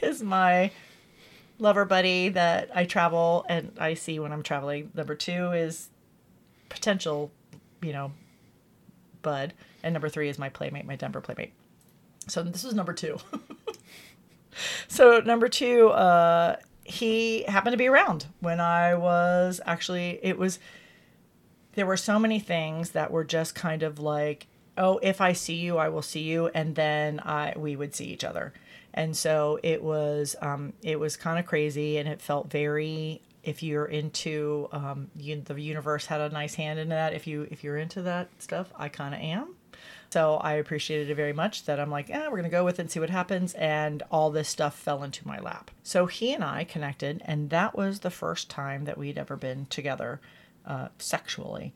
is 0.02 0.24
my 0.24 0.72
lover 1.60 1.86
buddy 1.86 2.30
that 2.30 2.70
I 2.74 2.86
travel 2.86 3.46
and 3.48 3.72
I 3.78 3.94
see 3.94 4.18
when 4.20 4.32
I'm 4.32 4.44
traveling. 4.44 4.92
Number 4.96 5.16
two 5.16 5.52
is 5.52 5.90
potential, 6.70 7.32
you 7.82 7.94
know, 7.94 8.14
bud. 9.22 9.54
And 9.84 9.94
number 9.94 10.10
three 10.10 10.30
is 10.30 10.40
my 10.40 10.50
playmate, 10.50 10.86
my 10.86 10.96
Denver 10.96 11.22
playmate. 11.22 11.54
So 12.28 12.44
this 12.44 12.64
is 12.64 12.74
number 12.74 12.94
two. 12.94 13.18
so 14.88 15.20
number 15.20 15.48
two, 15.48 15.90
uh, 15.90 16.58
he 16.84 17.44
happened 17.44 17.74
to 17.74 17.78
be 17.78 17.88
around 17.88 18.26
when 18.40 18.60
I 18.60 18.96
was 18.96 19.62
actually. 19.66 20.20
It 20.24 20.38
was 20.38 20.60
there 21.74 21.86
were 21.86 21.98
so 21.98 22.20
many 22.20 22.40
things 22.40 22.92
that 22.92 23.12
were 23.12 23.24
just 23.24 23.56
kind 23.56 23.84
of 23.84 24.00
like, 24.00 24.48
oh, 24.78 25.00
if 25.04 25.22
I 25.22 25.34
see 25.34 25.56
you, 25.56 25.78
I 25.78 25.90
will 25.90 26.02
see 26.02 26.22
you, 26.22 26.48
and 26.48 26.76
then 26.76 27.20
I 27.20 27.54
we 27.56 27.76
would 27.76 27.96
see 27.96 28.06
each 28.06 28.24
other. 28.24 28.54
And 28.94 29.16
so 29.16 29.60
it 29.64 29.84
was 29.84 30.36
um, 30.42 30.74
it 30.82 31.00
was 31.00 31.16
kind 31.18 31.40
of 31.40 31.46
crazy, 31.46 31.98
and 31.98 32.08
it 32.08 32.22
felt 32.22 32.50
very. 32.50 33.22
If 33.42 33.64
you're 33.64 33.86
into 33.86 34.68
um, 34.74 35.10
you, 35.16 35.42
the 35.42 35.60
universe 35.60 36.06
had 36.06 36.20
a 36.20 36.30
nice 36.30 36.56
hand 36.56 36.78
in 36.78 36.90
that. 36.90 37.14
If 37.14 37.26
you 37.26 37.48
if 37.50 37.64
you're 37.64 37.78
into 37.78 38.02
that 38.02 38.30
stuff, 38.40 38.72
I 38.76 38.90
kind 38.90 39.16
of 39.16 39.22
am. 39.22 39.56
So 40.12 40.38
I 40.38 40.54
appreciated 40.54 41.10
it 41.10 41.16
very 41.16 41.34
much 41.34 41.66
that 41.66 41.80
I'm 41.80 41.92
like, 41.92 42.10
eh, 42.10 42.28
we're 42.30 42.42
to 42.42 42.50
go 42.50 42.66
with 42.66 42.80
it 42.80 42.82
and 42.82 42.92
see 42.92 43.00
what 43.00 43.12
happens. 43.12 43.54
And 43.54 44.02
all 44.12 44.32
this 44.32 44.50
stuff 44.50 44.78
fell 44.78 45.04
into 45.04 45.28
my 45.28 45.40
lap. 45.40 45.72
So 45.84 46.08
he 46.08 46.34
and 46.34 46.44
I 46.44 46.64
connected, 46.64 47.22
and 47.26 47.50
that 47.52 47.78
was 47.78 48.00
the 48.00 48.10
first 48.10 48.50
time 48.50 48.86
that 48.86 48.98
we'd 48.98 49.18
ever 49.18 49.38
been 49.38 49.68
together 49.68 50.20
uh, 50.66 50.90
sexually. 50.98 51.74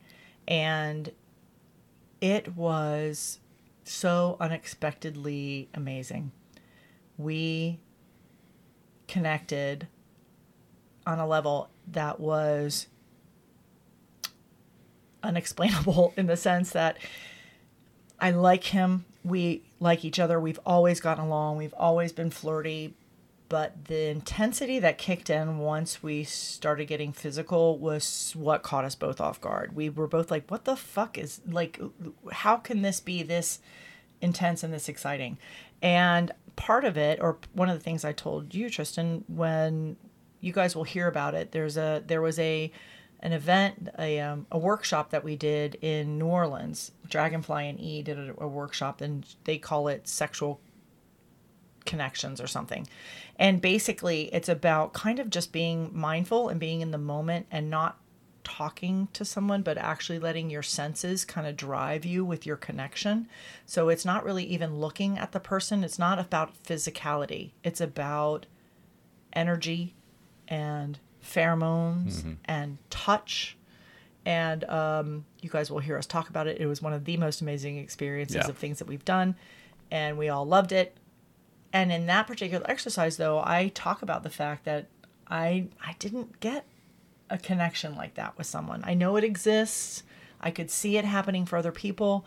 And 0.48 1.12
it 2.20 2.56
was 2.56 3.38
so 3.84 4.36
unexpectedly 4.40 5.68
amazing. 5.74 6.32
We 7.16 7.78
connected 9.08 9.86
on 11.06 11.18
a 11.18 11.26
level 11.26 11.70
that 11.88 12.18
was 12.18 12.86
unexplainable 15.22 16.12
in 16.16 16.26
the 16.26 16.36
sense 16.36 16.70
that 16.70 16.98
I 18.20 18.30
like 18.30 18.64
him. 18.64 19.04
We 19.24 19.62
like 19.80 20.04
each 20.04 20.18
other. 20.18 20.38
We've 20.40 20.60
always 20.64 21.00
gotten 21.00 21.24
along. 21.24 21.56
We've 21.58 21.74
always 21.74 22.12
been 22.12 22.30
flirty. 22.30 22.94
but 23.48 23.84
the 23.84 24.08
intensity 24.08 24.78
that 24.80 24.98
kicked 24.98 25.30
in 25.30 25.58
once 25.58 26.02
we 26.02 26.24
started 26.24 26.86
getting 26.86 27.12
physical 27.12 27.78
was 27.78 28.32
what 28.34 28.62
caught 28.62 28.84
us 28.84 28.94
both 28.94 29.20
off 29.20 29.40
guard. 29.40 29.76
We 29.76 29.88
were 29.90 30.06
both 30.08 30.30
like, 30.30 30.50
what 30.50 30.64
the 30.64 30.76
fuck 30.76 31.18
is 31.18 31.40
like, 31.46 31.78
how 32.32 32.56
can 32.56 32.82
this 32.82 33.00
be 33.00 33.22
this 33.22 33.60
intense 34.20 34.62
and 34.62 34.72
this 34.72 34.88
exciting? 34.88 35.38
And 35.82 36.32
part 36.56 36.84
of 36.84 36.96
it, 36.96 37.20
or 37.20 37.38
one 37.52 37.68
of 37.68 37.76
the 37.76 37.82
things 37.82 38.04
I 38.04 38.12
told 38.12 38.54
you, 38.54 38.70
Tristan, 38.70 39.24
when 39.28 39.96
you 40.40 40.52
guys 40.52 40.76
will 40.76 40.84
hear 40.84 41.08
about 41.08 41.34
it, 41.34 41.52
there's 41.52 41.76
a, 41.76 42.02
there 42.06 42.20
was 42.20 42.38
a, 42.38 42.70
an 43.20 43.32
event, 43.32 43.88
a, 43.98 44.20
um, 44.20 44.46
a 44.50 44.58
workshop 44.58 45.10
that 45.10 45.24
we 45.24 45.36
did 45.36 45.76
in 45.76 46.18
New 46.18 46.26
Orleans. 46.26 46.92
Dragonfly 47.08 47.68
and 47.68 47.80
E 47.80 48.02
did 48.02 48.18
a, 48.18 48.34
a 48.38 48.48
workshop, 48.48 49.00
and 49.00 49.26
they 49.44 49.58
call 49.58 49.88
it 49.88 50.06
sexual 50.06 50.60
connections 51.86 52.40
or 52.40 52.46
something. 52.46 52.86
And 53.36 53.60
basically, 53.60 54.32
it's 54.34 54.48
about 54.48 54.92
kind 54.92 55.18
of 55.18 55.30
just 55.30 55.52
being 55.52 55.90
mindful 55.92 56.48
and 56.48 56.60
being 56.60 56.80
in 56.80 56.90
the 56.90 56.98
moment 56.98 57.46
and 57.50 57.70
not 57.70 57.98
talking 58.44 59.08
to 59.12 59.24
someone, 59.24 59.62
but 59.62 59.76
actually 59.78 60.18
letting 60.18 60.50
your 60.50 60.62
senses 60.62 61.24
kind 61.24 61.46
of 61.46 61.56
drive 61.56 62.04
you 62.04 62.24
with 62.24 62.46
your 62.46 62.56
connection. 62.56 63.28
So 63.66 63.88
it's 63.88 64.04
not 64.04 64.24
really 64.24 64.44
even 64.44 64.78
looking 64.78 65.18
at 65.18 65.32
the 65.32 65.40
person, 65.40 65.82
it's 65.82 65.98
not 65.98 66.18
about 66.18 66.62
physicality, 66.62 67.50
it's 67.64 67.80
about 67.80 68.46
energy 69.32 69.94
and 70.46 70.98
pheromones 71.22 72.18
mm-hmm. 72.18 72.32
and 72.44 72.78
touch. 72.90 73.56
And 74.26 74.64
um, 74.64 75.24
you 75.40 75.50
guys 75.50 75.70
will 75.70 75.80
hear 75.80 75.98
us 75.98 76.06
talk 76.06 76.28
about 76.28 76.46
it. 76.46 76.58
It 76.58 76.66
was 76.66 76.80
one 76.80 76.92
of 76.92 77.04
the 77.04 77.16
most 77.16 77.40
amazing 77.40 77.78
experiences 77.78 78.36
yeah. 78.36 78.48
of 78.48 78.56
things 78.56 78.78
that 78.78 78.88
we've 78.88 79.04
done, 79.04 79.36
and 79.90 80.16
we 80.16 80.28
all 80.28 80.46
loved 80.46 80.72
it. 80.72 80.96
And 81.74 81.90
in 81.92 82.06
that 82.06 82.26
particular 82.26 82.64
exercise, 82.68 83.16
though, 83.16 83.38
I 83.38 83.70
talk 83.74 84.00
about 84.00 84.22
the 84.22 84.30
fact 84.30 84.64
that 84.64 84.86
I 85.28 85.66
I 85.84 85.96
didn't 85.98 86.40
get 86.40 86.64
a 87.30 87.38
connection 87.38 87.96
like 87.96 88.14
that 88.14 88.36
with 88.36 88.46
someone. 88.46 88.82
I 88.84 88.94
know 88.94 89.16
it 89.16 89.24
exists. 89.24 90.02
I 90.40 90.50
could 90.50 90.70
see 90.70 90.96
it 90.96 91.04
happening 91.04 91.46
for 91.46 91.56
other 91.56 91.72
people. 91.72 92.26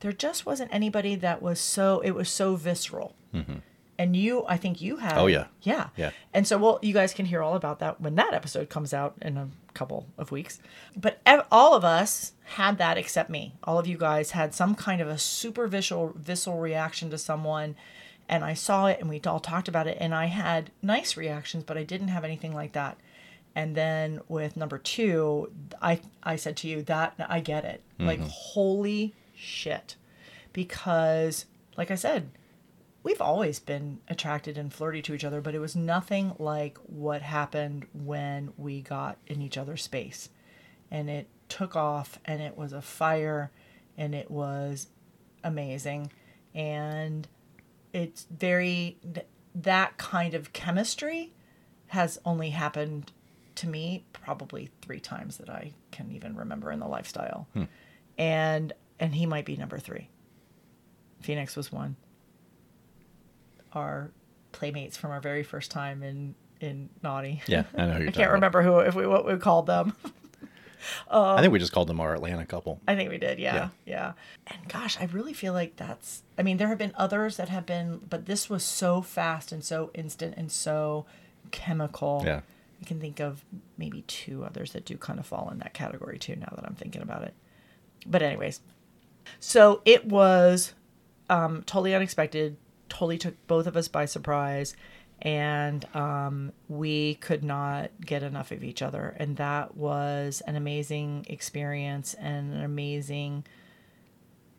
There 0.00 0.12
just 0.12 0.46
wasn't 0.46 0.72
anybody 0.72 1.14
that 1.16 1.42
was 1.42 1.58
so. 1.58 2.00
It 2.00 2.12
was 2.12 2.28
so 2.28 2.56
visceral. 2.56 3.14
Mm-hmm. 3.34 3.56
And 3.98 4.14
you, 4.14 4.44
I 4.46 4.58
think 4.58 4.82
you 4.82 4.98
had. 4.98 5.16
Oh 5.16 5.26
yeah. 5.26 5.46
Yeah. 5.62 5.88
Yeah. 5.96 6.10
And 6.34 6.46
so, 6.46 6.58
well, 6.58 6.78
you 6.82 6.92
guys 6.92 7.14
can 7.14 7.24
hear 7.24 7.42
all 7.42 7.54
about 7.54 7.78
that 7.78 8.00
when 8.00 8.14
that 8.16 8.34
episode 8.34 8.68
comes 8.68 8.92
out 8.92 9.14
in 9.22 9.38
a 9.38 9.48
couple 9.72 10.06
of 10.18 10.30
weeks. 10.30 10.60
But 10.94 11.20
ev- 11.24 11.46
all 11.50 11.74
of 11.74 11.82
us 11.82 12.32
had 12.44 12.76
that 12.76 12.98
except 12.98 13.30
me. 13.30 13.54
All 13.64 13.78
of 13.78 13.86
you 13.86 13.96
guys 13.96 14.32
had 14.32 14.54
some 14.54 14.74
kind 14.74 15.00
of 15.00 15.08
a 15.08 15.16
super 15.16 15.66
visceral, 15.66 16.12
visceral 16.14 16.58
reaction 16.58 17.08
to 17.10 17.18
someone 17.18 17.74
and 18.28 18.44
I 18.44 18.54
saw 18.54 18.86
it 18.86 18.98
and 19.00 19.08
we 19.08 19.20
all 19.26 19.40
talked 19.40 19.68
about 19.68 19.86
it 19.86 19.98
and 20.00 20.14
I 20.14 20.26
had 20.26 20.70
nice 20.82 21.16
reactions, 21.16 21.64
but 21.64 21.78
I 21.78 21.84
didn't 21.84 22.08
have 22.08 22.24
anything 22.24 22.54
like 22.54 22.72
that. 22.72 22.98
And 23.56 23.74
then 23.74 24.20
with 24.28 24.54
number 24.54 24.76
two, 24.76 25.50
I 25.80 26.00
I 26.22 26.36
said 26.36 26.58
to 26.58 26.68
you 26.68 26.82
that 26.82 27.14
I 27.18 27.40
get 27.40 27.64
it. 27.64 27.82
Mm-hmm. 27.94 28.06
Like 28.06 28.20
holy 28.20 29.14
shit. 29.34 29.96
Because 30.52 31.46
like 31.74 31.90
I 31.90 31.94
said, 31.94 32.28
we've 33.02 33.22
always 33.22 33.58
been 33.58 34.00
attracted 34.08 34.58
and 34.58 34.72
flirty 34.72 35.00
to 35.00 35.14
each 35.14 35.24
other, 35.24 35.40
but 35.40 35.54
it 35.54 35.58
was 35.58 35.74
nothing 35.74 36.34
like 36.38 36.76
what 36.84 37.22
happened 37.22 37.86
when 37.94 38.52
we 38.58 38.82
got 38.82 39.16
in 39.26 39.40
each 39.40 39.56
other's 39.56 39.82
space. 39.82 40.28
And 40.90 41.08
it 41.08 41.26
took 41.48 41.74
off 41.74 42.18
and 42.26 42.42
it 42.42 42.58
was 42.58 42.74
a 42.74 42.82
fire 42.82 43.50
and 43.96 44.14
it 44.14 44.30
was 44.30 44.88
amazing. 45.42 46.12
And 46.54 47.26
it's 47.94 48.26
very 48.30 48.98
that 49.54 49.96
kind 49.96 50.34
of 50.34 50.52
chemistry 50.52 51.32
has 51.88 52.18
only 52.26 52.50
happened 52.50 53.12
to 53.56 53.68
me 53.68 54.04
probably 54.12 54.70
three 54.82 55.00
times 55.00 55.38
that 55.38 55.50
I 55.50 55.72
can 55.90 56.12
even 56.12 56.36
remember 56.36 56.70
in 56.70 56.78
the 56.78 56.86
lifestyle. 56.86 57.48
Hmm. 57.54 57.64
And 58.18 58.72
and 58.98 59.14
he 59.14 59.26
might 59.26 59.44
be 59.44 59.56
number 59.56 59.78
three. 59.78 60.08
Phoenix 61.20 61.56
was 61.56 61.72
one. 61.72 61.96
Our 63.72 64.10
playmates 64.52 64.96
from 64.96 65.10
our 65.10 65.20
very 65.20 65.42
first 65.42 65.70
time 65.70 66.02
in 66.02 66.34
in 66.60 66.88
Naughty. 67.02 67.42
Yeah, 67.46 67.64
I 67.76 67.86
know. 67.86 67.96
I 68.08 68.10
can't 68.10 68.32
remember 68.32 68.62
who 68.62 68.78
if 68.78 68.94
we 68.94 69.06
what 69.06 69.26
we 69.26 69.36
called 69.36 69.66
them. 69.66 69.94
Um, 71.08 71.36
I 71.36 71.40
think 71.40 71.52
we 71.52 71.58
just 71.58 71.72
called 71.72 71.88
them 71.88 72.00
our 72.00 72.14
Atlanta 72.14 72.46
couple. 72.46 72.80
I 72.86 72.94
think 72.94 73.10
we 73.10 73.18
did. 73.18 73.40
Yeah, 73.40 73.54
yeah, 73.54 73.68
yeah. 73.86 74.12
And 74.46 74.68
gosh, 74.68 74.96
I 75.00 75.06
really 75.06 75.32
feel 75.32 75.52
like 75.52 75.74
that's. 75.74 76.22
I 76.38 76.42
mean, 76.42 76.58
there 76.58 76.68
have 76.68 76.78
been 76.78 76.92
others 76.96 77.38
that 77.38 77.48
have 77.48 77.66
been, 77.66 78.00
but 78.08 78.26
this 78.26 78.48
was 78.48 78.62
so 78.62 79.02
fast 79.02 79.50
and 79.50 79.64
so 79.64 79.90
instant 79.94 80.34
and 80.36 80.52
so 80.52 81.06
chemical. 81.50 82.22
Yeah. 82.24 82.42
I 82.80 82.84
can 82.84 83.00
think 83.00 83.20
of 83.20 83.44
maybe 83.78 84.02
two 84.02 84.44
others 84.44 84.72
that 84.72 84.84
do 84.84 84.96
kind 84.96 85.18
of 85.18 85.26
fall 85.26 85.48
in 85.50 85.58
that 85.58 85.74
category 85.74 86.18
too. 86.18 86.36
Now 86.36 86.52
that 86.54 86.64
I'm 86.64 86.74
thinking 86.74 87.02
about 87.02 87.22
it. 87.22 87.34
But 88.06 88.22
anyways, 88.22 88.60
so 89.40 89.82
it 89.84 90.06
was 90.06 90.74
um, 91.30 91.62
totally 91.64 91.94
unexpected. 91.94 92.56
Totally 92.88 93.18
took 93.18 93.34
both 93.46 93.66
of 93.66 93.76
us 93.76 93.88
by 93.88 94.04
surprise 94.04 94.76
and 95.22 95.84
um, 95.94 96.52
we 96.68 97.14
could 97.16 97.42
not 97.42 97.90
get 98.04 98.22
enough 98.22 98.52
of 98.52 98.62
each 98.62 98.82
other. 98.82 99.16
And 99.18 99.36
that 99.36 99.76
was 99.76 100.42
an 100.46 100.56
amazing 100.56 101.26
experience 101.28 102.14
and 102.14 102.52
an 102.52 102.62
amazing 102.62 103.44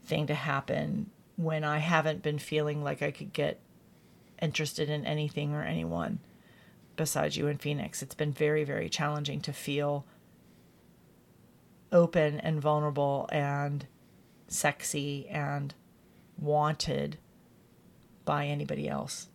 thing 0.05 0.27
to 0.27 0.33
happen 0.33 1.11
when 1.35 1.63
I 1.63 1.77
haven't 1.77 2.23
been 2.23 2.39
feeling 2.39 2.83
like 2.83 3.01
I 3.01 3.11
could 3.11 3.33
get 3.33 3.59
interested 4.41 4.89
in 4.89 5.05
anything 5.05 5.53
or 5.53 5.63
anyone 5.63 6.19
besides 6.97 7.37
you 7.37 7.47
in 7.47 7.57
Phoenix. 7.57 8.01
It's 8.01 8.15
been 8.15 8.33
very, 8.33 8.63
very 8.65 8.89
challenging 8.89 9.39
to 9.41 9.53
feel 9.53 10.05
open 11.91 12.39
and 12.41 12.59
vulnerable 12.59 13.29
and 13.31 13.85
sexy 14.47 15.27
and 15.29 15.73
wanted 16.37 17.17
by 18.25 18.45
anybody 18.45 18.89
else. 18.89 19.29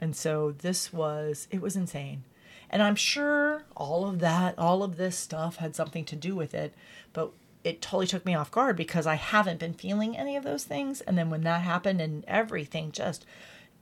And 0.00 0.14
so 0.14 0.52
this 0.52 0.92
was, 0.92 1.48
it 1.50 1.60
was 1.60 1.76
insane. 1.76 2.24
And 2.70 2.82
I'm 2.82 2.96
sure 2.96 3.64
all 3.76 4.06
of 4.06 4.20
that, 4.20 4.58
all 4.58 4.82
of 4.82 4.96
this 4.96 5.16
stuff 5.16 5.56
had 5.56 5.76
something 5.76 6.04
to 6.06 6.16
do 6.16 6.34
with 6.34 6.54
it, 6.54 6.74
but 7.12 7.32
it 7.64 7.82
totally 7.82 8.06
took 8.06 8.24
me 8.24 8.34
off 8.34 8.50
guard 8.50 8.76
because 8.76 9.06
I 9.06 9.14
haven't 9.14 9.60
been 9.60 9.74
feeling 9.74 10.16
any 10.16 10.36
of 10.36 10.44
those 10.44 10.64
things. 10.64 11.00
And 11.02 11.18
then 11.18 11.30
when 11.30 11.42
that 11.42 11.62
happened 11.62 12.00
and 12.00 12.24
everything 12.26 12.90
just, 12.90 13.26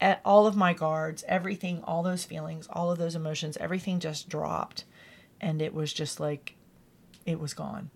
at 0.00 0.20
all 0.24 0.46
of 0.46 0.56
my 0.56 0.72
guards, 0.72 1.24
everything, 1.28 1.82
all 1.84 2.02
those 2.02 2.24
feelings, 2.24 2.66
all 2.70 2.90
of 2.90 2.98
those 2.98 3.14
emotions, 3.14 3.56
everything 3.58 4.00
just 4.00 4.28
dropped. 4.28 4.84
And 5.40 5.60
it 5.60 5.74
was 5.74 5.92
just 5.92 6.20
like, 6.20 6.56
it 7.26 7.38
was 7.38 7.54
gone. 7.54 7.90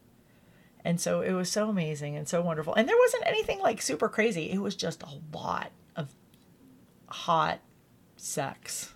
And 0.84 1.00
so 1.00 1.22
it 1.22 1.32
was 1.32 1.50
so 1.50 1.70
amazing 1.70 2.14
and 2.16 2.28
so 2.28 2.42
wonderful. 2.42 2.74
And 2.74 2.86
there 2.86 2.96
wasn't 2.98 3.26
anything 3.26 3.58
like 3.60 3.80
super 3.80 4.08
crazy. 4.08 4.50
It 4.50 4.58
was 4.58 4.76
just 4.76 5.02
a 5.02 5.36
lot 5.36 5.70
of 5.96 6.14
hot 7.08 7.60
sex. 8.16 8.92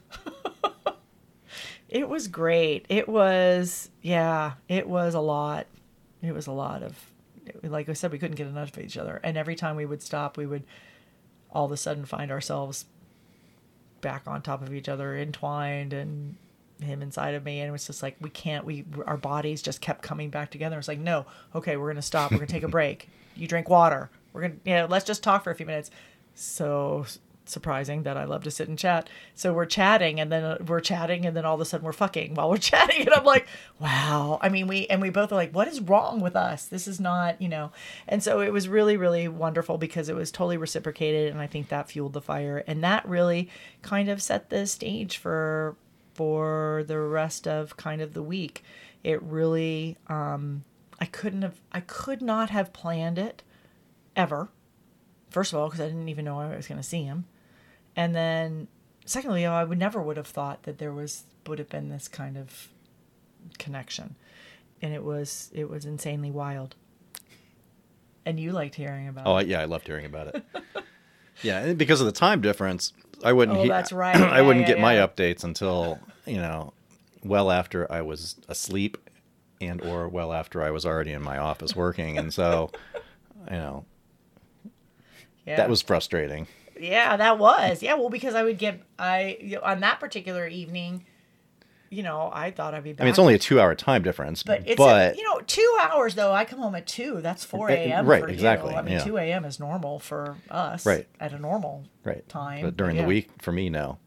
it 1.88 2.08
was 2.08 2.28
great. 2.28 2.84
It 2.90 3.08
was, 3.08 3.88
yeah, 4.02 4.52
it 4.68 4.86
was 4.86 5.14
a 5.14 5.20
lot. 5.20 5.66
It 6.20 6.34
was 6.34 6.46
a 6.46 6.52
lot 6.52 6.82
of, 6.82 6.98
like 7.62 7.88
I 7.88 7.94
said, 7.94 8.12
we 8.12 8.18
couldn't 8.18 8.36
get 8.36 8.48
enough 8.48 8.76
of 8.76 8.84
each 8.84 8.98
other. 8.98 9.18
And 9.24 9.38
every 9.38 9.54
time 9.54 9.76
we 9.76 9.86
would 9.86 10.02
stop, 10.02 10.36
we 10.36 10.46
would 10.46 10.64
all 11.50 11.64
of 11.64 11.72
a 11.72 11.76
sudden 11.78 12.04
find 12.04 12.30
ourselves 12.30 12.84
back 14.00 14.22
on 14.26 14.42
top 14.42 14.62
of 14.62 14.72
each 14.72 14.88
other, 14.88 15.16
entwined, 15.16 15.92
and 15.92 16.36
him 16.80 17.02
inside 17.02 17.34
of 17.34 17.44
me. 17.44 17.60
And 17.60 17.68
it 17.68 17.72
was 17.72 17.86
just 17.86 18.02
like, 18.02 18.16
we 18.20 18.30
can't, 18.30 18.64
we, 18.64 18.84
our 19.06 19.16
bodies 19.16 19.62
just 19.62 19.80
kept 19.80 20.02
coming 20.02 20.30
back 20.30 20.50
together. 20.50 20.78
It's 20.78 20.88
like, 20.88 20.98
no, 20.98 21.26
okay, 21.54 21.76
we're 21.76 21.86
going 21.86 21.96
to 21.96 22.02
stop. 22.02 22.30
We're 22.30 22.38
going 22.38 22.48
to 22.48 22.52
take 22.52 22.62
a 22.62 22.68
break. 22.78 23.08
You 23.36 23.46
drink 23.46 23.68
water. 23.68 24.10
We're 24.32 24.42
going 24.42 24.52
to, 24.52 24.70
you 24.70 24.76
know, 24.76 24.86
let's 24.86 25.04
just 25.04 25.22
talk 25.22 25.44
for 25.44 25.50
a 25.50 25.54
few 25.54 25.66
minutes. 25.66 25.90
So 26.34 27.06
surprising 27.48 28.02
that 28.02 28.16
I 28.16 28.24
love 28.24 28.44
to 28.44 28.50
sit 28.50 28.68
and 28.68 28.78
chat. 28.78 29.08
So 29.34 29.52
we're 29.52 29.66
chatting 29.66 30.20
and 30.20 30.30
then 30.30 30.44
uh, 30.44 30.58
we're 30.66 30.80
chatting 30.80 31.26
and 31.26 31.36
then 31.36 31.44
all 31.44 31.54
of 31.54 31.60
a 31.60 31.64
sudden 31.64 31.84
we're 31.84 31.92
fucking 31.92 32.34
while 32.34 32.50
we're 32.50 32.56
chatting 32.58 33.02
and 33.02 33.14
I'm 33.14 33.24
like, 33.24 33.46
wow. 33.78 34.38
I 34.42 34.48
mean, 34.48 34.66
we 34.66 34.86
and 34.86 35.00
we 35.00 35.10
both 35.10 35.32
are 35.32 35.36
like, 35.36 35.54
what 35.54 35.68
is 35.68 35.80
wrong 35.80 36.20
with 36.20 36.36
us? 36.36 36.66
This 36.66 36.88
is 36.88 37.00
not, 37.00 37.40
you 37.40 37.48
know. 37.48 37.72
And 38.06 38.22
so 38.22 38.40
it 38.40 38.52
was 38.52 38.68
really 38.68 38.96
really 38.96 39.28
wonderful 39.28 39.78
because 39.78 40.08
it 40.08 40.16
was 40.16 40.30
totally 40.30 40.56
reciprocated 40.56 41.30
and 41.32 41.40
I 41.40 41.46
think 41.46 41.68
that 41.68 41.90
fueled 41.90 42.12
the 42.12 42.20
fire 42.20 42.62
and 42.66 42.82
that 42.84 43.08
really 43.08 43.48
kind 43.82 44.08
of 44.08 44.22
set 44.22 44.50
the 44.50 44.66
stage 44.66 45.16
for 45.16 45.76
for 46.14 46.84
the 46.86 46.98
rest 46.98 47.46
of 47.46 47.76
kind 47.76 48.00
of 48.02 48.14
the 48.14 48.22
week. 48.22 48.62
It 49.04 49.22
really 49.22 49.96
um 50.08 50.64
I 51.00 51.06
couldn't 51.06 51.42
have 51.42 51.60
I 51.72 51.80
could 51.80 52.22
not 52.22 52.50
have 52.50 52.72
planned 52.72 53.18
it 53.18 53.42
ever 54.16 54.48
first 55.30 55.52
of 55.52 55.58
all 55.58 55.68
because 55.68 55.80
i 55.80 55.86
didn't 55.86 56.08
even 56.08 56.24
know 56.24 56.40
i 56.40 56.54
was 56.56 56.66
going 56.66 56.80
to 56.80 56.86
see 56.86 57.04
him 57.04 57.24
and 57.98 58.14
then, 58.14 58.68
secondly, 59.04 59.44
I 59.44 59.64
would 59.64 59.78
never 59.78 60.00
would 60.00 60.16
have 60.16 60.26
thought 60.28 60.62
that 60.62 60.78
there 60.78 60.92
was 60.92 61.24
would 61.46 61.58
have 61.58 61.68
been 61.68 61.88
this 61.90 62.06
kind 62.08 62.38
of 62.38 62.68
connection, 63.58 64.14
and 64.80 64.94
it 64.94 65.02
was 65.04 65.50
it 65.52 65.68
was 65.68 65.84
insanely 65.84 66.30
wild. 66.30 66.76
And 68.24 68.38
you 68.38 68.52
liked 68.52 68.74
hearing 68.76 69.08
about 69.08 69.26
it. 69.26 69.28
oh, 69.28 69.36
it. 69.38 69.46
yeah, 69.48 69.60
I 69.60 69.64
loved 69.64 69.86
hearing 69.86 70.04
about 70.04 70.28
it. 70.34 70.44
yeah, 71.42 71.72
because 71.72 72.00
of 72.00 72.06
the 72.06 72.12
time 72.12 72.40
difference. 72.40 72.92
I 73.24 73.32
wouldn't. 73.32 73.58
Oh, 73.58 73.62
he- 73.62 73.68
that's 73.68 73.92
right. 74.04 74.14
I 74.16 74.36
Yeah, 74.40 74.46
wouldn't 74.46 74.68
yeah, 74.68 74.74
get 74.74 74.80
my 74.80 74.94
updates 74.96 75.44
until 75.44 75.98
you 76.26 76.36
know, 76.36 76.72
well 77.24 77.50
after 77.50 77.90
I 77.90 78.02
was 78.02 78.36
asleep, 78.48 78.98
and 79.60 79.80
or 79.82 80.08
well 80.08 80.32
after 80.32 80.62
I 80.62 80.70
was 80.70 80.84
already 80.86 81.12
in 81.12 81.22
my 81.22 81.38
office 81.38 81.74
working, 81.74 82.18
and 82.18 82.32
so, 82.34 82.70
you 83.50 83.56
know, 83.56 83.84
Yeah. 85.46 85.56
that 85.56 85.70
was 85.70 85.80
frustrating. 85.82 86.46
Yeah, 86.78 87.16
that 87.16 87.38
was. 87.38 87.82
Yeah, 87.82 87.94
well, 87.94 88.10
because 88.10 88.34
I 88.34 88.42
would 88.42 88.58
get 88.58 88.82
I 88.98 89.38
you 89.40 89.60
on 89.60 89.80
that 89.80 90.00
particular 90.00 90.46
evening, 90.46 91.04
you 91.90 92.02
know, 92.02 92.30
I 92.32 92.50
thought 92.50 92.74
I'd 92.74 92.84
be 92.84 92.92
back. 92.92 93.02
I 93.02 93.04
mean, 93.04 93.10
it's 93.10 93.18
only 93.18 93.34
a 93.34 93.38
two-hour 93.38 93.74
time 93.74 94.02
difference, 94.02 94.42
but 94.42 94.62
it's 94.66 94.76
but 94.76 95.16
you 95.16 95.24
know 95.24 95.40
two 95.46 95.78
hours 95.80 96.14
though. 96.14 96.32
I 96.32 96.44
come 96.44 96.58
home 96.58 96.74
at 96.74 96.86
two. 96.86 97.20
That's 97.20 97.44
four 97.44 97.70
eh, 97.70 97.74
eh, 97.74 97.88
a.m. 97.90 98.06
Right, 98.06 98.22
for 98.22 98.28
you. 98.28 98.34
exactly, 98.34 98.74
I 98.74 98.82
mean, 98.82 98.94
yeah. 98.94 99.04
two 99.04 99.16
a.m. 99.16 99.44
is 99.44 99.58
normal 99.58 99.98
for 99.98 100.36
us. 100.50 100.84
Right. 100.84 101.06
At 101.18 101.32
a 101.32 101.38
normal 101.38 101.84
right 102.04 102.28
time, 102.28 102.64
But 102.64 102.76
during 102.76 102.96
yeah. 102.96 103.02
the 103.02 103.08
week, 103.08 103.30
for 103.40 103.52
me, 103.52 103.70
no. 103.70 103.98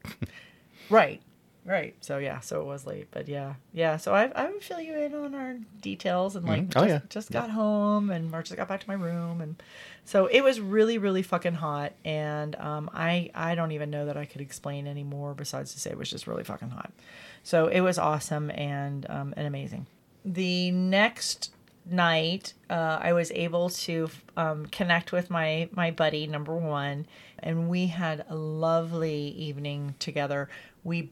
Right. 0.90 1.22
Right. 1.64 1.96
So 2.02 2.18
yeah, 2.18 2.40
so 2.40 2.60
it 2.62 2.66
was 2.66 2.88
late, 2.88 3.10
but 3.12 3.28
yeah, 3.28 3.54
yeah. 3.72 3.98
So 3.98 4.16
I 4.16 4.32
I 4.36 4.50
would 4.50 4.64
fill 4.64 4.80
you 4.82 4.98
in 4.98 5.14
on 5.14 5.36
our 5.36 5.58
details 5.82 6.36
and 6.36 6.46
like 6.48 6.68
Mhm. 6.70 6.74
Oh, 6.76 6.82
just, 6.82 6.90
yeah. 6.90 7.00
just 7.10 7.32
got 7.32 7.52
home 7.52 8.10
and 8.10 8.34
or 8.34 8.42
just 8.42 8.56
got 8.58 8.68
back 8.68 8.82
to 8.82 8.88
my 8.88 8.96
room 8.96 9.42
and 9.42 9.62
so 10.04 10.26
it 10.26 10.42
was 10.42 10.60
really 10.60 10.98
really 10.98 11.22
fucking 11.22 11.54
hot 11.54 11.94
and 12.04 12.56
um 12.56 12.90
I 12.94 13.30
I 13.36 13.54
don't 13.54 13.74
even 13.74 13.92
know 13.92 14.08
that 14.08 14.18
I 14.18 14.26
could 14.26 14.42
explain 14.42 14.88
anymore 14.88 15.36
besides 15.36 15.74
to 15.74 15.80
say 15.80 15.92
it 15.92 15.98
was 16.00 16.10
just 16.10 16.26
really 16.26 16.44
fucking 16.44 16.72
hot. 16.72 16.92
So 17.44 17.68
it 17.68 17.82
was 17.82 18.00
awesome 18.00 18.50
and 18.52 19.06
um 19.10 19.34
and 19.38 19.46
amazing. 19.46 19.86
The 20.26 20.72
next 20.72 21.52
night 21.86 22.54
uh, 22.70 23.00
I 23.02 23.14
was 23.14 23.32
able 23.32 23.70
to 23.70 24.10
um, 24.38 24.66
connect 24.68 25.12
with 25.12 25.30
my 25.30 25.68
my 25.74 25.90
buddy 25.92 26.28
number 26.28 26.56
one, 26.56 27.06
and 27.40 27.70
we 27.70 27.88
had 27.88 28.24
a 28.30 28.36
lovely 28.36 29.30
evening 29.30 29.96
together. 30.00 30.48
We 30.84 31.12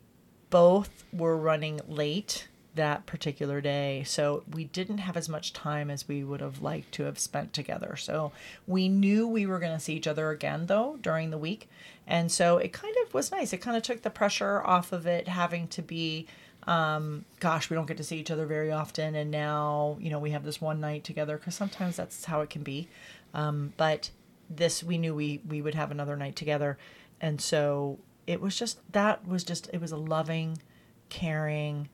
both 0.49 1.03
were 1.13 1.37
running 1.37 1.79
late 1.87 2.47
that 2.75 3.05
particular 3.05 3.59
day, 3.61 4.03
so 4.05 4.43
we 4.51 4.63
didn't 4.63 4.99
have 4.99 5.17
as 5.17 5.27
much 5.27 5.53
time 5.53 5.89
as 5.89 6.07
we 6.07 6.23
would 6.23 6.39
have 6.39 6.61
liked 6.61 6.91
to 6.93 7.03
have 7.03 7.19
spent 7.19 7.51
together. 7.51 7.95
So 7.95 8.31
we 8.67 8.87
knew 8.87 9.27
we 9.27 9.45
were 9.45 9.59
going 9.59 9.73
to 9.73 9.79
see 9.79 9.95
each 9.95 10.07
other 10.07 10.29
again 10.29 10.67
though 10.67 10.97
during 11.01 11.29
the 11.29 11.37
week, 11.37 11.69
and 12.07 12.31
so 12.31 12.57
it 12.57 12.71
kind 12.71 12.95
of 13.05 13.13
was 13.13 13.31
nice. 13.31 13.53
It 13.53 13.57
kind 13.57 13.75
of 13.75 13.83
took 13.83 14.01
the 14.01 14.09
pressure 14.09 14.61
off 14.63 14.91
of 14.93 15.05
it 15.05 15.27
having 15.27 15.67
to 15.69 15.81
be 15.81 16.27
um, 16.67 17.25
gosh, 17.39 17.69
we 17.69 17.75
don't 17.75 17.87
get 17.87 17.97
to 17.97 18.03
see 18.03 18.19
each 18.19 18.31
other 18.31 18.45
very 18.45 18.71
often, 18.71 19.15
and 19.15 19.31
now 19.31 19.97
you 19.99 20.09
know 20.09 20.19
we 20.19 20.31
have 20.31 20.43
this 20.43 20.61
one 20.61 20.79
night 20.79 21.03
together 21.03 21.37
because 21.37 21.55
sometimes 21.55 21.95
that's 21.95 22.25
how 22.25 22.41
it 22.41 22.49
can 22.49 22.63
be. 22.63 22.87
Um, 23.33 23.73
but 23.77 24.11
this, 24.49 24.83
we 24.83 24.97
knew 24.97 25.15
we 25.15 25.41
we 25.47 25.61
would 25.61 25.75
have 25.75 25.91
another 25.91 26.15
night 26.15 26.35
together, 26.35 26.77
and 27.21 27.41
so 27.41 27.97
it 28.29 28.39
was 28.39 28.55
just 28.55 28.79
that 28.91 29.27
was 29.27 29.43
just 29.43 29.71
it 29.73 29.81
was 29.81 29.91
a 29.91 29.97
loving, 29.97 30.59
caring, 31.09 31.89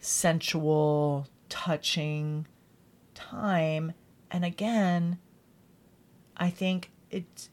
sensual, 0.00 1.28
touching 1.50 2.46
time, 3.14 3.92
and 4.30 4.42
again, 4.42 5.18
I 6.34 6.48
think 6.48 6.90
it's 7.10 7.50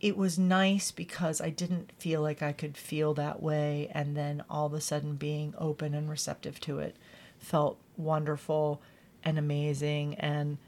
it 0.00 0.16
was 0.16 0.36
nice 0.36 0.90
because 0.90 1.40
I 1.40 1.50
didn't 1.50 1.92
feel 1.96 2.22
like 2.22 2.42
I 2.42 2.52
could 2.52 2.76
feel 2.76 3.14
that 3.14 3.40
way. 3.40 3.88
And 3.92 4.16
then 4.16 4.42
all 4.50 4.66
of 4.66 4.74
a 4.74 4.80
sudden, 4.80 5.14
being 5.14 5.54
open 5.58 5.94
and 5.94 6.10
receptive 6.10 6.58
to 6.62 6.80
it 6.80 6.96
felt 7.38 7.78
wonderful 7.96 8.82
and 9.22 9.38
amazing. 9.38 10.16
And 10.16 10.58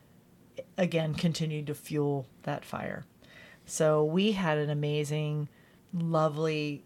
again, 0.79 1.15
continued 1.15 1.67
to 1.67 1.75
fuel 1.75 2.27
that 2.45 2.65
fire. 2.65 3.07
So 3.67 4.05
we 4.05 4.33
had 4.33 4.57
an 4.57 4.71
amazing, 4.71 5.49
lovely, 5.93 6.85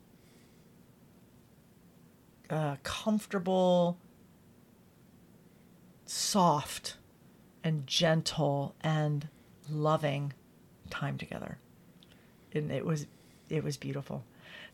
uh, 2.51 2.77
comfortable, 2.83 3.99
soft, 6.07 6.97
and 7.63 7.87
gentle 7.87 8.75
and 8.83 9.29
loving 9.71 10.33
time 10.91 11.19
together. 11.19 11.59
And 12.53 12.71
it 12.71 12.85
was 12.85 13.07
it 13.49 13.65
was 13.65 13.77
beautiful. 13.77 14.25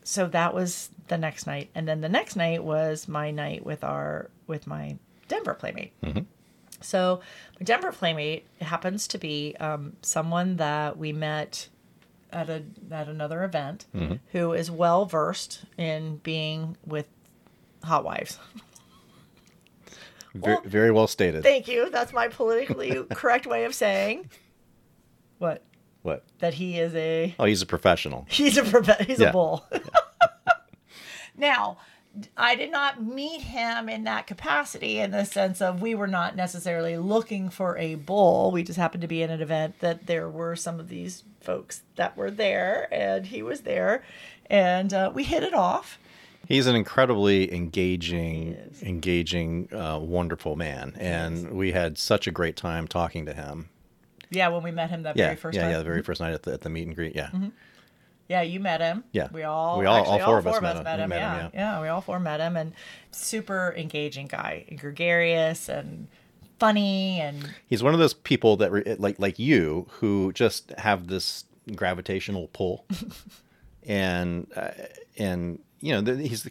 So 0.03 0.27
that 0.27 0.53
was 0.53 0.89
the 1.07 1.17
next 1.17 1.45
night. 1.45 1.69
And 1.75 1.87
then 1.87 2.01
the 2.01 2.09
next 2.09 2.35
night 2.35 2.63
was 2.63 3.07
my 3.07 3.31
night 3.31 3.65
with 3.65 3.83
our 3.83 4.29
with 4.47 4.67
my 4.67 4.97
denver 5.27 5.53
playmate. 5.53 5.93
So 6.81 7.21
my 7.59 7.63
denver 7.63 7.91
playmate 7.91 8.47
happens 8.59 9.07
to 9.09 9.17
be 9.17 9.55
um, 9.59 9.93
someone 10.01 10.57
that 10.57 10.97
we 10.97 11.13
met 11.13 11.69
at 12.31 12.49
a 12.49 12.63
at 12.91 13.07
another 13.07 13.43
event 13.43 13.85
mm-hmm. 13.95 14.15
who 14.31 14.53
is 14.53 14.69
well 14.71 15.05
versed 15.05 15.63
in 15.77 16.17
being 16.17 16.77
with 16.85 17.07
hot 17.83 18.03
wives 18.03 18.37
Very, 20.33 20.53
Well, 20.55 20.61
very 20.65 20.91
well 20.91 21.07
stated. 21.07 21.43
thank 21.43 21.67
you 21.67 21.89
that's 21.89 22.13
my 22.13 22.27
politically 22.27 23.03
correct 23.11 23.45
way 23.47 23.65
of 23.65 23.75
saying 23.75 24.29
what 25.39 25.63
what? 26.03 26.23
that 26.39 26.55
he 26.55 26.79
is 26.79 26.95
a 26.95 27.35
Oh, 27.37 27.45
he's 27.45 27.61
a 27.61 27.65
professional. 27.67 28.25
He's 28.29 28.57
a 28.57 28.63
prof- 28.63 28.99
he's 29.01 29.19
Yeah. 29.19 29.29
a 29.29 29.31
bull. 29.31 29.63
now, 31.37 31.77
I 32.35 32.55
did 32.55 32.71
not 32.71 33.01
meet 33.01 33.41
him 33.41 33.87
in 33.87 34.03
that 34.03 34.27
capacity 34.27 34.99
in 34.99 35.11
the 35.11 35.23
sense 35.23 35.61
of 35.61 35.81
we 35.81 35.95
were 35.95 36.07
not 36.07 36.35
necessarily 36.35 36.97
looking 36.97 37.49
for 37.49 37.77
a 37.77 37.95
bull. 37.95 38.51
We 38.51 38.63
just 38.63 38.77
happened 38.77 39.01
to 39.01 39.07
be 39.07 39.21
in 39.21 39.29
an 39.29 39.41
event 39.41 39.79
that 39.79 40.07
there 40.07 40.29
were 40.29 40.55
some 40.55 40.79
of 40.79 40.89
these 40.89 41.23
folks 41.39 41.83
that 41.95 42.17
were 42.17 42.29
there, 42.29 42.87
and 42.91 43.25
he 43.25 43.41
was 43.41 43.61
there, 43.61 44.03
and 44.49 44.93
uh, 44.93 45.11
we 45.13 45.23
hit 45.23 45.43
it 45.43 45.53
off. 45.53 45.97
He's 46.47 46.67
an 46.67 46.75
incredibly 46.75 47.53
engaging, 47.53 48.57
engaging, 48.81 49.69
uh, 49.73 49.99
wonderful 49.99 50.57
man, 50.57 50.93
and 50.97 51.51
we 51.53 51.71
had 51.71 51.97
such 51.97 52.27
a 52.27 52.31
great 52.31 52.57
time 52.57 52.87
talking 52.89 53.25
to 53.25 53.33
him. 53.33 53.69
Yeah, 54.29 54.49
when 54.49 54.63
we 54.63 54.71
met 54.71 54.89
him 54.89 55.03
that 55.03 55.15
Yeah, 55.15 55.27
very 55.27 55.35
first 55.37 55.55
yeah, 55.55 55.61
time. 55.61 55.69
Mm-hmm. 55.69 55.73
yeah. 55.75 55.77
The 55.79 55.83
very 55.85 56.01
first 56.01 56.19
night 56.19 56.33
at 56.33 56.43
the 56.43 56.53
at 56.53 56.61
the 56.61 56.69
meet 56.69 56.87
and 56.87 56.95
greet. 56.95 57.15
Yeah, 57.15 57.29
Yeah, 58.31 58.41
you 58.43 58.59
met 58.61 58.79
him. 58.79 59.03
Yeah. 59.11 59.27
We 59.31 59.43
all, 59.43 59.77
We 59.79 59.85
all- 59.85 59.97
all 60.05 60.13
actually, 60.15 60.25
four 60.25 60.37
of 60.39 60.47
us 60.47 60.61
met 60.61 60.77
him. 60.77 60.83
met 60.83 60.99
him. 60.99 61.09
met 61.09 61.19
yeah. 61.19 61.41
him, 61.41 61.51
yeah. 61.53 61.81
we 61.81 61.87
all 61.89 61.99
four 62.01 62.19
met 62.19 62.39
him 62.39 62.55
and 62.55 62.71
super 63.11 63.73
engaging 63.77 64.27
guy, 64.27 64.65
gregarious 64.79 65.67
and 65.69 66.07
funny 66.59 67.19
and 67.19 67.49
he's 67.67 67.81
one 67.81 67.91
of 67.93 67.99
those 67.99 68.13
people 68.13 68.55
that 68.57 68.71
re- 68.71 68.95
like 68.99 69.17
like 69.19 69.39
you 69.39 69.87
who 69.99 70.31
just 70.33 70.69
have 70.77 71.07
this 71.07 71.43
gravitational 71.75 72.47
pull, 72.53 72.85
and 73.87 74.47
uh, 74.55 74.69
and 75.17 75.59
you 75.79 75.99
know 75.99 76.15
he's 76.15 76.47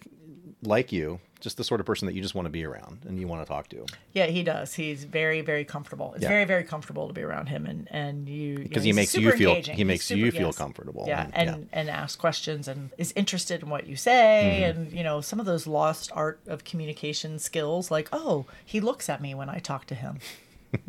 like 0.62 0.90
you, 0.92 1.20
just 1.40 1.56
the 1.56 1.64
sort 1.64 1.80
of 1.80 1.86
person 1.86 2.06
that 2.06 2.14
you 2.14 2.22
just 2.22 2.34
want 2.34 2.46
to 2.46 2.50
be 2.50 2.64
around 2.64 3.04
and 3.06 3.18
you 3.18 3.26
want 3.26 3.42
to 3.42 3.46
talk 3.48 3.68
to. 3.70 3.84
yeah, 4.12 4.26
he 4.26 4.42
does. 4.42 4.74
He's 4.74 5.04
very, 5.04 5.40
very 5.40 5.64
comfortable. 5.64 6.12
It's 6.14 6.22
Yeah. 6.22 6.28
very, 6.28 6.44
very 6.44 6.64
comfortable 6.64 7.08
to 7.08 7.14
be 7.14 7.22
around 7.22 7.46
him 7.48 7.66
and 7.66 7.88
and 7.90 8.28
you 8.28 8.58
Because 8.58 8.84
you 8.86 8.92
he 8.92 8.96
makes 8.96 9.14
you 9.14 9.30
feel- 9.32 9.50
engaging. 9.50 9.76
he 9.76 9.84
makes 9.84 10.10
you 10.10 10.30
feel 10.30 10.52
comfortable 10.52 11.04
Yeah, 11.06 11.22
and- 11.32 11.36
and 11.50 11.62
yeah. 11.72 11.78
and 11.80 11.90
asks 11.90 12.16
questions 12.16 12.68
and 12.68 12.90
is 12.98 13.12
interested 13.16 13.62
in 13.62 13.68
what 13.70 13.86
you 13.86 13.96
say 13.96 14.62
Mm-hmm. 14.64 14.80
and 14.82 14.92
you 14.92 15.02
know 15.02 15.20
some 15.20 15.40
of 15.40 15.46
those 15.46 15.66
lost 15.66 16.10
art 16.14 16.40
of 16.46 16.64
communication 16.64 17.38
skills 17.38 17.90
like 17.90 18.08
oh 18.12 18.46
he 18.64 18.80
looks 18.80 19.08
at 19.08 19.20
me 19.22 19.34
when 19.34 19.48
I 19.48 19.58
talk 19.58 19.86
to 19.86 19.94
him. 19.94 20.18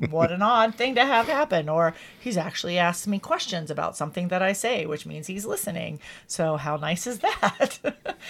What 0.10 0.32
an 0.32 0.42
odd 0.42 0.76
thing 0.76 0.96
to 0.96 1.06
have 1.06 1.28
happen. 1.28 1.70
Or 1.70 1.94
he's 2.20 2.38
actually 2.38 2.78
asked 2.78 3.08
me 3.08 3.20
questions 3.20 3.72
about 3.72 3.98
something 3.98 4.28
that 4.30 4.42
I 4.42 4.54
say, 4.54 4.86
which 4.86 5.06
means 5.06 5.28
he's 5.28 5.46
listening. 5.46 6.00
So, 6.28 6.58
how 6.58 6.78
nice 6.78 7.08
is 7.08 7.20
that? 7.20 7.80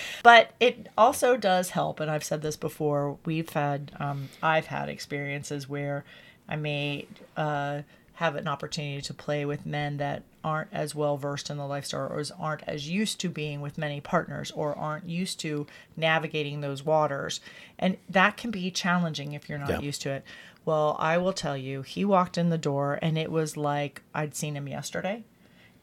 but 0.23 0.51
it 0.59 0.87
also 0.97 1.37
does 1.37 1.71
help. 1.71 1.99
And 1.99 2.09
I've 2.09 2.23
said 2.23 2.41
this 2.41 2.55
before 2.55 3.17
we've 3.25 3.49
had, 3.49 3.91
um, 3.99 4.29
I've 4.41 4.67
had 4.67 4.89
experiences 4.89 5.67
where 5.69 6.03
I 6.47 6.55
may 6.55 7.07
uh, 7.37 7.81
have 8.15 8.35
an 8.35 8.47
opportunity 8.47 9.01
to 9.01 9.13
play 9.13 9.45
with 9.45 9.65
men 9.65 9.97
that 9.97 10.23
aren't 10.43 10.69
as 10.73 10.93
well 10.95 11.17
versed 11.17 11.49
in 11.51 11.57
the 11.57 11.65
lifestyle 11.67 12.07
or 12.11 12.23
aren't 12.39 12.63
as 12.67 12.89
used 12.89 13.19
to 13.19 13.29
being 13.29 13.61
with 13.61 13.77
many 13.77 14.01
partners 14.01 14.51
or 14.51 14.75
aren't 14.77 15.07
used 15.07 15.39
to 15.39 15.67
navigating 15.95 16.61
those 16.61 16.83
waters. 16.83 17.39
And 17.77 17.97
that 18.09 18.37
can 18.37 18.49
be 18.51 18.69
challenging 18.71 19.33
if 19.33 19.47
you're 19.47 19.59
not 19.59 19.69
Yeah. 19.69 19.79
used 19.79 20.01
to 20.03 20.09
it. 20.11 20.23
Well, 20.63 20.95
I 20.99 21.17
will 21.17 21.33
tell 21.33 21.57
you, 21.57 21.81
he 21.81 22.05
walked 22.05 22.37
in 22.37 22.49
the 22.49 22.57
door 22.57 22.99
and 23.01 23.17
it 23.17 23.31
was 23.31 23.57
like 23.57 24.03
I'd 24.13 24.35
seen 24.35 24.55
him 24.55 24.67
yesterday. 24.67 25.23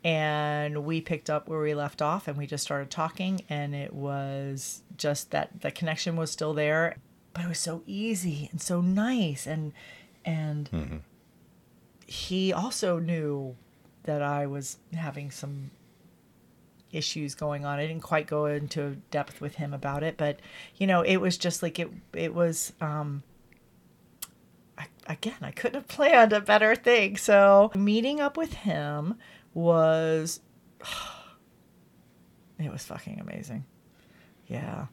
And 0.04 0.84
we 0.84 1.00
picked 1.00 1.28
up 1.28 1.48
where 1.48 1.60
we 1.60 1.74
left 1.74 2.00
off 2.00 2.28
and 2.28 2.38
we 2.38 2.46
just 2.46 2.62
started 2.62 2.90
talking. 2.90 3.42
And 3.48 3.74
it 3.74 3.92
was 3.92 4.82
just 4.96 5.32
that 5.32 5.60
the 5.60 5.72
connection 5.72 6.16
was 6.16 6.30
still 6.30 6.54
there, 6.54 6.96
but 7.34 7.44
it 7.44 7.48
was 7.48 7.58
so 7.58 7.82
easy 7.86 8.48
and 8.52 8.60
so 8.60 8.80
nice. 8.80 9.46
And, 9.46 9.72
and 10.24 11.02
he 12.06 12.52
also 12.52 13.00
knew 13.00 13.56
that 14.04 14.22
I 14.22 14.46
was 14.46 14.78
having 14.94 15.30
some 15.30 15.72
issues 16.92 17.34
going 17.34 17.64
on. 17.64 17.78
I 17.78 17.86
didn't 17.86 18.02
quite 18.02 18.26
go 18.26 18.46
into 18.46 18.96
depth 19.10 19.40
with 19.40 19.56
him 19.56 19.74
about 19.74 20.02
it, 20.02 20.16
but 20.16 20.40
you 20.76 20.86
know, 20.86 21.02
it 21.02 21.18
was 21.18 21.36
just 21.36 21.62
like 21.62 21.78
it 21.78 21.90
it 22.12 22.34
was 22.34 22.72
um 22.80 23.22
again, 25.08 25.38
I 25.42 25.50
couldn't 25.50 25.80
have 25.80 25.88
planned 25.88 26.32
a 26.32 26.40
better 26.40 26.76
thing. 26.76 27.16
So, 27.16 27.70
meeting 27.74 28.20
up 28.20 28.36
with 28.36 28.52
him 28.52 29.16
was 29.54 30.40
It 32.58 32.72
was 32.72 32.84
fucking 32.84 33.20
amazing. 33.20 33.64
Yeah. 34.46 34.86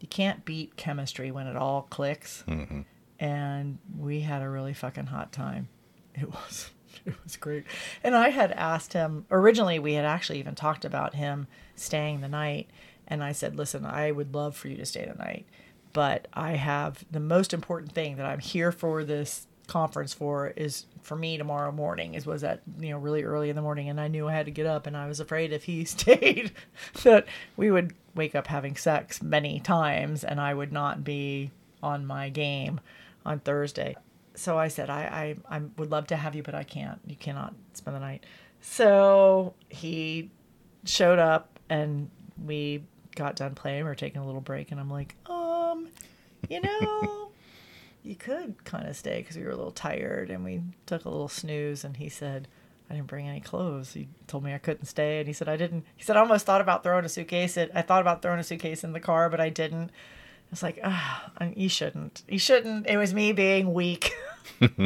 You 0.00 0.08
can't 0.08 0.44
beat 0.44 0.76
chemistry 0.76 1.30
when 1.30 1.46
it 1.46 1.56
all 1.56 1.82
clicks. 1.82 2.42
Mm-hmm. 2.48 2.82
And 3.18 3.78
we 3.96 4.20
had 4.20 4.42
a 4.42 4.48
really 4.48 4.72
fucking 4.72 5.06
hot 5.06 5.32
time. 5.32 5.68
It 6.14 6.28
was 6.30 6.70
it 7.04 7.14
was 7.22 7.36
great. 7.36 7.64
And 8.02 8.14
I 8.14 8.30
had 8.30 8.52
asked 8.52 8.92
him 8.92 9.26
originally 9.30 9.78
we 9.78 9.94
had 9.94 10.04
actually 10.04 10.38
even 10.38 10.54
talked 10.54 10.84
about 10.84 11.14
him 11.14 11.46
staying 11.76 12.20
the 12.20 12.28
night 12.28 12.70
and 13.06 13.22
I 13.22 13.32
said, 13.32 13.56
"Listen, 13.56 13.84
I 13.84 14.10
would 14.10 14.34
love 14.34 14.56
for 14.56 14.68
you 14.68 14.76
to 14.76 14.86
stay 14.86 15.04
the 15.04 15.22
night, 15.22 15.46
but 15.92 16.28
I 16.32 16.52
have 16.52 17.04
the 17.10 17.20
most 17.20 17.52
important 17.52 17.92
thing 17.92 18.16
that 18.16 18.26
I'm 18.26 18.38
here 18.38 18.72
for 18.72 19.04
this 19.04 19.46
conference 19.66 20.12
for 20.12 20.48
is 20.56 20.86
for 21.02 21.16
me 21.16 21.38
tomorrow 21.38 21.72
morning 21.72 22.14
is 22.14 22.26
was 22.26 22.44
at 22.44 22.60
you 22.80 22.90
know 22.90 22.98
really 22.98 23.22
early 23.22 23.48
in 23.48 23.56
the 23.56 23.62
morning 23.62 23.88
and 23.88 24.00
I 24.00 24.08
knew 24.08 24.28
I 24.28 24.32
had 24.32 24.46
to 24.46 24.52
get 24.52 24.66
up 24.66 24.86
and 24.86 24.96
I 24.96 25.06
was 25.06 25.20
afraid 25.20 25.52
if 25.52 25.64
he 25.64 25.84
stayed 25.86 26.52
that 27.02 27.26
we 27.56 27.70
would 27.70 27.94
wake 28.14 28.34
up 28.34 28.46
having 28.46 28.76
sex 28.76 29.22
many 29.22 29.60
times 29.60 30.24
and 30.24 30.40
I 30.40 30.52
would 30.52 30.72
not 30.72 31.04
be 31.04 31.50
on 31.82 32.06
my 32.06 32.28
game 32.28 32.80
on 33.24 33.40
Thursday. 33.40 33.96
So 34.34 34.58
I 34.58 34.68
said 34.68 34.90
I 34.90 35.36
I, 35.48 35.56
I 35.56 35.62
would 35.78 35.90
love 35.90 36.06
to 36.08 36.16
have 36.16 36.34
you 36.34 36.42
but 36.42 36.54
I 36.54 36.64
can't. 36.64 37.00
You 37.06 37.16
cannot 37.16 37.54
spend 37.72 37.96
the 37.96 38.00
night. 38.00 38.24
So 38.60 39.54
he 39.68 40.30
showed 40.84 41.18
up 41.18 41.58
and 41.68 42.10
we 42.44 42.82
got 43.14 43.36
done 43.36 43.54
playing. 43.54 43.84
We 43.84 43.90
were 43.90 43.94
taking 43.94 44.20
a 44.20 44.26
little 44.26 44.40
break 44.40 44.70
and 44.70 44.80
I'm 44.80 44.90
like, 44.90 45.14
um, 45.26 45.88
you 46.48 46.60
know, 46.60 47.31
you 48.02 48.16
could 48.16 48.64
kind 48.64 48.88
of 48.88 48.96
stay 48.96 49.18
because 49.18 49.36
we 49.36 49.44
were 49.44 49.50
a 49.50 49.56
little 49.56 49.70
tired 49.72 50.30
and 50.30 50.44
we 50.44 50.62
took 50.86 51.04
a 51.04 51.08
little 51.08 51.28
snooze 51.28 51.84
and 51.84 51.96
he 51.96 52.08
said 52.08 52.48
i 52.90 52.94
didn't 52.94 53.06
bring 53.06 53.28
any 53.28 53.40
clothes. 53.40 53.92
He 53.92 54.08
told 54.26 54.44
me 54.44 54.54
i 54.54 54.58
couldn't 54.58 54.86
stay 54.86 55.18
and 55.18 55.26
he 55.26 55.32
said 55.32 55.48
i 55.48 55.56
didn't 55.56 55.84
he 55.96 56.04
said 56.04 56.16
i 56.16 56.20
almost 56.20 56.46
thought 56.46 56.60
about 56.60 56.82
throwing 56.82 57.04
a 57.04 57.08
suitcase 57.08 57.56
it, 57.56 57.70
i 57.74 57.82
thought 57.82 58.00
about 58.00 58.22
throwing 58.22 58.40
a 58.40 58.44
suitcase 58.44 58.84
in 58.84 58.92
the 58.92 59.00
car 59.00 59.28
but 59.30 59.40
i 59.40 59.48
didn't. 59.48 59.90
I 59.90 60.50
was 60.50 60.62
like 60.62 60.80
ah 60.84 61.30
you 61.56 61.68
shouldn't 61.68 62.22
you 62.28 62.38
shouldn't. 62.38 62.86
It 62.86 62.96
was 62.96 63.14
me 63.14 63.32
being 63.32 63.72
weak 63.72 64.12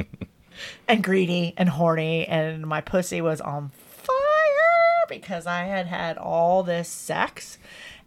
and 0.88 1.02
greedy 1.02 1.54
and 1.56 1.68
horny 1.68 2.26
and 2.26 2.66
my 2.66 2.80
pussy 2.80 3.20
was 3.20 3.40
on 3.40 3.70
fire 3.70 5.06
because 5.08 5.46
i 5.46 5.64
had 5.64 5.86
had 5.86 6.16
all 6.18 6.62
this 6.62 6.88
sex 6.88 7.58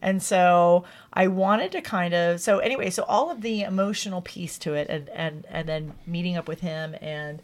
and 0.02 0.22
so 0.24 0.86
I 1.14 1.28
wanted 1.28 1.72
to 1.74 1.82
kind 1.82 2.14
of 2.14 2.40
so 2.40 2.60
anyway, 2.60 2.90
so 2.90 3.04
all 3.04 3.30
of 3.30 3.42
the 3.42 3.62
emotional 3.62 4.22
piece 4.22 4.58
to 4.60 4.74
it 4.74 4.88
and 4.90 5.10
and 5.10 5.46
and 5.50 5.68
then 5.68 5.94
meeting 6.08 6.38
up 6.38 6.48
with 6.48 6.62
him 6.62 6.96
and 7.02 7.42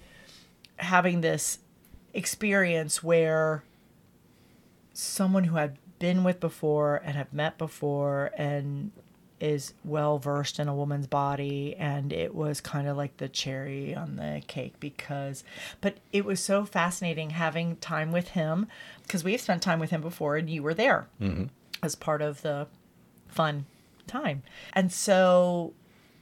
having 0.78 1.22
this 1.22 1.60
experience 2.14 3.04
where 3.04 3.64
someone 4.94 5.46
who 5.46 5.58
I'd 5.58 5.78
been 6.00 6.24
with 6.24 6.40
before 6.40 7.02
and 7.04 7.16
have 7.16 7.34
met 7.34 7.58
before 7.58 8.32
and 8.38 8.92
is 9.40 9.74
well 9.84 10.18
versed 10.18 10.60
in 10.60 10.68
a 10.70 10.76
woman's 10.76 11.08
body 11.08 11.76
and 11.78 12.14
it 12.14 12.34
was 12.34 12.62
kind 12.62 12.88
of 12.88 12.96
like 12.96 13.18
the 13.18 13.28
cherry 13.28 13.94
on 13.94 14.16
the 14.16 14.42
cake 14.48 14.74
because 14.80 15.44
but 15.82 15.98
it 16.14 16.24
was 16.24 16.40
so 16.40 16.64
fascinating 16.66 17.32
having 17.32 17.76
time 17.78 18.14
with 18.14 18.30
him 18.30 18.66
because 19.04 19.26
we've 19.26 19.42
spent 19.42 19.62
time 19.62 19.78
with 19.80 19.90
him 19.90 20.00
before 20.00 20.38
and 20.38 20.50
you 20.50 20.64
were 20.64 20.74
there 20.74 21.08
Mm-hmm. 21.22 21.44
As 21.84 21.96
part 21.96 22.22
of 22.22 22.42
the 22.42 22.68
fun 23.28 23.66
time. 24.08 24.44
And 24.74 24.92
so 24.92 25.74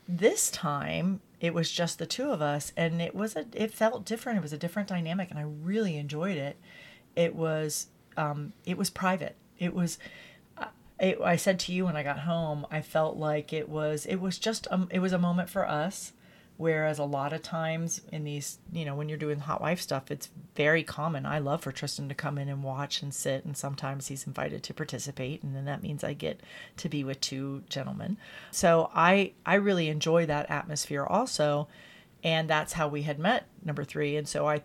this 0.07 0.51
time 0.51 1.21
it 1.39 1.53
was 1.53 1.71
just 1.71 1.99
the 1.99 2.05
two 2.05 2.31
of 2.31 2.41
us 2.41 2.71
and 2.77 3.01
it 3.01 3.13
was 3.13 3.35
a 3.35 3.45
it 3.53 3.71
felt 3.71 4.05
different. 4.05 4.37
It 4.39 4.41
was 4.41 4.53
a 4.53 4.57
different 4.57 4.87
dynamic 4.87 5.29
and 5.29 5.39
I 5.39 5.43
really 5.43 5.97
enjoyed 5.97 6.37
it. 6.37 6.57
It 7.15 7.35
was 7.35 7.87
um 8.17 8.53
it 8.65 8.77
was 8.77 8.89
private. 8.89 9.35
It 9.59 9.73
was 9.73 9.97
it, 10.99 11.19
I 11.21 11.35
said 11.35 11.59
to 11.61 11.73
you 11.73 11.85
when 11.85 11.97
I 11.97 12.03
got 12.03 12.19
home, 12.19 12.65
I 12.71 12.81
felt 12.81 13.17
like 13.17 13.51
it 13.51 13.67
was 13.67 14.05
it 14.05 14.17
was 14.17 14.37
just 14.37 14.67
um 14.71 14.87
it 14.91 14.99
was 14.99 15.13
a 15.13 15.17
moment 15.17 15.49
for 15.49 15.67
us 15.67 16.13
Whereas 16.57 16.99
a 16.99 17.03
lot 17.03 17.33
of 17.33 17.41
times 17.41 18.01
in 18.11 18.23
these, 18.23 18.59
you 18.71 18.85
know, 18.85 18.93
when 18.95 19.09
you're 19.09 19.17
doing 19.17 19.39
hot 19.39 19.59
wife 19.59 19.81
stuff, 19.81 20.11
it's 20.11 20.29
very 20.55 20.83
common. 20.83 21.25
I 21.25 21.39
love 21.39 21.61
for 21.61 21.71
Tristan 21.71 22.07
to 22.09 22.15
come 22.15 22.37
in 22.37 22.47
and 22.47 22.63
watch 22.63 23.01
and 23.01 23.13
sit, 23.13 23.43
and 23.43 23.57
sometimes 23.57 24.07
he's 24.07 24.27
invited 24.27 24.61
to 24.63 24.73
participate, 24.73 25.41
and 25.41 25.55
then 25.55 25.65
that 25.65 25.81
means 25.81 26.03
I 26.03 26.13
get 26.13 26.41
to 26.77 26.89
be 26.89 27.03
with 27.03 27.19
two 27.21 27.63
gentlemen. 27.69 28.17
So 28.51 28.91
I 28.93 29.33
I 29.45 29.55
really 29.55 29.89
enjoy 29.89 30.27
that 30.27 30.51
atmosphere 30.51 31.03
also, 31.03 31.67
and 32.23 32.47
that's 32.47 32.73
how 32.73 32.87
we 32.87 33.01
had 33.01 33.17
met 33.17 33.47
number 33.65 33.83
three. 33.83 34.15
And 34.15 34.27
so 34.27 34.47
I, 34.47 34.61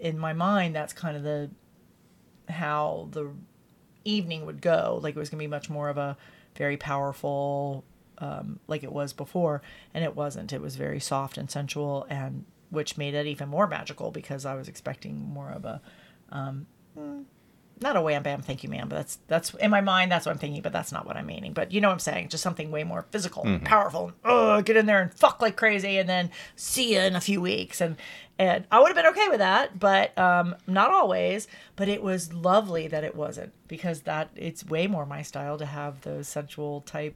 in 0.00 0.18
my 0.18 0.32
mind, 0.34 0.76
that's 0.76 0.92
kind 0.92 1.16
of 1.16 1.24
the 1.24 1.50
how 2.48 3.08
the 3.10 3.32
evening 4.04 4.46
would 4.46 4.60
go. 4.60 5.00
Like 5.02 5.16
it 5.16 5.18
was 5.18 5.30
gonna 5.30 5.42
be 5.42 5.48
much 5.48 5.68
more 5.68 5.88
of 5.88 5.98
a 5.98 6.16
very 6.56 6.76
powerful 6.76 7.84
um, 8.18 8.60
like 8.66 8.82
it 8.84 8.92
was 8.92 9.12
before, 9.12 9.62
and 9.92 10.04
it 10.04 10.14
wasn't. 10.16 10.52
It 10.52 10.60
was 10.60 10.76
very 10.76 11.00
soft 11.00 11.36
and 11.38 11.50
sensual, 11.50 12.06
and 12.08 12.44
which 12.70 12.96
made 12.96 13.14
it 13.14 13.26
even 13.26 13.48
more 13.48 13.66
magical 13.66 14.10
because 14.10 14.44
I 14.44 14.54
was 14.54 14.68
expecting 14.68 15.18
more 15.32 15.50
of 15.50 15.64
a, 15.64 15.80
um, 16.30 16.66
mm, 16.98 17.24
not 17.80 17.96
a 17.96 18.00
wham 18.00 18.22
bam 18.22 18.40
thank 18.40 18.62
you 18.62 18.68
ma'am, 18.68 18.88
but 18.88 18.96
that's 18.96 19.18
that's 19.26 19.54
in 19.54 19.70
my 19.70 19.80
mind 19.80 20.10
that's 20.10 20.26
what 20.26 20.32
I'm 20.32 20.38
thinking, 20.38 20.62
but 20.62 20.72
that's 20.72 20.92
not 20.92 21.06
what 21.06 21.16
I'm 21.16 21.26
meaning. 21.26 21.52
But 21.52 21.72
you 21.72 21.80
know 21.80 21.88
what 21.88 21.94
I'm 21.94 21.98
saying? 22.00 22.28
Just 22.28 22.42
something 22.42 22.70
way 22.70 22.84
more 22.84 23.06
physical, 23.10 23.44
Mm-hmm. 23.44 23.64
powerful. 23.66 24.12
Oh, 24.24 24.62
get 24.62 24.76
in 24.76 24.86
there 24.86 25.02
and 25.02 25.12
fuck 25.12 25.42
like 25.42 25.56
crazy, 25.56 25.98
and 25.98 26.08
then 26.08 26.30
see 26.56 26.94
you 26.94 27.00
in 27.00 27.16
a 27.16 27.20
few 27.20 27.40
weeks, 27.40 27.80
and 27.80 27.96
and 28.38 28.64
I 28.70 28.78
would 28.80 28.88
have 28.88 28.96
been 28.96 29.06
okay 29.12 29.28
with 29.28 29.38
that, 29.38 29.78
but 29.78 30.16
um, 30.18 30.56
not 30.66 30.90
always. 30.90 31.46
But 31.76 31.88
it 31.88 32.02
was 32.02 32.32
lovely 32.32 32.88
that 32.88 33.04
it 33.04 33.14
wasn't 33.14 33.52
because 33.68 34.02
that 34.02 34.30
it's 34.36 34.64
way 34.64 34.86
more 34.86 35.04
my 35.06 35.22
style 35.22 35.58
to 35.58 35.66
have 35.66 36.00
those 36.02 36.26
sensual 36.28 36.80
type 36.80 37.14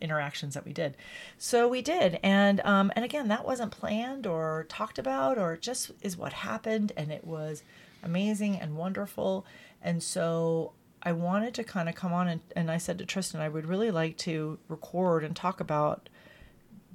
interactions 0.00 0.54
that 0.54 0.64
we 0.64 0.72
did. 0.72 0.96
So 1.36 1.68
we 1.68 1.82
did, 1.82 2.18
and 2.22 2.60
um, 2.60 2.92
and 2.94 3.04
again, 3.04 3.28
that 3.28 3.44
wasn't 3.44 3.72
planned 3.72 4.26
or 4.26 4.66
talked 4.68 4.98
about, 4.98 5.38
or 5.38 5.56
just 5.56 5.90
is 6.02 6.16
what 6.16 6.32
happened, 6.32 6.92
and 6.96 7.10
it 7.10 7.24
was 7.24 7.62
amazing 8.02 8.56
and 8.56 8.76
wonderful. 8.76 9.44
And 9.82 10.02
so 10.02 10.72
I 11.02 11.12
wanted 11.12 11.54
to 11.54 11.64
kind 11.64 11.88
of 11.88 11.94
come 11.94 12.12
on 12.12 12.28
and, 12.28 12.40
and 12.56 12.70
I 12.70 12.78
said 12.78 12.98
to 12.98 13.06
Tristan, 13.06 13.40
I 13.40 13.48
would 13.48 13.66
really 13.66 13.90
like 13.90 14.16
to 14.18 14.58
record 14.68 15.22
and 15.24 15.34
talk 15.34 15.60
about 15.60 16.08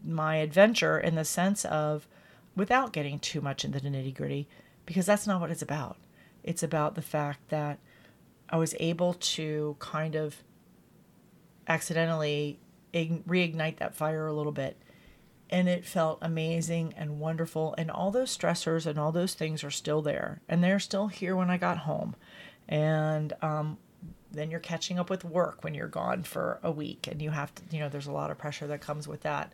my 0.05 0.35
adventure 0.35 0.99
in 0.99 1.15
the 1.15 1.23
sense 1.25 1.63
of 1.65 2.07
without 2.55 2.93
getting 2.93 3.19
too 3.19 3.41
much 3.41 3.63
into 3.63 3.79
the 3.79 3.89
nitty 3.89 4.13
gritty, 4.13 4.47
because 4.85 5.05
that's 5.05 5.25
not 5.25 5.39
what 5.39 5.51
it's 5.51 5.61
about. 5.61 5.97
It's 6.43 6.63
about 6.63 6.95
the 6.95 7.01
fact 7.01 7.49
that 7.49 7.79
I 8.49 8.57
was 8.57 8.75
able 8.79 9.13
to 9.13 9.77
kind 9.79 10.15
of 10.15 10.43
accidentally 11.67 12.59
reignite 12.93 13.77
that 13.77 13.95
fire 13.95 14.27
a 14.27 14.33
little 14.33 14.51
bit. 14.51 14.77
And 15.49 15.69
it 15.69 15.85
felt 15.85 16.17
amazing 16.21 16.93
and 16.97 17.19
wonderful. 17.19 17.75
And 17.77 17.91
all 17.91 18.11
those 18.11 18.35
stressors 18.35 18.85
and 18.85 18.97
all 18.97 19.11
those 19.11 19.33
things 19.33 19.63
are 19.63 19.71
still 19.71 20.01
there. 20.01 20.41
And 20.47 20.63
they're 20.63 20.79
still 20.79 21.07
here 21.07 21.35
when 21.35 21.49
I 21.49 21.57
got 21.57 21.79
home. 21.79 22.15
And 22.67 23.33
um, 23.41 23.77
then 24.31 24.49
you're 24.49 24.59
catching 24.59 24.97
up 24.97 25.09
with 25.09 25.23
work 25.23 25.63
when 25.63 25.75
you're 25.75 25.87
gone 25.87 26.23
for 26.23 26.59
a 26.63 26.71
week. 26.71 27.07
And 27.11 27.21
you 27.21 27.31
have 27.31 27.53
to, 27.55 27.63
you 27.71 27.79
know, 27.79 27.89
there's 27.89 28.07
a 28.07 28.11
lot 28.11 28.31
of 28.31 28.37
pressure 28.37 28.67
that 28.67 28.81
comes 28.81 29.07
with 29.07 29.21
that. 29.21 29.53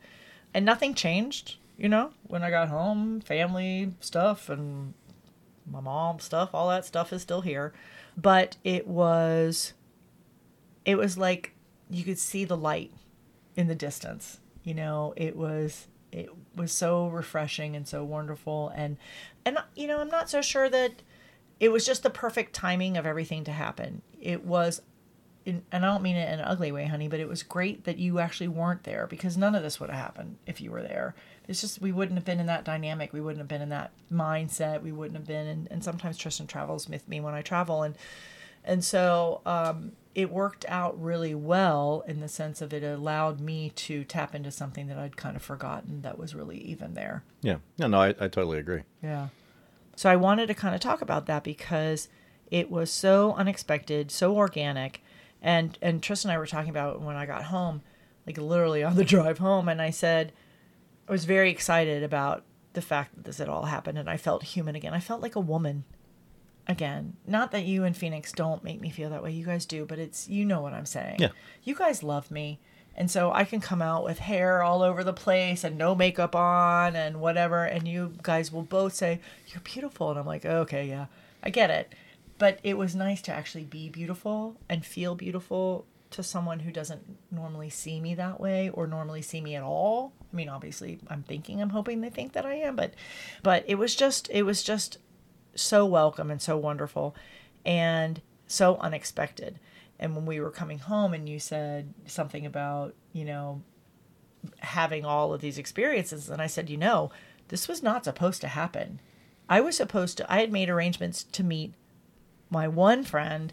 And 0.53 0.65
nothing 0.65 0.93
changed, 0.93 1.57
you 1.77 1.89
know, 1.89 2.11
when 2.23 2.43
I 2.43 2.49
got 2.49 2.69
home, 2.69 3.21
family 3.21 3.93
stuff 3.99 4.49
and 4.49 4.93
my 5.69 5.81
mom 5.81 6.19
stuff, 6.19 6.51
all 6.53 6.69
that 6.69 6.85
stuff 6.85 7.11
is 7.11 7.21
still 7.21 7.41
here. 7.41 7.73
But 8.15 8.57
it 8.63 8.87
was, 8.87 9.73
it 10.85 10.95
was 10.95 11.17
like 11.17 11.53
you 11.89 12.03
could 12.03 12.19
see 12.19 12.45
the 12.45 12.57
light 12.57 12.91
in 13.55 13.67
the 13.67 13.75
distance. 13.75 14.39
You 14.63 14.73
know, 14.73 15.13
it 15.15 15.35
was 15.35 15.87
it 16.11 16.29
was 16.55 16.71
so 16.71 17.07
refreshing 17.07 17.75
and 17.75 17.87
so 17.87 18.03
wonderful 18.03 18.71
and 18.75 18.97
and 19.45 19.57
you 19.75 19.87
know, 19.87 19.99
I'm 19.99 20.09
not 20.09 20.29
so 20.29 20.41
sure 20.41 20.69
that 20.69 21.01
it 21.59 21.71
was 21.71 21.85
just 21.85 22.03
the 22.03 22.09
perfect 22.09 22.53
timing 22.53 22.97
of 22.97 23.05
everything 23.05 23.43
to 23.43 23.51
happen. 23.51 24.01
It 24.19 24.45
was 24.45 24.81
in, 25.45 25.63
and 25.71 25.85
I 25.85 25.91
don't 25.91 26.03
mean 26.03 26.15
it 26.15 26.31
in 26.31 26.39
an 26.39 26.45
ugly 26.45 26.71
way, 26.71 26.85
honey, 26.85 27.07
but 27.07 27.19
it 27.19 27.27
was 27.27 27.43
great 27.43 27.85
that 27.85 27.97
you 27.97 28.19
actually 28.19 28.47
weren't 28.47 28.83
there 28.83 29.07
because 29.07 29.37
none 29.37 29.55
of 29.55 29.63
this 29.63 29.79
would 29.79 29.89
have 29.89 29.99
happened 29.99 30.37
if 30.45 30.61
you 30.61 30.71
were 30.71 30.81
there. 30.81 31.15
It's 31.47 31.61
just 31.61 31.81
we 31.81 31.91
wouldn't 31.91 32.17
have 32.17 32.25
been 32.25 32.39
in 32.39 32.45
that 32.45 32.65
dynamic. 32.65 33.11
We 33.13 33.21
wouldn't 33.21 33.39
have 33.39 33.47
been 33.47 33.61
in 33.61 33.69
that 33.69 33.91
mindset. 34.11 34.81
We 34.81 34.91
wouldn't 34.91 35.17
have 35.17 35.27
been. 35.27 35.47
And, 35.47 35.67
and 35.71 35.83
sometimes 35.83 36.17
Tristan 36.17 36.47
travels 36.47 36.87
with 36.87 37.07
me 37.07 37.19
when 37.19 37.33
I 37.33 37.41
travel, 37.41 37.83
and 37.83 37.95
and 38.63 38.83
so 38.83 39.41
um, 39.45 39.93
it 40.16 40.32
worked 40.32 40.66
out 40.68 41.01
really 41.01 41.36
well 41.36 42.03
in 42.07 42.20
the 42.20 42.28
sense 42.28 42.62
of 42.62 42.74
it 42.74 42.84
allowed 42.84 43.39
me 43.39 43.70
to 43.70 44.03
tap 44.03 44.34
into 44.34 44.51
something 44.51 44.88
that 44.88 44.97
I'd 44.97 45.18
kind 45.18 45.36
of 45.36 45.41
forgotten 45.41 46.01
that 46.01 46.18
was 46.18 46.34
really 46.34 46.57
even 46.57 46.93
there. 46.93 47.24
Yeah. 47.41 47.57
No, 47.78 47.88
no, 47.88 48.01
I, 48.01 48.10
I 48.10 48.28
totally 48.28 48.60
agree. 48.60 48.82
Yeah. 49.03 49.28
So 49.95 50.10
I 50.10 50.16
wanted 50.16 50.47
to 50.47 50.53
kind 50.53 50.74
of 50.74 50.82
talk 50.82 51.01
about 51.01 51.26
that 51.28 51.43
because 51.43 52.07
it 52.49 52.72
was 52.72 52.91
so 52.91 53.34
unexpected, 53.34 54.12
so 54.12 54.36
organic. 54.36 55.03
And 55.41 55.78
and 55.82 56.01
Tristan 56.01 56.32
and 56.32 56.36
I 56.36 56.39
were 56.39 56.47
talking 56.47 56.70
about 56.70 56.95
it 56.95 57.01
when 57.01 57.16
I 57.16 57.26
got 57.26 57.45
home, 57.45 57.82
like 58.26 58.38
literally 58.38 58.84
on 58.84 58.95
the 58.95 59.05
drive 59.05 59.38
home, 59.38 59.70
and 59.70 59.82
I 59.82 59.89
said 59.89 60.34
I 61.07 61.12
was 61.12 61.26
very 61.26 61.49
excited 61.49 62.03
about 62.03 62.43
the 62.74 62.82
fact 62.82 63.16
that 63.16 63.26
this 63.26 63.38
had 63.39 63.49
all 63.49 63.66
happened 63.66 63.97
and 63.97 64.10
I 64.10 64.18
felt 64.18 64.43
human 64.43 64.76
again. 64.76 64.93
I 64.93 64.99
felt 64.99 65.22
like 65.22 65.36
a 65.36 65.39
woman. 65.39 65.84
Again, 66.70 67.17
not 67.26 67.51
that 67.51 67.65
you 67.65 67.84
and 67.84 67.97
Phoenix 67.97 68.32
don't 68.32 68.63
make 68.63 68.80
me 68.80 68.91
feel 68.91 69.09
that 69.09 69.24
way. 69.24 69.32
You 69.32 69.45
guys 69.45 69.65
do, 69.65 69.86
but 69.86 69.99
it's 69.99 70.30
you 70.30 70.45
know 70.45 70.61
what 70.61 70.72
I'm 70.72 70.86
saying. 70.86 71.17
Yeah. 71.20 71.30
You 71.63 71.76
guys 71.76 72.03
love 72.03 72.32
me. 72.32 72.59
And 72.95 73.09
so 73.09 73.32
I 73.32 73.43
can 73.43 73.59
come 73.59 73.82
out 73.82 74.03
with 74.03 74.20
hair 74.20 74.61
all 74.61 74.84
over 74.84 75.03
the 75.03 75.13
place 75.13 75.63
and 75.63 75.78
no 75.78 75.95
makeup 75.95 76.36
on 76.36 76.95
and 76.95 77.20
whatever 77.20 77.63
and 77.63 77.88
you 77.88 78.13
guys 78.22 78.51
will 78.51 78.63
both 78.63 78.93
say 78.93 79.20
you're 79.47 79.61
beautiful 79.61 80.09
and 80.11 80.20
I'm 80.20 80.26
like, 80.26 80.45
"Okay, 80.45 80.88
yeah. 80.88 81.07
I 81.41 81.49
get 81.49 81.70
it." 81.70 81.93
But 82.38 82.59
it 82.63 82.78
was 82.78 82.95
nice 82.95 83.22
to 83.24 83.34
actually 83.34 83.65
be 83.65 83.89
beautiful 83.89 84.57
and 84.70 84.86
feel 84.86 85.15
beautiful 85.15 85.86
to 86.11 86.24
someone 86.24 86.59
who 86.59 86.72
doesn't 86.72 87.17
normally 87.32 87.70
see 87.70 87.99
me 87.99 88.15
that 88.15 88.39
way 88.39 88.70
or 88.70 88.88
normally 88.88 89.22
see 89.22 89.41
me 89.41 89.55
at 89.55 89.63
all. 89.63 90.13
I 90.32 90.36
mean, 90.36 90.49
obviously, 90.49 90.99
I'm 91.07 91.24
thinking, 91.24 91.61
I'm 91.61 91.70
hoping 91.70 92.01
they 92.01 92.09
think 92.09 92.34
that 92.34 92.45
I 92.45 92.55
am, 92.55 92.76
but 92.76 92.93
but 93.43 93.63
it 93.67 93.76
was 93.76 93.95
just 93.95 94.30
it 94.32 94.43
was 94.43 94.61
just 94.61 94.97
so 95.60 95.86
welcome 95.86 96.32
and 96.32 96.41
so 96.41 96.57
wonderful 96.57 97.16
and 97.66 98.22
so 98.47 98.78
unexpected. 98.78 99.60
And 99.99 100.16
when 100.16 100.26
we 100.26 100.39
were 100.39 100.51
coming 100.51 100.80
home 100.80 101.14
and 101.14 101.28
you 101.28 101.39
said 101.39 101.93
something 102.05 102.45
about, 102.45 102.95
you 103.12 103.26
know, 103.26 103.62
having 104.60 105.03
all 105.03 105.34
of 105.34 105.41
these 105.41 105.57
experiences 105.57 106.30
and 106.30 106.41
I 106.41 106.47
said, 106.47 106.70
"You 106.70 106.78
know, 106.78 107.12
this 107.49 107.68
was 107.68 107.84
not 107.84 108.05
supposed 108.05 108.41
to 108.41 108.47
happen. 108.47 109.01
I 109.49 109.60
was 109.62 109.76
supposed 109.76 110.18
to 110.18 110.32
I 110.32 110.39
had 110.39 110.51
made 110.51 110.70
arrangements 110.70 111.24
to 111.24 111.43
meet 111.43 111.74
my 112.49 112.68
one 112.68 113.03
friend 113.03 113.51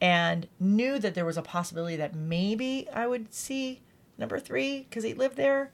and 0.00 0.48
knew 0.58 0.98
that 0.98 1.14
there 1.14 1.24
was 1.24 1.36
a 1.36 1.42
possibility 1.42 1.96
that 1.96 2.14
maybe 2.14 2.88
I 2.92 3.06
would 3.06 3.32
see 3.32 3.80
number 4.18 4.38
3 4.38 4.86
cuz 4.90 5.04
he 5.04 5.14
lived 5.14 5.36
there, 5.36 5.72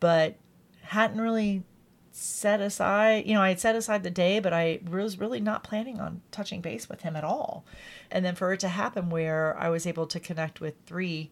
but 0.00 0.36
hadn't 0.82 1.20
really 1.20 1.64
set 2.10 2.60
aside, 2.60 3.26
you 3.26 3.34
know, 3.34 3.42
I 3.42 3.50
had 3.50 3.60
set 3.60 3.76
aside 3.76 4.02
the 4.02 4.10
day, 4.10 4.40
but 4.40 4.52
I 4.52 4.80
was 4.88 5.18
really 5.18 5.40
not 5.40 5.64
planning 5.64 6.00
on 6.00 6.22
touching 6.30 6.60
base 6.60 6.88
with 6.88 7.02
him 7.02 7.16
at 7.16 7.24
all. 7.24 7.64
And 8.10 8.24
then 8.24 8.34
for 8.34 8.52
it 8.52 8.60
to 8.60 8.68
happen 8.68 9.10
where 9.10 9.56
I 9.58 9.68
was 9.68 9.86
able 9.86 10.06
to 10.06 10.20
connect 10.20 10.60
with 10.60 10.74
three 10.86 11.30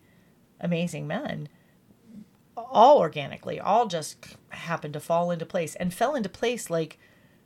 amazing 0.61 1.07
men, 1.07 1.49
all 2.57 2.99
organically, 2.99 3.61
all 3.61 3.87
just 3.87 4.37
happened 4.51 4.95
to 4.95 5.01
fall 5.01 5.31
into 5.31 5.47
place 5.47 5.75
and 5.77 5.93
fell 5.93 6.15
into 6.15 6.29
place 6.29 6.71
like, 6.71 6.99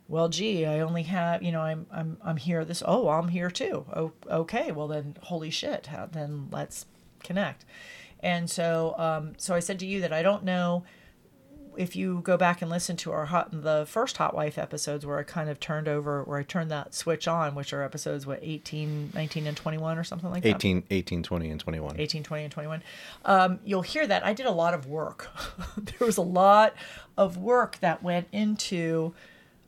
well, 0.07 0.29
gee, 0.29 0.65
I 0.65 0.79
only 0.79 1.03
have, 1.03 1.41
you 1.41 1.51
know, 1.51 1.61
I'm, 1.61 1.85
I'm, 1.91 2.17
I'm 2.23 2.37
here 2.37 2.65
this, 2.65 2.83
oh, 2.85 3.07
I'm 3.09 3.29
here 3.29 3.49
too. 3.49 3.85
Oh, 3.93 4.11
okay. 4.29 4.71
Well 4.71 4.87
then, 4.87 5.15
holy 5.23 5.49
shit. 5.49 5.87
How, 5.87 6.07
then 6.11 6.49
let's 6.51 6.85
connect. 7.23 7.65
And 8.19 8.49
so, 8.49 8.93
um, 8.97 9.33
so 9.37 9.55
I 9.55 9.59
said 9.59 9.79
to 9.79 9.85
you 9.85 10.01
that 10.01 10.13
I 10.13 10.21
don't 10.21 10.43
know 10.43 10.83
if 11.77 11.95
you 11.95 12.21
go 12.23 12.37
back 12.37 12.61
and 12.61 12.69
listen 12.69 12.95
to 12.97 13.11
our 13.11 13.25
hot 13.25 13.49
the 13.51 13.85
first 13.87 14.17
hot 14.17 14.35
wife 14.35 14.57
episodes 14.57 15.05
where 15.05 15.19
i 15.19 15.23
kind 15.23 15.49
of 15.49 15.59
turned 15.59 15.87
over 15.87 16.23
where 16.23 16.39
i 16.39 16.43
turned 16.43 16.69
that 16.69 16.93
switch 16.93 17.27
on 17.27 17.55
which 17.55 17.73
are 17.73 17.83
episodes 17.83 18.25
what 18.25 18.39
18 18.41 19.11
19 19.13 19.47
and 19.47 19.57
21 19.57 19.97
or 19.97 20.03
something 20.03 20.29
like 20.29 20.45
18, 20.45 20.83
18 20.89 21.23
20 21.23 21.49
and 21.49 21.59
21 21.59 21.99
18 21.99 22.23
20 22.23 22.43
and 22.43 22.51
21 22.51 22.83
um, 23.25 23.59
you'll 23.63 23.81
hear 23.81 24.07
that. 24.07 24.25
I 24.25 24.33
did 24.33 24.45
a 24.45 24.51
lot 24.51 24.73
of 24.73 24.87
work. 24.87 25.29
There 25.77 26.05
was 26.05 26.17
a 26.17 26.21
lot 26.23 26.73
of 27.17 27.37
work 27.37 27.79
that 27.79 28.03
went 28.03 28.27
into 28.31 29.13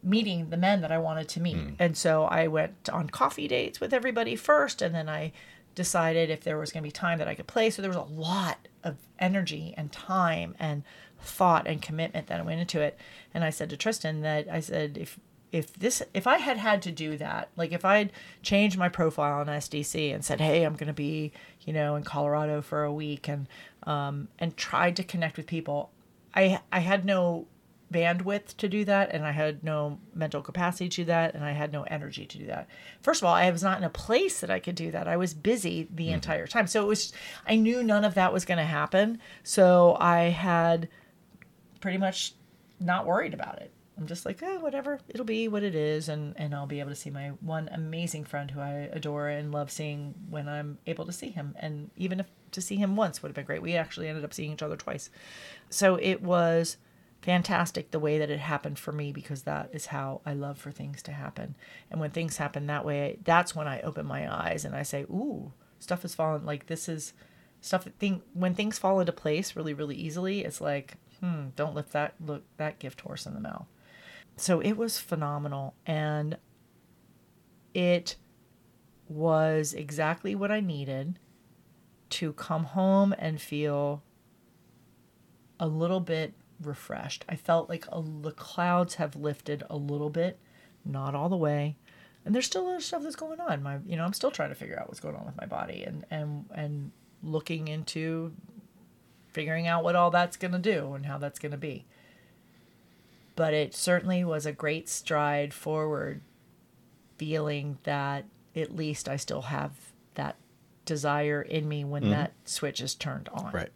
meeting 0.01 0.49
the 0.49 0.57
men 0.57 0.81
that 0.81 0.91
i 0.91 0.97
wanted 0.97 1.29
to 1.29 1.39
meet. 1.39 1.55
Mm. 1.55 1.75
and 1.79 1.97
so 1.97 2.23
i 2.25 2.45
went 2.47 2.89
on 2.91 3.09
coffee 3.09 3.47
dates 3.47 3.79
with 3.79 3.93
everybody 3.93 4.35
first 4.35 4.81
and 4.81 4.93
then 4.93 5.07
i 5.07 5.31
decided 5.75 6.29
if 6.29 6.43
there 6.43 6.57
was 6.57 6.71
going 6.71 6.83
to 6.83 6.87
be 6.87 6.91
time 6.91 7.17
that 7.19 7.27
i 7.27 7.35
could 7.35 7.47
play. 7.47 7.69
So 7.69 7.81
there 7.81 7.89
was 7.89 7.97
a 7.97 8.01
lot 8.01 8.67
of 8.83 8.97
energy 9.19 9.73
and 9.77 9.91
time 9.91 10.55
and 10.59 10.83
thought 11.23 11.67
and 11.67 11.81
commitment 11.81 12.27
that 12.27 12.45
went 12.45 12.61
into 12.61 12.81
it. 12.81 12.97
And 13.33 13.43
I 13.43 13.49
said 13.49 13.69
to 13.69 13.77
Tristan 13.77 14.21
that 14.21 14.47
I 14.49 14.59
said 14.59 14.97
if 14.97 15.19
if 15.51 15.71
this 15.73 16.01
if 16.13 16.25
I 16.25 16.37
had 16.39 16.57
had 16.57 16.81
to 16.81 16.91
do 16.91 17.15
that, 17.17 17.49
like 17.55 17.71
if 17.71 17.85
I'd 17.85 18.11
changed 18.41 18.77
my 18.77 18.89
profile 18.89 19.39
on 19.39 19.47
SDC 19.47 20.13
and 20.13 20.25
said, 20.25 20.41
"Hey, 20.41 20.63
I'm 20.63 20.75
going 20.75 20.87
to 20.87 20.93
be, 20.93 21.31
you 21.61 21.71
know, 21.71 21.95
in 21.95 22.03
Colorado 22.03 22.61
for 22.61 22.83
a 22.83 22.91
week," 22.91 23.27
and 23.27 23.47
um, 23.83 24.29
and 24.39 24.57
tried 24.57 24.95
to 24.95 25.03
connect 25.03 25.37
with 25.37 25.45
people, 25.45 25.91
I 26.33 26.59
I 26.71 26.79
had 26.79 27.05
no 27.05 27.47
bandwidth 27.93 28.57
to 28.57 28.67
do 28.67 28.83
that 28.83 29.11
and 29.11 29.23
I 29.23 29.31
had 29.31 29.63
no 29.63 29.99
mental 30.15 30.41
capacity 30.41 30.89
to 30.89 30.95
do 30.95 31.05
that 31.05 31.35
and 31.35 31.45
I 31.45 31.51
had 31.51 31.71
no 31.71 31.83
energy 31.83 32.25
to 32.25 32.37
do 32.37 32.47
that. 32.47 32.67
First 33.01 33.21
of 33.21 33.27
all, 33.27 33.35
I 33.35 33.51
was 33.51 33.61
not 33.61 33.77
in 33.77 33.83
a 33.83 33.89
place 33.89 34.39
that 34.39 34.49
I 34.49 34.59
could 34.59 34.75
do 34.75 34.89
that. 34.91 35.07
I 35.07 35.15
was 35.15 35.33
busy 35.33 35.87
the 35.93 36.09
entire 36.09 36.47
time. 36.47 36.65
So 36.65 36.81
it 36.81 36.87
was 36.87 37.13
I 37.47 37.55
knew 37.55 37.83
none 37.83 38.03
of 38.03 38.15
that 38.15 38.33
was 38.33 38.45
going 38.45 38.57
to 38.57 38.63
happen. 38.63 39.19
So 39.43 39.95
I 39.99 40.23
had 40.23 40.89
pretty 41.83 41.97
much 41.97 42.33
not 42.79 43.05
worried 43.05 43.33
about 43.33 43.61
it. 43.61 43.69
I'm 43.97 44.07
just 44.07 44.25
like, 44.25 44.41
oh, 44.41 44.59
whatever, 44.59 45.01
it'll 45.09 45.25
be 45.25 45.49
what 45.49 45.63
it 45.63 45.75
is, 45.75 46.07
and 46.07 46.33
and 46.37 46.55
I'll 46.55 46.65
be 46.65 46.79
able 46.79 46.91
to 46.91 46.95
see 46.95 47.09
my 47.09 47.31
one 47.41 47.69
amazing 47.73 48.23
friend 48.23 48.49
who 48.49 48.61
I 48.61 48.89
adore 48.93 49.27
and 49.27 49.51
love 49.51 49.69
seeing 49.69 50.15
when 50.29 50.47
I'm 50.47 50.79
able 50.87 51.05
to 51.05 51.11
see 51.11 51.29
him, 51.29 51.55
and 51.59 51.91
even 51.97 52.21
if 52.21 52.27
to 52.51 52.61
see 52.61 52.77
him 52.77 52.95
once 52.95 53.21
would 53.21 53.27
have 53.27 53.35
been 53.35 53.45
great. 53.45 53.61
We 53.61 53.75
actually 53.75 54.07
ended 54.07 54.23
up 54.23 54.33
seeing 54.33 54.53
each 54.53 54.63
other 54.63 54.77
twice, 54.77 55.09
so 55.69 55.97
it 55.97 56.21
was 56.23 56.77
fantastic 57.21 57.91
the 57.91 57.99
way 57.99 58.17
that 58.17 58.29
it 58.29 58.39
happened 58.39 58.79
for 58.79 58.93
me 58.93 59.11
because 59.11 59.43
that 59.43 59.69
is 59.73 59.87
how 59.87 60.21
I 60.25 60.33
love 60.33 60.57
for 60.57 60.71
things 60.71 61.03
to 61.03 61.11
happen. 61.11 61.55
And 61.91 61.99
when 61.99 62.11
things 62.11 62.37
happen 62.37 62.65
that 62.67 62.85
way, 62.85 63.19
that's 63.25 63.55
when 63.55 63.67
I 63.67 63.81
open 63.81 64.05
my 64.05 64.33
eyes 64.33 64.63
and 64.65 64.73
I 64.75 64.83
say, 64.83 65.03
ooh, 65.03 65.51
stuff 65.79 66.05
is 66.05 66.15
falling. 66.15 66.45
Like 66.45 66.67
this 66.67 66.87
is 66.87 67.13
stuff 67.61 67.83
that 67.83 67.99
thing 67.99 68.21
when 68.33 68.55
things 68.55 68.79
fall 68.79 69.01
into 69.01 69.11
place 69.11 69.55
really 69.55 69.73
really 69.73 69.95
easily. 69.97 70.45
It's 70.45 70.61
like, 70.61 70.95
hmm, 71.23 71.47
don't 71.55 71.73
lift 71.73 71.93
that 71.93 72.15
look 72.19 72.43
that 72.57 72.79
gift 72.79 73.01
horse 73.01 73.25
in 73.25 73.33
the 73.33 73.39
mouth. 73.39 73.67
So 74.35 74.59
it 74.59 74.73
was 74.73 74.99
phenomenal 74.99 75.73
and 75.85 76.37
it 77.73 78.17
was 79.07 79.73
exactly 79.73 80.35
what 80.35 80.51
I 80.51 80.59
needed 80.59 81.19
to 82.09 82.33
come 82.33 82.65
home 82.65 83.15
and 83.17 83.39
feel 83.39 84.03
a 85.59 85.67
little 85.67 86.01
bit 86.01 86.33
refreshed. 86.61 87.23
I 87.29 87.37
felt 87.37 87.69
like 87.69 87.85
a, 87.89 88.01
the 88.01 88.31
clouds 88.31 88.95
have 88.95 89.15
lifted 89.15 89.63
a 89.69 89.77
little 89.77 90.09
bit, 90.09 90.39
not 90.83 91.15
all 91.15 91.29
the 91.29 91.37
way. 91.37 91.77
And 92.25 92.35
there's 92.35 92.45
still 92.45 92.69
of 92.75 92.83
stuff 92.83 93.03
that's 93.03 93.15
going 93.15 93.39
on. 93.39 93.63
My, 93.63 93.79
you 93.85 93.95
know, 93.95 94.03
I'm 94.03 94.13
still 94.13 94.31
trying 94.31 94.49
to 94.49 94.55
figure 94.55 94.77
out 94.77 94.87
what's 94.89 94.99
going 94.99 95.15
on 95.15 95.25
with 95.25 95.37
my 95.37 95.45
body 95.45 95.83
and 95.83 96.05
and 96.11 96.45
and 96.53 96.91
looking 97.21 97.69
into 97.69 98.33
figuring 99.33 99.67
out 99.67 99.83
what 99.83 99.95
all 99.95 100.11
that's 100.11 100.37
going 100.37 100.53
to 100.53 100.59
do 100.59 100.93
and 100.93 101.05
how 101.05 101.17
that's 101.17 101.39
going 101.39 101.51
to 101.51 101.57
be. 101.57 101.85
But 103.35 103.53
it 103.53 103.73
certainly 103.73 104.23
was 104.23 104.45
a 104.45 104.51
great 104.51 104.87
stride 104.87 105.53
forward 105.53 106.21
feeling 107.17 107.79
that 107.83 108.25
at 108.55 108.75
least 108.75 109.09
I 109.09 109.17
still 109.17 109.43
have 109.43 109.71
that 110.15 110.35
desire 110.85 111.41
in 111.41 111.67
me 111.67 111.83
when 111.83 112.03
mm-hmm. 112.03 112.11
that 112.11 112.33
switch 112.45 112.79
is 112.81 112.93
turned 112.93 113.29
on. 113.29 113.51
Right. 113.51 113.71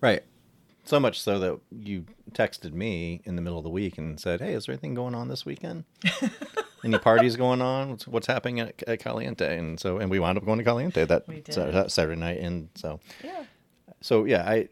Right. 0.00 0.22
So 0.84 1.00
much 1.00 1.20
so 1.20 1.38
that 1.38 1.58
you 1.70 2.04
texted 2.32 2.72
me 2.72 3.22
in 3.24 3.36
the 3.36 3.42
middle 3.42 3.58
of 3.58 3.64
the 3.64 3.70
week 3.70 3.96
and 3.96 4.20
said, 4.20 4.40
"Hey, 4.40 4.52
is 4.52 4.66
there 4.66 4.74
anything 4.74 4.92
going 4.92 5.14
on 5.14 5.28
this 5.28 5.46
weekend? 5.46 5.84
Any 6.84 6.98
parties 6.98 7.36
going 7.36 7.62
on? 7.62 7.88
What's, 7.88 8.06
what's 8.06 8.26
happening 8.26 8.60
at, 8.60 8.82
at 8.86 9.00
Caliente?" 9.00 9.56
And 9.56 9.80
so, 9.80 9.96
and 9.96 10.10
we 10.10 10.18
wound 10.18 10.36
up 10.36 10.44
going 10.44 10.58
to 10.58 10.64
Caliente 10.64 11.06
that, 11.06 11.26
We 11.26 11.40
did. 11.40 11.54
That 11.54 11.90
Saturday 11.90 12.20
night. 12.20 12.40
And 12.40 12.68
so, 12.74 13.00
Yeah. 13.22 13.44
So 14.04 14.26
yeah, 14.26 14.42
I 14.46 14.68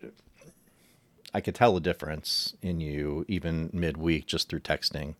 I 1.32 1.40
could 1.40 1.54
tell 1.54 1.74
a 1.74 1.80
difference 1.80 2.54
in 2.60 2.80
you 2.80 3.24
even 3.28 3.70
midweek 3.72 4.26
just 4.26 4.50
through 4.50 4.60
texting. 4.60 5.14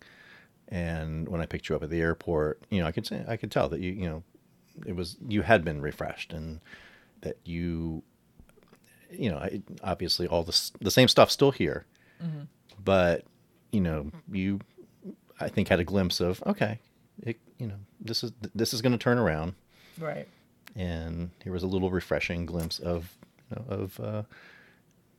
And 0.68 1.26
when 1.30 1.40
I 1.40 1.46
picked 1.46 1.70
you 1.70 1.76
up 1.76 1.82
at 1.82 1.88
the 1.88 2.02
airport, 2.02 2.60
you 2.68 2.82
know, 2.82 2.86
I 2.86 2.92
could 2.92 3.06
say 3.06 3.24
I 3.26 3.38
could 3.38 3.50
tell 3.50 3.70
that 3.70 3.80
you 3.80 3.92
you 3.92 4.06
know 4.06 4.22
it 4.84 4.94
was 4.94 5.16
you 5.26 5.40
had 5.40 5.64
been 5.64 5.80
refreshed 5.80 6.34
and 6.34 6.60
that 7.22 7.38
you 7.46 8.02
you 9.10 9.30
know 9.30 9.38
I, 9.38 9.62
obviously 9.82 10.26
all 10.26 10.42
this 10.42 10.72
the 10.78 10.90
same 10.90 11.08
stuff 11.08 11.30
still 11.30 11.50
here, 11.50 11.86
mm-hmm. 12.22 12.42
but 12.84 13.24
you 13.70 13.80
know 13.80 14.10
you 14.30 14.60
I 15.40 15.48
think 15.48 15.68
had 15.68 15.80
a 15.80 15.84
glimpse 15.84 16.20
of 16.20 16.42
okay, 16.46 16.80
it, 17.22 17.38
you 17.56 17.66
know 17.66 17.76
this 17.98 18.22
is 18.22 18.32
this 18.54 18.74
is 18.74 18.82
going 18.82 18.92
to 18.92 18.98
turn 18.98 19.16
around 19.16 19.54
Right. 19.98 20.28
and 20.76 21.30
here 21.42 21.52
was 21.52 21.62
a 21.62 21.66
little 21.66 21.90
refreshing 21.90 22.44
glimpse 22.44 22.78
of 22.78 23.16
of 23.68 23.98
uh, 24.00 24.22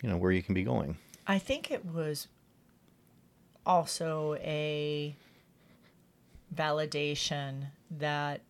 you 0.01 0.09
know 0.09 0.17
where 0.17 0.31
you 0.31 0.41
can 0.41 0.53
be 0.53 0.63
going. 0.63 0.97
I 1.25 1.39
think 1.39 1.71
it 1.71 1.85
was 1.85 2.27
also 3.65 4.35
a 4.41 5.15
validation 6.53 7.67
that 7.89 8.41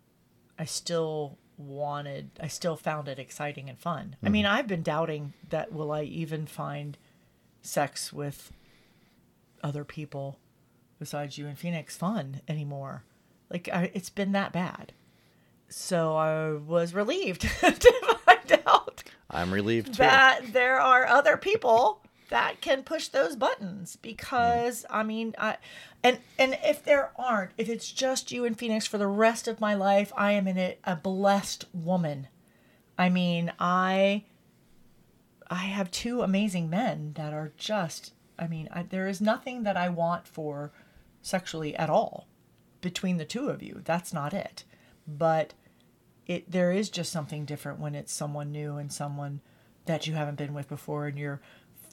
I 0.58 0.66
still 0.66 1.38
wanted, 1.58 2.32
I 2.40 2.48
still 2.48 2.76
found 2.76 3.08
it 3.08 3.20
exciting 3.20 3.70
and 3.70 3.78
fun. 3.78 4.16
I 4.24 4.30
mean, 4.30 4.46
I've 4.46 4.68
been 4.68 4.84
doubting 4.84 5.34
that 5.50 5.72
will 5.72 5.92
I 5.92 6.04
even 6.04 6.46
find 6.46 6.98
sex 7.62 8.12
with 8.12 8.52
other 9.64 9.84
people 9.84 10.40
besides 11.00 11.38
you 11.38 11.48
and 11.48 11.58
Phoenix 11.58 11.96
fun 11.96 12.42
anymore. 12.48 13.04
Like, 13.50 13.70
I, 13.72 13.92
it's 13.94 14.10
been 14.10 14.32
that 14.34 14.52
bad. 14.52 14.94
So 15.70 16.16
I 16.16 16.54
was 16.54 16.94
relieved 16.94 17.42
to 17.62 17.94
find 18.48 18.62
out 18.68 19.04
I'm 19.30 19.54
relieved 19.54 19.96
too. 19.96 20.04
that 20.04 20.54
there 20.54 20.80
are 20.80 21.08
other 21.08 21.38
people 21.38 22.02
that 22.30 22.62
can 22.62 22.84
push 22.84 23.10
those 23.10 23.36
buttons 23.36 23.96
because 23.98 24.84
mm. 24.84 24.86
I 24.90 25.04
mean, 25.04 25.36
I, 25.38 25.58
and 26.04 26.20
and 26.40 26.58
if 26.64 26.84
there 26.84 27.12
aren't, 27.16 27.52
if 27.58 27.70
it's 27.70 27.92
just 27.92 28.32
you 28.32 28.46
and 28.46 28.58
Phoenix 28.58 28.88
for 28.88 28.98
the 28.98 29.08
rest 29.08 29.48
of 29.48 29.62
my 29.62 29.74
life, 29.76 30.12
I 30.18 30.34
am 30.34 30.48
in 30.48 30.58
it 30.58 30.80
a 30.84 30.96
blessed 30.96 31.66
woman. 31.74 32.28
I 32.98 33.10
mean, 33.10 33.54
I 33.60 34.24
I 35.50 35.66
have 35.66 35.92
two 35.92 36.22
amazing 36.22 36.70
men 36.70 37.14
that 37.16 37.34
are 37.34 37.54
just. 37.58 38.14
I 38.40 38.48
mean, 38.48 38.68
I, 38.72 38.82
there 38.84 39.08
is 39.08 39.22
nothing 39.22 39.62
that 39.64 39.78
I 39.78 39.90
want 39.90 40.28
for 40.28 40.72
sexually 41.22 41.76
at 41.76 41.90
all 41.90 42.28
between 42.82 43.18
the 43.18 43.26
two 43.26 43.50
of 43.50 43.62
you. 43.62 43.82
That's 43.86 44.12
not 44.12 44.34
it. 44.34 44.64
But 45.08 45.54
it 46.28 46.50
there 46.52 46.72
is 46.72 46.90
just 46.90 47.12
something 47.12 47.46
different 47.46 47.80
when 47.80 47.96
it's 47.96 48.14
someone 48.14 48.52
new 48.52 48.78
and 48.78 48.92
someone 48.92 49.42
that 49.86 50.08
you 50.08 50.14
haven't 50.14 50.38
been 50.38 50.54
with 50.54 50.70
before 50.70 51.08
and 51.08 51.18
you're 51.18 51.42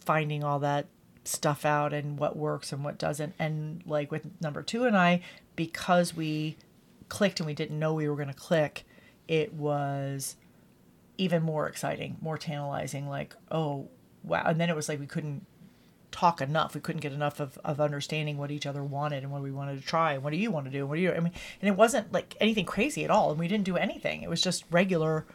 finding 0.04 0.44
all 0.44 0.60
that 0.60 0.86
stuff 1.24 1.64
out 1.64 1.92
and 1.92 2.18
what 2.18 2.36
works 2.36 2.72
and 2.72 2.84
what 2.84 2.98
doesn't. 2.98 3.34
And 3.38 3.82
like 3.86 4.10
with 4.10 4.26
number 4.40 4.62
two 4.62 4.84
and 4.84 4.96
I, 4.96 5.22
because 5.56 6.14
we 6.14 6.56
clicked 7.08 7.40
and 7.40 7.46
we 7.46 7.54
didn't 7.54 7.78
know 7.78 7.94
we 7.94 8.08
were 8.08 8.16
going 8.16 8.28
to 8.28 8.34
click, 8.34 8.84
it 9.28 9.52
was 9.52 10.36
even 11.18 11.42
more 11.42 11.68
exciting, 11.68 12.16
more 12.20 12.38
tantalizing. 12.38 13.08
Like, 13.08 13.34
oh, 13.50 13.88
wow. 14.22 14.44
And 14.46 14.60
then 14.60 14.70
it 14.70 14.76
was 14.76 14.88
like 14.88 15.00
we 15.00 15.06
couldn't 15.06 15.44
talk 16.10 16.40
enough. 16.40 16.74
We 16.74 16.80
couldn't 16.80 17.00
get 17.00 17.12
enough 17.12 17.40
of, 17.40 17.58
of 17.64 17.80
understanding 17.80 18.38
what 18.38 18.50
each 18.50 18.66
other 18.66 18.82
wanted 18.82 19.22
and 19.22 19.32
what 19.32 19.42
we 19.42 19.50
wanted 19.50 19.80
to 19.80 19.86
try. 19.86 20.14
And 20.14 20.22
what 20.22 20.32
do 20.32 20.36
you 20.36 20.50
want 20.50 20.66
to 20.66 20.72
do? 20.72 20.86
What 20.86 20.96
do 20.96 21.02
you, 21.02 21.12
I 21.12 21.20
mean, 21.20 21.32
and 21.60 21.68
it 21.68 21.76
wasn't 21.76 22.12
like 22.12 22.36
anything 22.40 22.64
crazy 22.64 23.04
at 23.04 23.10
all. 23.10 23.30
And 23.30 23.38
we 23.38 23.48
didn't 23.48 23.64
do 23.64 23.76
anything. 23.76 24.22
It 24.22 24.30
was 24.30 24.42
just 24.42 24.64
regular, 24.70 25.26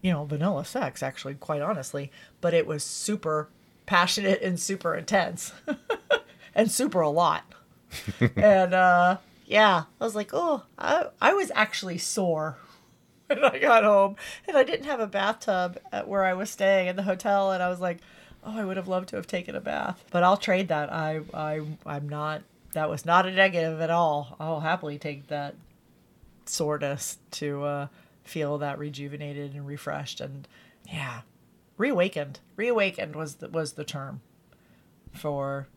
you 0.00 0.10
know, 0.10 0.24
vanilla 0.24 0.64
sex, 0.64 1.02
actually, 1.02 1.34
quite 1.34 1.62
honestly. 1.62 2.10
But 2.40 2.54
it 2.54 2.66
was 2.66 2.84
super 2.84 3.48
passionate 3.86 4.40
and 4.42 4.58
super 4.58 4.94
intense 4.94 5.52
and 6.54 6.70
super 6.70 7.00
a 7.00 7.10
lot. 7.10 7.44
and 8.36 8.74
uh, 8.74 9.18
yeah, 9.46 9.84
I 10.00 10.04
was 10.04 10.16
like, 10.16 10.30
oh, 10.32 10.62
I, 10.78 11.06
I 11.20 11.34
was 11.34 11.52
actually 11.54 11.98
sore 11.98 12.56
when 13.26 13.44
I 13.44 13.58
got 13.58 13.84
home, 13.84 14.16
and 14.48 14.56
I 14.56 14.64
didn't 14.64 14.86
have 14.86 15.00
a 15.00 15.06
bathtub 15.06 15.78
at 15.92 16.08
where 16.08 16.24
I 16.24 16.34
was 16.34 16.50
staying 16.50 16.88
in 16.88 16.96
the 16.96 17.02
hotel, 17.02 17.52
and 17.52 17.62
I 17.62 17.68
was 17.68 17.80
like, 17.80 17.98
oh, 18.44 18.58
I 18.58 18.64
would 18.64 18.76
have 18.76 18.88
loved 18.88 19.08
to 19.10 19.16
have 19.16 19.26
taken 19.26 19.54
a 19.54 19.60
bath, 19.60 20.04
but 20.10 20.22
I'll 20.22 20.36
trade 20.36 20.68
that. 20.68 20.92
I 20.92 21.20
I 21.32 21.60
I'm 21.86 22.08
not. 22.08 22.42
That 22.72 22.88
was 22.88 23.04
not 23.04 23.26
a 23.26 23.30
negative 23.30 23.80
at 23.80 23.90
all. 23.90 24.36
I'll 24.40 24.60
happily 24.60 24.98
take 24.98 25.26
that 25.28 25.54
soreness 26.46 27.18
to 27.32 27.64
uh, 27.64 27.86
feel 28.24 28.58
that 28.58 28.78
rejuvenated 28.78 29.54
and 29.54 29.66
refreshed, 29.66 30.20
and 30.20 30.48
yeah, 30.90 31.20
reawakened. 31.76 32.40
Reawakened 32.56 33.14
was 33.14 33.36
the, 33.36 33.48
was 33.48 33.72
the 33.72 33.84
term 33.84 34.20
for 35.12 35.68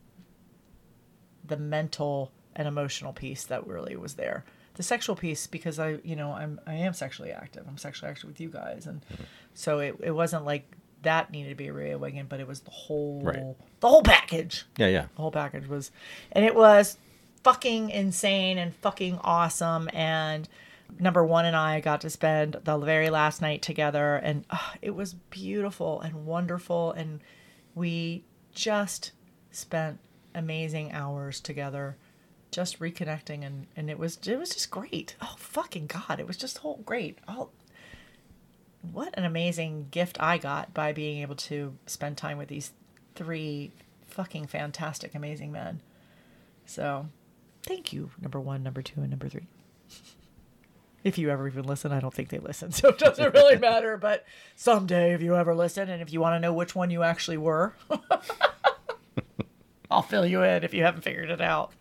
the 1.44 1.56
mental 1.56 2.32
and 2.54 2.66
emotional 2.66 3.12
piece 3.12 3.44
that 3.44 3.66
really 3.66 3.96
was 3.96 4.14
there. 4.14 4.44
The 4.74 4.82
sexual 4.82 5.16
piece, 5.16 5.46
because 5.46 5.78
I, 5.78 5.98
you 6.02 6.16
know, 6.16 6.32
I'm 6.32 6.60
I 6.66 6.74
am 6.74 6.92
sexually 6.92 7.30
active. 7.30 7.64
I'm 7.66 7.78
sexually 7.78 8.10
active 8.10 8.28
with 8.28 8.40
you 8.40 8.48
guys, 8.48 8.86
and 8.86 9.00
mm-hmm. 9.02 9.24
so 9.54 9.78
it, 9.78 9.96
it 10.02 10.10
wasn't 10.10 10.44
like 10.44 10.70
that 11.02 11.30
needed 11.30 11.50
to 11.50 11.54
be 11.54 11.70
reawakened, 11.70 12.28
but 12.28 12.40
it 12.40 12.48
was 12.48 12.60
the 12.60 12.70
whole 12.70 13.20
right. 13.22 13.54
the 13.80 13.88
whole 13.88 14.02
package. 14.02 14.64
Yeah, 14.76 14.88
yeah. 14.88 15.06
The 15.14 15.22
whole 15.22 15.30
package 15.30 15.66
was, 15.66 15.90
and 16.32 16.44
it 16.44 16.54
was 16.54 16.98
fucking 17.44 17.90
insane 17.90 18.58
and 18.58 18.74
fucking 18.74 19.20
awesome 19.22 19.88
and 19.92 20.48
number 20.98 21.24
one 21.24 21.44
and 21.44 21.56
I 21.56 21.80
got 21.80 22.00
to 22.02 22.10
spend 22.10 22.56
the 22.64 22.78
very 22.78 23.10
last 23.10 23.42
night 23.42 23.62
together, 23.62 24.16
and 24.16 24.44
uh, 24.50 24.72
it 24.82 24.94
was 24.94 25.14
beautiful 25.14 26.00
and 26.00 26.26
wonderful. 26.26 26.92
And 26.92 27.20
we 27.74 28.24
just 28.52 29.12
spent 29.50 29.98
amazing 30.34 30.92
hours 30.92 31.40
together, 31.40 31.96
just 32.50 32.80
reconnecting, 32.80 33.44
and 33.44 33.66
and 33.76 33.90
it 33.90 33.98
was 33.98 34.18
it 34.26 34.38
was 34.38 34.50
just 34.50 34.70
great. 34.70 35.16
Oh 35.20 35.36
fucking 35.38 35.86
god, 35.86 36.20
it 36.20 36.26
was 36.26 36.36
just 36.36 36.58
whole 36.58 36.82
great. 36.84 37.18
Oh, 37.28 37.50
what 38.82 39.16
an 39.18 39.24
amazing 39.24 39.88
gift 39.90 40.16
I 40.20 40.38
got 40.38 40.72
by 40.74 40.92
being 40.92 41.22
able 41.22 41.36
to 41.36 41.76
spend 41.86 42.16
time 42.16 42.38
with 42.38 42.48
these 42.48 42.72
three 43.14 43.72
fucking 44.06 44.46
fantastic, 44.46 45.14
amazing 45.14 45.52
men. 45.52 45.80
So, 46.64 47.08
thank 47.62 47.92
you, 47.92 48.10
number 48.20 48.40
one, 48.40 48.62
number 48.62 48.82
two, 48.82 49.00
and 49.00 49.10
number 49.10 49.28
three 49.28 49.46
if 51.04 51.18
you 51.18 51.30
ever 51.30 51.46
even 51.46 51.64
listen, 51.64 51.92
I 51.92 52.00
don't 52.00 52.12
think 52.12 52.30
they 52.30 52.38
listen, 52.38 52.72
so 52.72 52.88
it 52.88 52.98
doesn't 52.98 53.34
really 53.34 53.58
matter. 53.60 53.96
But 53.96 54.24
someday, 54.56 55.14
if 55.14 55.22
you 55.22 55.36
ever 55.36 55.54
listen, 55.54 55.88
and 55.88 56.02
if 56.02 56.12
you 56.12 56.20
want 56.20 56.34
to 56.34 56.40
know 56.40 56.52
which 56.52 56.74
one 56.74 56.90
you 56.90 57.02
actually 57.02 57.36
were, 57.38 57.74
I'll 59.90 60.02
fill 60.02 60.26
you 60.26 60.42
in 60.42 60.64
if 60.64 60.74
you 60.74 60.82
haven't 60.82 61.02
figured 61.02 61.30
it 61.30 61.40
out. 61.40 61.72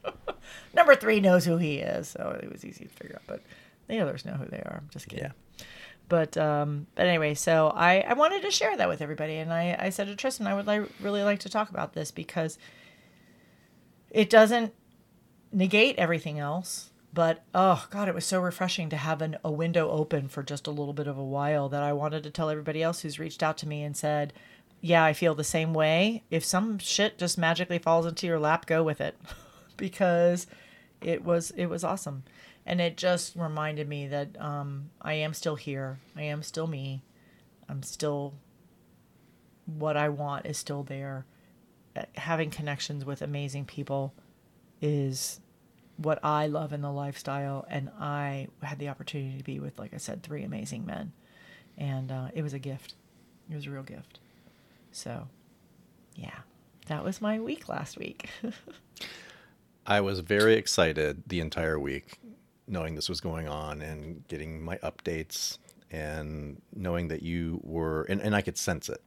Number 0.73 0.95
three 0.95 1.19
knows 1.19 1.45
who 1.45 1.57
he 1.57 1.77
is, 1.77 2.07
so 2.07 2.39
it 2.41 2.51
was 2.51 2.63
easy 2.63 2.85
to 2.85 2.89
figure 2.91 3.15
out. 3.15 3.23
But 3.25 3.41
the 3.87 3.99
others 3.99 4.25
know 4.25 4.33
who 4.33 4.45
they 4.45 4.57
are. 4.59 4.81
I'm 4.83 4.89
just 4.91 5.07
kidding. 5.07 5.25
Yeah. 5.25 5.31
But 6.08 6.38
um, 6.38 6.88
but 6.95 7.08
anyway, 7.08 7.34
so 7.34 7.72
I, 7.76 8.01
I 8.01 8.14
wanted 8.14 8.41
to 8.43 8.51
share 8.51 8.78
that 8.78 8.88
with 8.88 9.01
everybody, 9.01 9.38
and 9.38 9.51
I, 9.51 9.76
I 9.80 9.89
said 9.89 10.08
to 10.08 10.16
Tristan 10.16 10.47
I 10.47 10.53
would 10.53 10.68
like 10.68 10.84
really 11.01 11.24
like 11.24 11.39
to 11.39 11.49
talk 11.49 11.70
about 11.70 11.93
this 11.93 12.12
because 12.12 12.58
it 14.12 14.30
doesn't 14.30 14.74
negate 15.51 15.97
everything 15.97 16.38
else 16.38 16.89
but 17.14 17.43
oh 17.53 17.88
god 17.91 18.10
it 18.10 18.14
was 18.14 18.26
so 18.26 18.41
refreshing 18.41 18.89
to 18.89 18.97
have 18.97 19.22
an, 19.22 19.38
a 19.41 19.49
window 19.49 19.89
open 19.89 20.28
for 20.28 20.43
just 20.43 20.68
a 20.68 20.72
little 20.72 20.91
bit 20.91 21.08
of 21.08 21.18
a 21.18 21.24
while 21.24 21.70
that 21.70 21.82
i 21.82 21.93
wanted 21.93 22.22
to 22.22 22.30
tell 22.30 22.49
everybody 22.49 22.84
else 22.84 23.01
who's 23.01 23.20
reached 23.20 23.41
out 23.41 23.58
to 23.58 23.68
me 23.68 23.82
and 23.84 23.95
said 23.95 24.34
yeah 24.82 25.03
i 25.03 25.14
feel 25.14 25.34
the 25.34 25.43
same 25.43 25.74
way. 25.74 26.24
If 26.30 26.45
some 26.45 26.78
shit 26.78 27.18
just 27.18 27.38
magically 27.38 27.80
falls 27.80 28.06
into 28.06 28.28
your 28.28 28.39
lap 28.39 28.66
go 28.66 28.84
with 28.84 29.01
it. 29.01 29.18
Because 29.78 30.47
it 31.06 31.24
was 31.24 31.51
it 31.51 31.68
was 31.68 31.84
awesome 31.84 32.24
and 32.66 32.82
it 32.82 32.97
just 32.97 33.36
reminded 33.36 33.88
me 33.88 34.08
that 34.08 34.39
um, 34.41 34.89
i 35.01 35.14
am 35.14 35.34
still 35.34 35.56
here 35.56 35.99
i 36.16 36.22
am 36.24 36.41
still 36.41 36.68
me 36.68 37.03
i'm 37.70 37.84
still 37.84 38.34
what 39.66 39.95
i 39.95 40.10
want 40.10 40.45
is 40.45 40.58
still 40.58 40.84
there 40.84 41.26
uh, 41.95 42.03
having 42.16 42.49
connections 42.49 43.06
with 43.06 43.22
amazing 43.22 43.66
people 43.66 44.14
is 44.82 45.39
what 45.97 46.20
I 46.24 46.47
love 46.47 46.74
in 46.74 46.82
the 46.82 46.91
lifestyle. 46.91 47.66
And 47.70 47.89
I 47.99 48.47
had 48.62 48.80
the 48.80 48.89
opportunity 48.89 49.38
to 49.38 49.43
be 49.43 49.60
with, 49.60 49.80
like 49.80 49.93
I 49.93 49.97
said, 49.97 50.24
three 50.24 50.43
amazing 50.43 50.86
men. 50.86 51.14
And 51.78 52.12
uh, 52.12 52.28
it 52.34 52.41
was 52.41 52.53
a 52.53 52.60
gift. 52.60 52.95
It 53.49 53.56
was 53.56 53.66
a 53.66 53.72
real 53.72 53.84
gift. 53.84 54.20
So, 54.91 55.28
yeah, 56.16 56.39
that 56.88 57.03
was 57.03 57.22
my 57.22 57.39
week 57.39 57.70
last 57.70 57.97
week. 57.97 58.30
I 59.86 60.01
was 60.01 60.19
very 60.19 60.55
excited 60.55 61.23
the 61.27 61.39
entire 61.39 61.79
week 61.79 62.19
knowing 62.67 62.95
this 62.95 63.09
was 63.09 63.21
going 63.21 63.47
on 63.47 63.81
and 63.81 64.27
getting 64.27 64.61
my 64.63 64.77
updates 64.77 65.59
and 65.91 66.61
knowing 66.75 67.07
that 67.09 67.21
you 67.21 67.61
were, 67.63 68.03
and, 68.03 68.19
and 68.21 68.36
I 68.36 68.41
could 68.41 68.57
sense 68.57 68.89
it. 68.89 69.01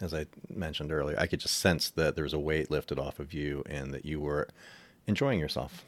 As 0.00 0.14
I 0.14 0.26
mentioned 0.48 0.92
earlier, 0.92 1.18
I 1.18 1.26
could 1.26 1.40
just 1.40 1.58
sense 1.58 1.90
that 1.90 2.14
there 2.14 2.24
was 2.24 2.32
a 2.32 2.38
weight 2.38 2.70
lifted 2.70 2.98
off 2.98 3.18
of 3.18 3.34
you 3.34 3.62
and 3.66 3.92
that 3.92 4.04
you 4.04 4.20
were 4.20 4.48
enjoying 5.06 5.38
yourself. 5.38 5.84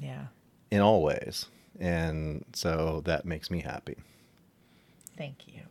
Yeah. 0.00 0.26
In 0.70 0.80
all 0.80 1.02
ways. 1.02 1.46
And 1.78 2.44
so 2.52 3.02
that 3.04 3.24
makes 3.24 3.50
me 3.50 3.60
happy. 3.60 3.96
Thank 5.16 5.46
you. 5.46 5.62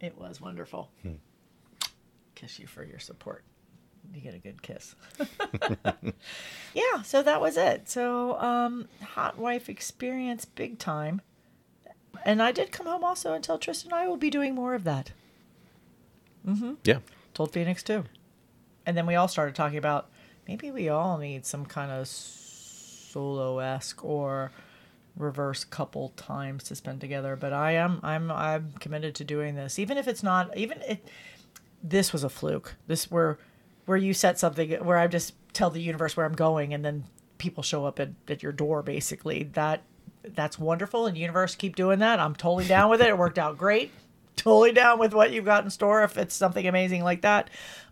It 0.00 0.18
was 0.18 0.40
wonderful. 0.40 0.90
Hmm. 1.02 1.14
Kiss 2.34 2.58
you 2.58 2.66
for 2.66 2.84
your 2.84 2.98
support. 2.98 3.44
You 4.12 4.20
get 4.20 4.34
a 4.34 4.38
good 4.38 4.62
kiss. 4.62 4.94
yeah, 6.74 7.02
so 7.02 7.22
that 7.22 7.40
was 7.40 7.56
it. 7.56 7.88
So, 7.88 8.38
um, 8.40 8.88
hot 9.02 9.38
wife 9.38 9.68
experience 9.68 10.44
big 10.44 10.78
time. 10.78 11.20
And 12.24 12.42
I 12.42 12.52
did 12.52 12.72
come 12.72 12.86
home 12.86 13.04
also 13.04 13.34
and 13.34 13.42
tell 13.42 13.58
Tristan 13.58 13.92
I 13.92 14.06
will 14.06 14.16
be 14.16 14.30
doing 14.30 14.54
more 14.54 14.74
of 14.74 14.84
that. 14.84 15.12
Mm-hmm. 16.46 16.74
Yeah. 16.84 16.98
Told 17.34 17.52
Phoenix 17.52 17.82
too. 17.82 18.04
And 18.86 18.96
then 18.96 19.06
we 19.06 19.14
all 19.14 19.28
started 19.28 19.54
talking 19.54 19.78
about 19.78 20.08
maybe 20.46 20.70
we 20.70 20.88
all 20.88 21.18
need 21.18 21.46
some 21.46 21.66
kind 21.66 21.90
of 21.90 22.06
solo 22.06 23.58
esque 23.58 24.04
or 24.04 24.52
reverse 25.16 25.64
couple 25.64 26.10
times 26.16 26.64
to 26.64 26.74
spend 26.74 27.00
together. 27.00 27.36
But 27.36 27.52
I 27.52 27.72
am 27.72 28.00
I'm 28.02 28.30
I'm 28.30 28.72
committed 28.80 29.14
to 29.16 29.24
doing 29.24 29.54
this, 29.54 29.78
even 29.78 29.96
if 29.96 30.08
it's 30.08 30.22
not 30.22 30.56
even 30.56 30.80
it. 30.82 31.06
This 31.82 32.12
was 32.12 32.24
a 32.24 32.30
fluke. 32.30 32.76
This 32.86 33.10
where 33.10 33.38
where 33.86 33.98
you 33.98 34.14
set 34.14 34.38
something 34.38 34.70
where 34.84 34.98
I 34.98 35.06
just 35.06 35.34
tell 35.52 35.70
the 35.70 35.80
universe 35.80 36.16
where 36.16 36.26
I'm 36.26 36.34
going, 36.34 36.74
and 36.74 36.84
then 36.84 37.04
people 37.38 37.62
show 37.62 37.84
up 37.86 38.00
at, 38.00 38.10
at 38.28 38.42
your 38.42 38.52
door. 38.52 38.82
Basically, 38.82 39.44
that 39.54 39.82
that's 40.22 40.58
wonderful. 40.58 41.06
And 41.06 41.16
universe, 41.16 41.54
keep 41.54 41.76
doing 41.76 41.98
that. 41.98 42.20
I'm 42.20 42.34
totally 42.34 42.66
down 42.66 42.90
with 42.90 43.00
it. 43.00 43.08
It 43.08 43.18
worked 43.18 43.38
out 43.38 43.58
great. 43.58 43.90
Totally 44.36 44.72
down 44.72 44.98
with 44.98 45.14
what 45.14 45.30
you've 45.30 45.44
got 45.44 45.62
in 45.62 45.70
store 45.70 46.02
if 46.02 46.18
it's 46.18 46.34
something 46.34 46.66
amazing 46.66 47.04
like 47.04 47.22
that. 47.22 47.48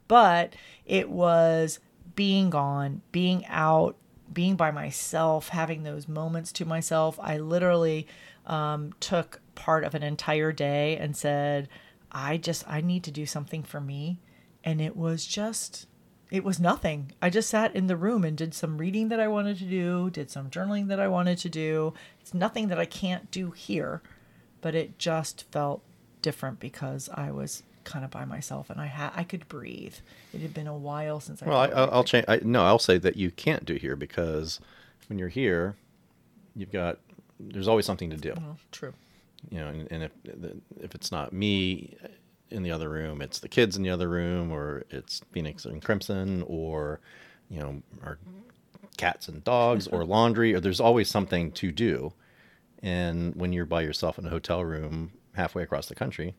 But 0.09 0.57
it 0.85 1.09
was 1.09 1.79
being 2.17 2.51
gone, 2.51 3.03
being 3.13 3.47
out, 3.47 3.97
being 4.33 4.57
by 4.57 4.73
myself, 4.73 5.51
having 5.51 5.85
those 5.85 6.09
moments 6.09 6.51
to 6.53 6.65
myself. 6.65 7.19
I 7.23 7.39
literally 7.39 8.09
um, 8.45 8.93
took 8.99 9.41
part 9.55 9.85
of 9.85 9.95
an 9.95 10.03
entire 10.03 10.51
day 10.51 10.97
and 10.97 11.17
said, 11.17 11.69
I 12.11 12.39
just, 12.39 12.69
I 12.69 12.81
need 12.81 13.05
to 13.05 13.11
do 13.11 13.25
something 13.25 13.63
for 13.63 13.81
me. 13.81 14.19
And 14.65 14.81
it 14.81 14.97
was 14.97 15.27
just 15.27 15.87
it 16.31 16.45
was 16.45 16.59
nothing. 16.59 17.13
I 17.21 17.29
just 17.29 17.51
sat 17.51 17.77
in 17.77 17.89
the 17.89 17.97
room 17.97 18.25
and 18.25 18.35
did 18.35 18.55
some 18.55 18.79
reading 18.79 19.09
that 19.09 19.21
I 19.21 19.29
wanted 19.29 19.59
to 19.59 19.65
do, 19.65 20.09
did 20.09 20.31
some 20.31 20.49
journaling 20.49 20.89
that 20.89 20.99
I 20.99 21.07
wanted 21.07 21.37
to 21.39 21.51
do. 21.51 21.93
It's 22.23 22.33
nothing 22.33 22.69
that 22.69 22.79
I 22.79 22.87
can't 22.87 23.31
do 23.31 23.51
here, 23.51 24.01
but 24.63 24.75
it 24.75 24.99
just 24.99 25.45
felt 25.53 25.83
different 26.23 26.59
because 26.59 27.11
I 27.13 27.31
was 27.31 27.63
kind 27.85 28.05
of 28.05 28.11
by 28.11 28.25
myself 28.25 28.71
and 28.71 28.81
I 28.81 28.87
had 28.87 29.11
I 29.15 29.25
could 29.25 29.47
breathe. 29.49 29.97
It 30.33 30.41
had 30.41 30.55
been 30.55 30.67
a 30.67 30.77
while 30.77 31.21
since 31.21 31.43
I. 31.43 31.47
Well, 31.47 31.59
I, 31.59 31.67
I'll, 31.67 31.91
I'll 31.91 32.05
change. 32.05 32.25
I, 32.29 32.41
no, 32.43 32.65
I'll 32.65 32.79
say 32.79 32.97
that 32.97 33.17
you 33.17 33.31
can't 33.31 33.67
do 33.67 33.75
here 33.75 33.97
because 33.97 34.59
when 35.09 35.19
you're 35.19 35.29
here, 35.29 35.77
you've 36.57 36.73
got 36.73 36.99
there's 37.39 37.69
always 37.69 37.85
something 37.85 38.09
to 38.09 38.17
do. 38.17 38.33
Well, 38.37 38.59
true. 38.71 38.95
You 39.51 39.59
know, 39.59 39.67
and, 39.67 39.89
and 39.93 40.03
if 40.05 40.13
if 40.81 40.95
it's 40.95 41.13
not 41.13 41.35
me 41.35 41.97
in 42.53 42.63
the 42.63 42.71
other 42.71 42.89
room, 42.89 43.21
it's 43.23 43.39
the 43.39 43.49
kids 43.49 43.77
in 43.77 43.83
the 43.83 43.91
other 43.91 44.09
room, 44.09 44.53
or 44.53 44.85
it's 44.91 45.21
Phoenix 45.33 45.65
and 45.65 45.83
Crimson, 45.83 46.45
or 46.47 47.01
you 47.49 47.61
know, 47.61 47.83
or 48.03 48.19
cats 48.97 49.29
and 49.29 49.43
dogs, 49.45 49.87
or 49.89 50.05
laundry, 50.17 50.55
or 50.55 50.61
there's 50.61 50.81
always 50.81 51.09
something 51.09 51.53
to 51.53 51.73
do. 51.73 52.13
And 52.83 53.35
when 53.37 53.53
you're 53.53 53.67
by 53.67 53.83
yourself 53.83 54.19
in 54.19 54.27
a 54.27 54.31
hotel 54.31 54.65
room 54.65 55.13
halfway 55.35 55.63
across 55.63 55.87
the 55.87 55.95
country, 55.95 56.35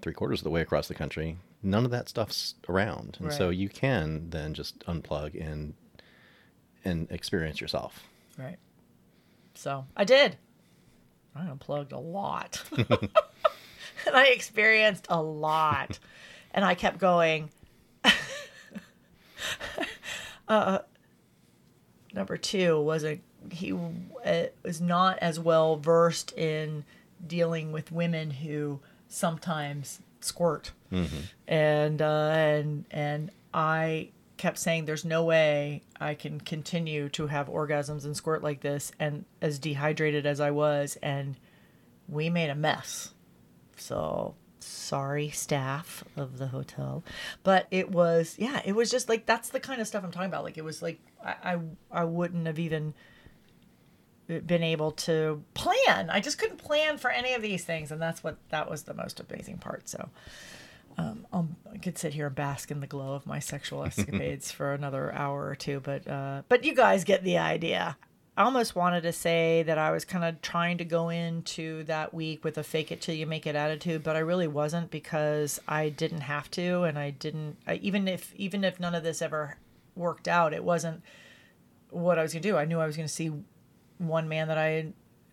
three 0.00 0.14
quarters 0.14 0.40
of 0.40 0.44
the 0.44 0.50
way 0.50 0.60
across 0.60 0.88
the 0.88 0.94
country, 0.94 1.36
none 1.62 1.84
of 1.84 1.90
that 1.90 2.08
stuff's 2.08 2.54
around, 2.68 3.18
and 3.20 3.32
so 3.32 3.50
you 3.50 3.68
can 3.68 4.30
then 4.30 4.54
just 4.54 4.78
unplug 4.86 5.40
and 5.40 5.74
and 6.84 7.10
experience 7.10 7.60
yourself. 7.60 8.04
Right. 8.38 8.58
So 9.54 9.86
I 9.96 10.04
did. 10.04 10.36
I 11.34 11.46
unplugged 11.46 11.92
a 11.92 11.98
lot. 11.98 12.62
and 14.06 14.16
I 14.16 14.26
experienced 14.26 15.06
a 15.08 15.22
lot. 15.22 15.98
and 16.52 16.64
I 16.64 16.74
kept 16.74 16.98
going. 16.98 17.50
uh, 20.48 20.78
number 22.14 22.36
two 22.36 22.80
was 22.80 23.04
a 23.04 23.20
he 23.50 23.72
uh, 23.72 24.44
was 24.64 24.80
not 24.80 25.18
as 25.20 25.38
well 25.38 25.76
versed 25.76 26.32
in 26.36 26.84
dealing 27.24 27.72
with 27.72 27.92
women 27.92 28.30
who 28.30 28.80
sometimes 29.08 30.00
squirt 30.20 30.72
and 31.46 32.02
uh, 32.02 32.30
and 32.32 32.84
and 32.90 33.30
I 33.54 34.10
kept 34.36 34.58
saying 34.58 34.84
there's 34.84 35.04
no 35.04 35.24
way 35.24 35.82
I 36.00 36.14
can 36.14 36.40
continue 36.40 37.08
to 37.10 37.26
have 37.26 37.48
orgasms 37.48 38.04
and 38.04 38.16
squirt 38.16 38.42
like 38.42 38.60
this 38.60 38.92
and 38.98 39.24
as 39.40 39.58
dehydrated 39.58 40.26
as 40.26 40.40
I 40.40 40.50
was 40.50 40.96
and 41.02 41.36
we 42.08 42.30
made 42.30 42.50
a 42.50 42.54
mess. 42.54 43.12
So 43.78 44.34
sorry 44.60 45.30
staff 45.30 46.04
of 46.16 46.38
the 46.38 46.48
hotel. 46.48 47.04
But 47.42 47.66
it 47.70 47.90
was 47.90 48.36
yeah, 48.38 48.60
it 48.64 48.72
was 48.72 48.90
just 48.90 49.08
like 49.08 49.26
that's 49.26 49.50
the 49.50 49.60
kind 49.60 49.80
of 49.80 49.86
stuff 49.86 50.04
I'm 50.04 50.10
talking 50.10 50.28
about. 50.28 50.44
Like 50.44 50.58
it 50.58 50.64
was 50.64 50.82
like 50.82 51.00
I 51.24 51.34
I, 51.54 51.58
I 51.90 52.04
wouldn't 52.04 52.46
have 52.46 52.58
even 52.58 52.94
been 54.28 54.62
able 54.62 54.92
to 54.92 55.42
plan. 55.54 56.10
I 56.10 56.20
just 56.20 56.38
couldn't 56.38 56.58
plan 56.58 56.98
for 56.98 57.10
any 57.10 57.32
of 57.34 57.42
these 57.42 57.64
things, 57.64 57.90
and 57.90 58.00
that's 58.00 58.22
what 58.22 58.36
that 58.50 58.70
was 58.70 58.82
the 58.82 58.94
most 58.94 59.20
amazing 59.20 59.58
part. 59.58 59.88
So, 59.88 60.10
um, 60.98 61.26
I'll, 61.32 61.48
I 61.72 61.78
could 61.78 61.96
sit 61.96 62.12
here 62.12 62.26
and 62.26 62.34
bask 62.34 62.70
in 62.70 62.80
the 62.80 62.86
glow 62.86 63.14
of 63.14 63.26
my 63.26 63.38
sexual 63.38 63.84
escapades 63.86 64.52
for 64.52 64.74
another 64.74 65.12
hour 65.14 65.46
or 65.46 65.54
two, 65.54 65.80
but 65.80 66.06
uh, 66.06 66.42
but 66.48 66.64
you 66.64 66.74
guys 66.74 67.04
get 67.04 67.24
the 67.24 67.38
idea. 67.38 67.96
I 68.38 68.44
almost 68.44 68.76
wanted 68.76 69.00
to 69.00 69.12
say 69.12 69.64
that 69.64 69.78
I 69.78 69.90
was 69.90 70.04
kind 70.04 70.22
of 70.22 70.40
trying 70.40 70.78
to 70.78 70.84
go 70.84 71.08
into 71.08 71.82
that 71.84 72.14
week 72.14 72.44
with 72.44 72.56
a 72.56 72.62
fake 72.62 72.92
it 72.92 73.00
till 73.00 73.16
you 73.16 73.26
make 73.26 73.48
it 73.48 73.56
attitude, 73.56 74.04
but 74.04 74.14
I 74.14 74.20
really 74.20 74.46
wasn't 74.46 74.92
because 74.92 75.58
I 75.66 75.88
didn't 75.88 76.20
have 76.20 76.48
to, 76.52 76.84
and 76.84 76.96
I 76.96 77.10
didn't. 77.10 77.56
I, 77.66 77.74
even 77.82 78.06
if 78.06 78.32
even 78.36 78.62
if 78.62 78.78
none 78.78 78.94
of 78.94 79.02
this 79.02 79.22
ever 79.22 79.56
worked 79.96 80.28
out, 80.28 80.54
it 80.54 80.62
wasn't 80.62 81.02
what 81.90 82.16
I 82.16 82.22
was 82.22 82.32
gonna 82.32 82.40
do. 82.40 82.56
I 82.56 82.64
knew 82.64 82.78
I 82.78 82.86
was 82.86 82.96
gonna 82.96 83.08
see 83.08 83.32
one 83.98 84.28
man 84.28 84.46
that 84.46 84.56
I 84.56 84.92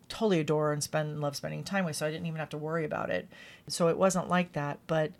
totally 0.09 0.39
adore 0.39 0.73
and 0.73 0.81
spend 0.81 1.21
love 1.21 1.35
spending 1.35 1.63
time 1.63 1.85
with, 1.85 1.97
so 1.97 2.07
I 2.07 2.11
didn't 2.11 2.25
even 2.25 2.39
have 2.39 2.49
to 2.49 2.57
worry 2.57 2.85
about 2.85 3.11
it. 3.11 3.29
So 3.67 3.87
it 3.87 3.99
wasn't 3.99 4.29
like 4.29 4.53
that, 4.53 4.79
but 4.87 5.11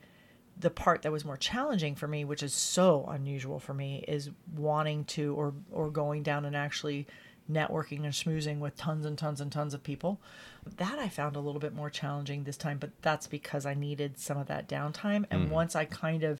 the 0.59 0.71
part 0.71 1.03
that 1.03 1.11
was 1.11 1.23
more 1.23 1.37
challenging 1.37 1.93
for 1.93 2.07
me, 2.07 2.25
which 2.25 2.41
is 2.41 2.55
so 2.55 3.05
unusual 3.11 3.59
for 3.59 3.75
me, 3.75 4.03
is 4.07 4.31
wanting 4.55 5.05
to 5.05 5.35
or 5.35 5.53
or 5.71 5.91
going 5.91 6.23
down 6.23 6.45
and 6.45 6.55
actually 6.55 7.05
networking 7.51 8.03
and 8.03 8.13
schmoozing 8.13 8.59
with 8.59 8.75
tons 8.75 9.05
and 9.05 9.17
tons 9.17 9.41
and 9.41 9.51
tons 9.51 9.73
of 9.73 9.83
people. 9.83 10.19
That 10.77 10.97
I 10.97 11.09
found 11.09 11.35
a 11.35 11.39
little 11.39 11.59
bit 11.59 11.75
more 11.75 11.89
challenging 11.89 12.43
this 12.43 12.57
time, 12.57 12.77
but 12.79 12.91
that's 13.01 13.27
because 13.27 13.65
I 13.65 13.73
needed 13.73 14.17
some 14.17 14.37
of 14.37 14.47
that 14.47 14.67
downtime. 14.67 15.25
And 15.29 15.45
mm-hmm. 15.45 15.51
once 15.51 15.75
I 15.75 15.85
kind 15.85 16.23
of 16.23 16.39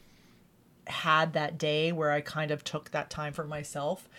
had 0.88 1.34
that 1.34 1.58
day 1.58 1.92
where 1.92 2.12
I 2.12 2.22
kind 2.22 2.52
of 2.52 2.64
took 2.64 2.92
that 2.92 3.10
time 3.10 3.34
for 3.34 3.46
myself, 3.46 4.10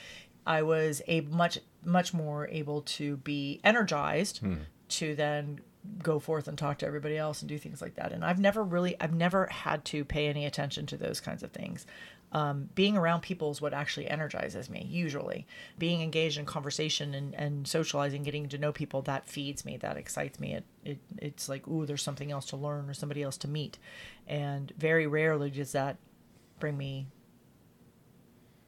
I 0.46 0.62
was 0.62 1.02
a 1.08 1.22
much 1.22 1.58
much 1.84 2.12
more 2.12 2.48
able 2.48 2.82
to 2.82 3.16
be 3.18 3.60
energized 3.62 4.38
hmm. 4.38 4.54
to 4.88 5.14
then 5.14 5.60
go 6.02 6.18
forth 6.18 6.48
and 6.48 6.58
talk 6.58 6.78
to 6.78 6.86
everybody 6.86 7.16
else 7.16 7.42
and 7.42 7.48
do 7.48 7.58
things 7.58 7.80
like 7.80 7.94
that. 7.94 8.12
And 8.12 8.24
I've 8.24 8.38
never 8.38 8.62
really 8.62 8.96
I've 9.00 9.14
never 9.14 9.46
had 9.46 9.84
to 9.86 10.04
pay 10.04 10.28
any 10.28 10.46
attention 10.46 10.86
to 10.86 10.96
those 10.96 11.20
kinds 11.20 11.42
of 11.42 11.52
things. 11.52 11.86
Um, 12.32 12.68
being 12.74 12.96
around 12.96 13.20
people 13.20 13.50
is 13.50 13.62
what 13.62 13.72
actually 13.72 14.08
energizes 14.08 14.68
me 14.68 14.86
usually. 14.90 15.46
Being 15.78 16.02
engaged 16.02 16.38
in 16.38 16.44
conversation 16.44 17.14
and, 17.14 17.34
and 17.34 17.66
socializing 17.66 18.24
getting 18.24 18.48
to 18.48 18.58
know 18.58 18.72
people 18.72 19.02
that 19.02 19.26
feeds 19.26 19.64
me 19.64 19.76
that 19.78 19.96
excites 19.96 20.40
me. 20.40 20.54
It, 20.54 20.64
it 20.84 20.98
it's 21.18 21.48
like 21.48 21.66
ooh 21.68 21.86
there's 21.86 22.02
something 22.02 22.30
else 22.32 22.46
to 22.46 22.56
learn 22.56 22.90
or 22.90 22.94
somebody 22.94 23.22
else 23.22 23.36
to 23.38 23.48
meet. 23.48 23.78
And 24.26 24.72
very 24.76 25.06
rarely 25.06 25.50
does 25.50 25.72
that 25.72 25.96
bring 26.58 26.76
me 26.76 27.06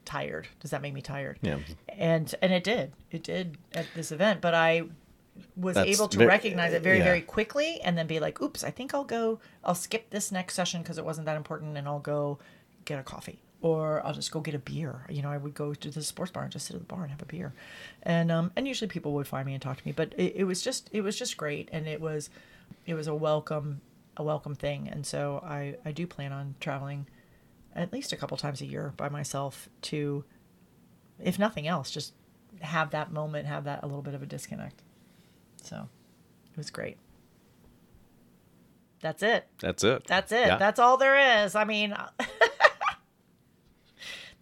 tired. 0.04 0.48
Does 0.60 0.70
that 0.70 0.80
make 0.80 0.94
me 0.94 1.02
tired? 1.02 1.38
Yeah. 1.42 1.58
and 1.88 2.32
and 2.40 2.52
it 2.52 2.64
did. 2.64 2.92
It 3.10 3.22
did 3.22 3.58
at 3.72 3.86
this 3.94 4.12
event 4.12 4.40
but 4.40 4.54
i 4.54 4.82
was 5.56 5.74
That's 5.74 5.88
able 5.88 6.08
to 6.08 6.26
recognize 6.26 6.72
it 6.72 6.82
very 6.82 6.98
yeah. 6.98 7.04
very 7.04 7.20
quickly 7.20 7.80
and 7.82 7.96
then 7.96 8.06
be 8.06 8.18
like 8.18 8.40
oops 8.42 8.64
i 8.64 8.70
think 8.70 8.94
i'll 8.94 9.04
go 9.04 9.40
i'll 9.64 9.74
skip 9.74 10.10
this 10.10 10.32
next 10.32 10.54
session 10.54 10.82
because 10.82 10.98
it 10.98 11.04
wasn't 11.04 11.26
that 11.26 11.36
important 11.36 11.76
and 11.76 11.86
i'll 11.86 12.00
go 12.00 12.38
get 12.84 12.98
a 12.98 13.02
coffee 13.02 13.40
or 13.60 14.04
i'll 14.06 14.14
just 14.14 14.30
go 14.30 14.40
get 14.40 14.54
a 14.54 14.58
beer. 14.58 15.04
You 15.08 15.22
know 15.22 15.30
i 15.30 15.36
would 15.36 15.54
go 15.54 15.74
to 15.74 15.90
the 15.90 16.02
sports 16.02 16.30
bar 16.30 16.44
and 16.44 16.52
just 16.52 16.66
sit 16.66 16.74
at 16.74 16.80
the 16.80 16.86
bar 16.86 17.02
and 17.02 17.10
have 17.10 17.22
a 17.22 17.26
beer. 17.26 17.52
And 18.02 18.30
um 18.30 18.52
and 18.56 18.68
usually 18.68 18.88
people 18.88 19.12
would 19.14 19.26
find 19.26 19.46
me 19.46 19.54
and 19.54 19.62
talk 19.62 19.76
to 19.78 19.86
me 19.86 19.92
but 19.92 20.14
it, 20.16 20.36
it 20.36 20.44
was 20.44 20.62
just 20.62 20.88
it 20.92 21.00
was 21.02 21.18
just 21.18 21.36
great. 21.36 21.68
And 21.72 21.86
it 21.86 22.00
was 22.00 22.30
it 22.86 22.94
was 22.94 23.06
a 23.06 23.14
welcome 23.14 23.80
a 24.16 24.22
welcome 24.22 24.54
thing. 24.54 24.88
And 24.88 25.04
so 25.04 25.42
i 25.44 25.76
i 25.84 25.92
do 25.92 26.06
plan 26.06 26.32
on 26.32 26.54
traveling 26.60 27.06
at 27.74 27.92
least 27.92 28.12
a 28.12 28.16
couple 28.16 28.36
times 28.36 28.60
a 28.60 28.66
year 28.66 28.92
by 28.96 29.08
myself 29.08 29.68
to 29.82 30.24
if 31.22 31.38
nothing 31.38 31.66
else 31.66 31.90
just 31.90 32.12
have 32.60 32.90
that 32.90 33.12
moment 33.12 33.46
have 33.46 33.64
that 33.64 33.80
a 33.82 33.86
little 33.86 34.02
bit 34.02 34.14
of 34.14 34.22
a 34.22 34.26
disconnect. 34.26 34.82
So 35.62 35.88
it 36.52 36.56
was 36.56 36.70
great. 36.70 36.96
That's 39.00 39.22
it. 39.22 39.46
That's 39.60 39.84
it. 39.84 40.06
that's 40.06 40.32
it. 40.32 40.46
Yeah. 40.46 40.56
that's 40.56 40.80
all 40.80 40.96
there 40.96 41.44
is. 41.44 41.54
I 41.54 41.64
mean 41.64 41.94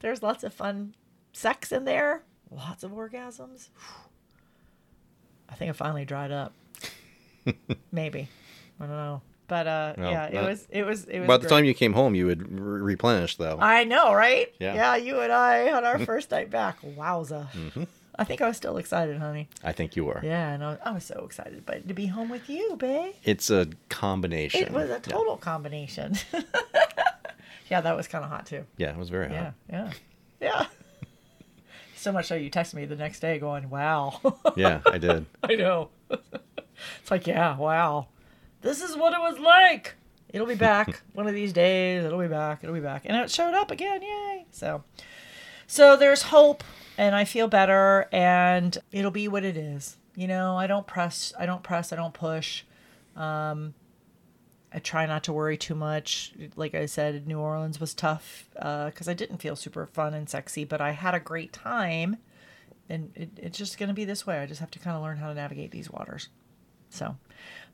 there's 0.01 0.23
lots 0.23 0.45
of 0.45 0.53
fun 0.55 0.95
sex 1.33 1.73
in 1.73 1.85
there 1.85 2.23
lots 2.51 2.83
of 2.85 2.93
orgasms 2.93 3.69
i 5.49 5.55
think 5.55 5.71
I 5.71 5.73
finally 5.73 6.05
dried 6.05 6.31
up 6.33 6.53
maybe 7.93 8.29
i 8.81 8.87
don't 8.87 8.91
know 8.91 9.23
but 9.49 9.67
uh 9.67 9.95
Well, 9.97 10.11
yeah 10.11 10.27
it 10.27 10.43
was 10.49 10.67
it 10.71 10.83
was 10.85 11.05
it 11.05 11.21
was 11.21 11.29
By 11.29 11.37
the 11.37 11.43
great. 11.43 11.51
time 11.51 11.65
you 11.65 11.75
came 11.75 11.93
home, 11.93 12.15
you 12.17 12.27
would 12.27 12.51
re- 12.51 12.81
replenish, 12.81 13.37
though. 13.37 13.59
I 13.61 13.85
know, 13.85 14.13
right? 14.13 14.53
Yeah. 14.59 14.75
yeah, 14.75 14.97
you 14.97 15.21
and 15.21 15.31
I 15.31 15.71
on 15.73 15.85
our 15.85 15.99
first 16.11 16.33
night 16.33 16.51
back. 16.51 16.81
Wowza. 16.83 17.49
Mm-hmm. 17.53 17.85
I 18.19 18.25
think 18.25 18.41
I 18.41 18.49
was 18.49 18.57
still 18.57 18.77
excited, 18.77 19.19
honey. 19.19 19.49
I 19.63 19.71
think 19.71 19.95
you 19.95 20.05
were. 20.05 20.21
Yeah, 20.25 20.51
and 20.51 20.65
I 20.65 20.71
was, 20.71 20.79
I 20.87 20.91
was 20.91 21.05
so 21.05 21.23
excited, 21.25 21.65
but 21.65 21.87
to 21.87 21.95
be 21.95 22.07
home 22.07 22.29
with 22.29 22.51
you, 22.51 22.75
babe. 22.77 23.15
It's 23.23 23.49
a 23.49 23.69
combination. 23.89 24.63
It 24.63 24.73
was 24.73 24.91
a 24.91 24.95
Yeah. 24.95 24.99
total 24.99 25.37
combination. 25.37 26.15
yeah, 27.71 27.81
that 27.81 27.97
was 27.97 28.09
kind 28.09 28.25
of 28.25 28.31
hot 28.31 28.47
too. 28.47 28.65
Yeah, 28.77 28.91
it 28.91 28.97
was 28.97 29.09
very 29.09 29.31
Yeah, 29.33 29.45
hot. 29.45 29.55
yeah, 29.71 29.91
yeah. 30.41 30.67
so 31.97 32.13
much 32.13 32.27
so 32.27 32.35
you 32.35 32.51
texted 32.51 32.75
me 32.75 32.85
the 32.85 32.97
next 32.97 33.21
day 33.21 33.39
going, 33.39 33.69
"Wow." 33.71 34.21
Yeah, 34.57 34.81
I 34.87 34.99
did. 34.99 35.27
I 35.43 35.55
know. 35.55 35.91
it's 36.11 37.11
like, 37.11 37.27
yeah, 37.27 37.57
wow. 37.57 38.09
This 38.63 38.83
is 38.83 38.97
what 38.97 39.13
it 39.13 39.21
was 39.21 39.39
like. 39.39 39.95
It'll 40.31 40.47
be 40.47 40.55
back 40.55 41.03
one 41.13 41.27
of 41.27 41.35
these 41.35 41.53
days. 41.53 42.05
It'll 42.05 42.19
be 42.19 42.27
back. 42.29 42.61
It'll 42.63 42.75
be 42.75 42.81
back. 42.81 43.03
And 43.05 43.17
it 43.17 43.31
showed 43.31 43.55
up 43.55 43.71
again. 43.71 44.03
Yay. 44.03 44.47
So 44.51 44.83
so 45.67 45.97
there's 45.97 46.23
hope 46.23 46.65
and 46.99 47.15
I 47.15 47.25
feel 47.25 47.49
better 47.49 48.09
and 48.13 48.77
it'll 48.93 49.11
be 49.11 49.29
what 49.29 49.45
it 49.45 49.57
is. 49.57 49.97
You 50.15 50.27
know, 50.27 50.57
I 50.57 50.67
don't 50.67 50.87
press, 50.87 51.33
I 51.39 51.45
don't 51.47 51.63
press, 51.63 51.93
I 51.93 51.97
don't 51.97 52.15
push. 52.15 52.65
Um 53.15 53.75
I 54.77 54.79
try 54.79 55.07
not 55.07 55.25
to 55.25 55.33
worry 55.33 55.57
too 55.57 55.75
much. 55.75 56.35
Like 56.55 56.75
I 56.75 56.85
said, 56.85 57.27
New 57.27 57.39
Orleans 57.39 57.81
was 57.81 57.95
tough 57.95 58.51
uh, 58.59 58.87
because 58.87 59.09
I 59.09 59.15
didn't 59.15 59.39
feel 59.39 59.57
super 59.57 59.87
fun 59.87 60.13
and 60.13 60.29
sexy, 60.29 60.65
but 60.65 60.83
I 60.83 60.91
had 60.91 61.15
a 61.15 61.21
great 61.21 61.55
time 61.55 62.19
and 62.91 63.11
it, 63.15 63.31
it's 63.39 63.57
just 63.57 63.79
going 63.79 63.89
to 63.89 63.95
be 63.95 64.05
this 64.05 64.27
way. 64.27 64.39
I 64.39 64.45
just 64.45 64.61
have 64.61 64.71
to 64.73 64.79
kind 64.79 64.95
of 64.95 65.03
learn 65.03 65.17
how 65.17 65.29
to 65.29 65.35
navigate 65.35 65.71
these 65.71 65.91
waters. 65.91 66.29
So, 66.91 67.17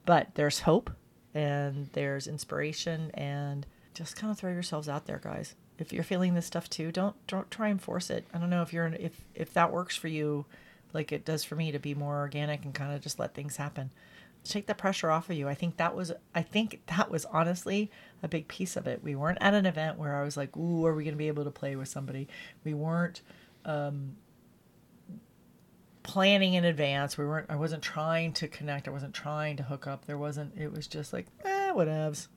but 0.07 0.29
there's 0.37 0.61
hope 0.61 0.91
and 1.35 1.91
there's 1.93 2.29
inspiration 2.29 3.11
and 3.15 3.67
just 3.95 4.15
kind 4.15 4.31
of 4.31 4.39
throw 4.39 4.53
yourselves 4.53 4.89
out 4.89 5.07
there, 5.07 5.21
guys. 5.23 5.57
If 5.81 5.93
you're 5.93 6.05
feeling 6.05 6.35
this 6.35 6.47
stuff 6.47 6.71
too, 6.71 6.93
don't 6.93 7.17
don't 7.27 7.51
try 7.51 7.69
and 7.69 7.83
force 7.83 8.11
it. 8.11 8.27
I 8.33 8.39
don't 8.39 8.51
know 8.51 8.63
if 8.63 8.73
you're 8.73 8.87
if 8.87 9.21
if 9.35 9.53
that 9.55 9.73
works 9.73 9.97
for 9.97 10.07
you, 10.07 10.47
like 10.93 11.11
it 11.11 11.25
does 11.25 11.43
for 11.43 11.57
me 11.57 11.73
to 11.73 11.81
be 11.81 11.95
more 11.95 12.19
organic 12.19 12.65
and 12.65 12.73
kind 12.73 12.95
of 12.95 13.01
just 13.01 13.19
let 13.19 13.35
things 13.35 13.57
happen. 13.57 13.91
Take 14.45 14.67
the 14.67 14.75
pressure 14.75 15.11
off 15.11 15.31
of 15.31 15.37
you. 15.37 15.49
I 15.49 15.55
think 15.55 15.77
that 15.77 15.95
was 15.95 16.13
I 16.35 16.43
think 16.43 16.83
that 16.87 17.11
was 17.11 17.25
honestly 17.27 17.91
a 18.23 18.29
big 18.29 18.49
piece 18.49 18.77
of 18.77 18.87
it. 18.87 19.03
We 19.03 19.15
weren't 19.15 19.39
at 19.41 19.55
an 19.55 19.67
event 19.67 19.99
where 19.99 20.17
I 20.17 20.25
was 20.25 20.37
like, 20.37 20.57
"Ooh, 20.57 20.85
are 20.85 20.95
we 20.95 21.05
going 21.05 21.15
to 21.15 21.19
be 21.19 21.29
able 21.29 21.45
to 21.45 21.51
play 21.51 21.77
with 21.77 21.89
somebody?" 21.89 22.29
We 22.65 22.75
weren't 22.75 23.23
um, 23.65 24.17
planning 26.03 26.55
in 26.55 26.65
advance. 26.65 27.17
We 27.17 27.25
weren't. 27.25 27.47
I 27.49 27.57
wasn't 27.57 27.83
trying 27.83 28.33
to 28.35 28.49
connect. 28.49 28.89
I 28.89 28.91
wasn't 28.91 29.15
trying 29.15 29.57
to 29.59 29.63
hook 29.63 29.87
up. 29.87 30.07
There 30.07 30.19
wasn't. 30.19 30.59
It 30.59 30.73
was 30.73 30.87
just 30.87 31.13
like, 31.13 31.27
eh, 31.45 31.73
whatevs. 31.73 32.29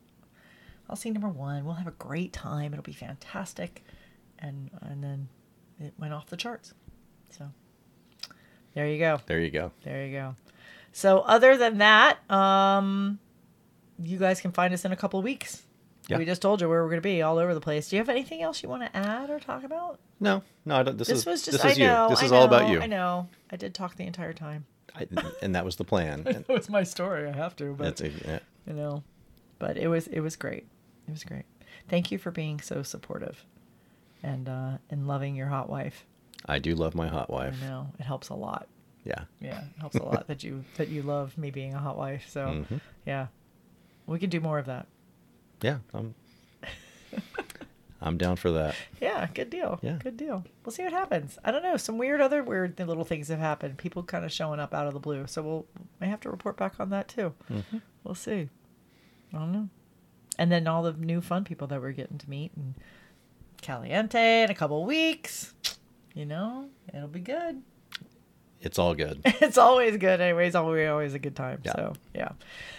I'll 0.89 0.95
see 0.95 1.09
number 1.09 1.29
one. 1.29 1.65
We'll 1.65 1.75
have 1.75 1.87
a 1.87 1.91
great 1.91 2.31
time. 2.31 2.73
It'll 2.73 2.83
be 2.83 2.93
fantastic, 2.93 3.83
and 4.39 4.69
and 4.81 5.03
then 5.03 5.29
it 5.79 5.93
went 5.97 6.13
off 6.13 6.27
the 6.27 6.37
charts. 6.37 6.73
So 7.31 7.51
there 8.73 8.87
you 8.87 8.99
go. 8.99 9.19
There 9.25 9.39
you 9.39 9.49
go. 9.49 9.71
There 9.83 10.05
you 10.05 10.11
go. 10.11 10.35
So 10.95 11.19
other 11.19 11.57
than 11.57 11.79
that, 11.79 12.19
um, 12.31 13.19
you 13.99 14.17
guys 14.17 14.39
can 14.39 14.53
find 14.53 14.73
us 14.73 14.85
in 14.85 14.93
a 14.93 14.95
couple 14.95 15.19
of 15.19 15.25
weeks. 15.25 15.61
Yeah. 16.07 16.17
We 16.17 16.23
just 16.23 16.41
told 16.41 16.61
you 16.61 16.69
where 16.69 16.81
we're 16.81 16.89
going 16.89 17.01
to 17.01 17.07
be 17.07 17.21
all 17.21 17.37
over 17.37 17.53
the 17.53 17.59
place. 17.59 17.89
Do 17.89 17.97
you 17.97 17.99
have 17.99 18.07
anything 18.07 18.41
else 18.41 18.63
you 18.63 18.69
want 18.69 18.83
to 18.83 18.97
add 18.97 19.29
or 19.29 19.37
talk 19.41 19.65
about? 19.65 19.99
No, 20.21 20.41
no, 20.63 20.77
I 20.77 20.83
don't, 20.83 20.97
this, 20.97 21.09
This 21.09 21.19
is 21.19 21.25
was 21.25 21.43
just. 21.43 21.61
this 21.61 21.73
is 21.73 21.77
know. 21.79 22.03
you. 22.03 22.09
This 22.11 22.21
I 22.21 22.25
is 22.27 22.31
all 22.31 22.45
about 22.45 22.69
you. 22.69 22.79
I 22.79 22.87
know. 22.87 23.27
I 23.51 23.57
did 23.57 23.73
talk 23.73 23.97
the 23.97 24.05
entire 24.05 24.31
time. 24.31 24.67
I, 24.95 25.05
and 25.41 25.53
that 25.53 25.65
was 25.65 25.75
the 25.75 25.83
plan. 25.83 26.23
That 26.23 26.47
was 26.47 26.69
my 26.69 26.83
story. 26.83 27.27
I 27.27 27.33
have 27.33 27.57
to, 27.57 27.73
but 27.73 27.99
a, 27.99 28.09
yeah. 28.09 28.39
you 28.65 28.71
know, 28.71 29.03
but 29.59 29.75
it 29.75 29.89
was 29.89 30.07
it 30.07 30.21
was 30.21 30.37
great. 30.37 30.65
It 31.09 31.11
was 31.11 31.25
great. 31.25 31.43
Thank 31.89 32.09
you 32.09 32.17
for 32.17 32.31
being 32.31 32.61
so 32.61 32.83
supportive, 32.83 33.43
and 34.23 34.47
uh, 34.47 34.77
and 34.89 35.09
loving 35.09 35.35
your 35.35 35.47
hot 35.47 35.69
wife. 35.69 36.05
I 36.45 36.59
do 36.59 36.73
love 36.73 36.95
my 36.95 37.09
hot 37.09 37.29
wife. 37.29 37.57
I 37.61 37.67
know 37.67 37.87
it 37.99 38.03
helps 38.03 38.29
a 38.29 38.35
lot. 38.35 38.69
Yeah. 39.05 39.23
Yeah, 39.39 39.59
it 39.61 39.79
helps 39.79 39.95
a 39.95 40.03
lot 40.03 40.27
that 40.27 40.43
you 40.43 40.65
that 40.77 40.89
you 40.89 41.01
love 41.03 41.37
me 41.37 41.51
being 41.51 41.73
a 41.73 41.79
hot 41.79 41.97
wife. 41.97 42.27
So 42.29 42.47
Mhm. 42.47 42.81
yeah, 43.05 43.27
we 44.07 44.19
can 44.19 44.29
do 44.29 44.39
more 44.41 44.59
of 44.59 44.65
that. 44.65 44.87
Yeah. 45.61 45.77
I'm, 45.93 46.15
I'm 48.01 48.17
down 48.17 48.35
for 48.35 48.51
that. 48.51 48.75
Yeah, 49.01 49.27
good 49.33 49.49
deal. 49.49 49.79
Yeah. 49.83 49.97
Good 50.01 50.17
deal. 50.17 50.43
We'll 50.63 50.71
see 50.73 50.83
what 50.83 50.91
happens. 50.91 51.37
I 51.45 51.51
don't 51.51 51.61
know. 51.63 51.77
Some 51.77 51.97
weird 51.99 52.19
other 52.21 52.41
weird 52.43 52.79
little 52.79 53.05
things 53.05 53.27
have 53.29 53.39
happened. 53.39 53.77
People 53.77 54.01
kind 54.03 54.25
of 54.25 54.31
showing 54.31 54.59
up 54.59 54.73
out 54.73 54.87
of 54.87 54.93
the 54.93 54.99
blue. 54.99 55.27
So 55.27 55.41
we'll 55.43 55.65
may 56.01 56.07
have 56.07 56.19
to 56.21 56.29
report 56.31 56.57
back 56.57 56.79
on 56.79 56.89
that 56.89 57.07
too. 57.07 57.33
Mm-hmm. 57.51 57.77
We'll 58.03 58.15
see. 58.15 58.49
I 59.33 59.37
don't 59.37 59.51
know. 59.51 59.69
And 60.39 60.51
then 60.51 60.67
all 60.67 60.81
the 60.83 60.93
new 60.93 61.21
fun 61.21 61.43
people 61.45 61.67
that 61.67 61.79
we're 61.81 61.91
getting 61.91 62.17
to 62.17 62.29
meet 62.29 62.51
and 62.55 62.73
Caliente 63.61 64.43
in 64.43 64.49
a 64.49 64.55
couple 64.55 64.83
weeks. 64.85 65.53
You 66.13 66.25
know, 66.25 66.69
it'll 66.93 67.07
be 67.07 67.19
good. 67.19 67.61
It's 68.61 68.79
all 68.79 68.95
good. 68.95 69.21
it's 69.25 69.57
always 69.57 69.97
good 69.97 70.21
anyways 70.21 70.55
always 70.55 70.89
always 70.89 71.13
a 71.13 71.19
good 71.19 71.35
time 71.35 71.61
Yeah. 71.63 71.73
so 71.75 71.93
yeah 72.13 72.29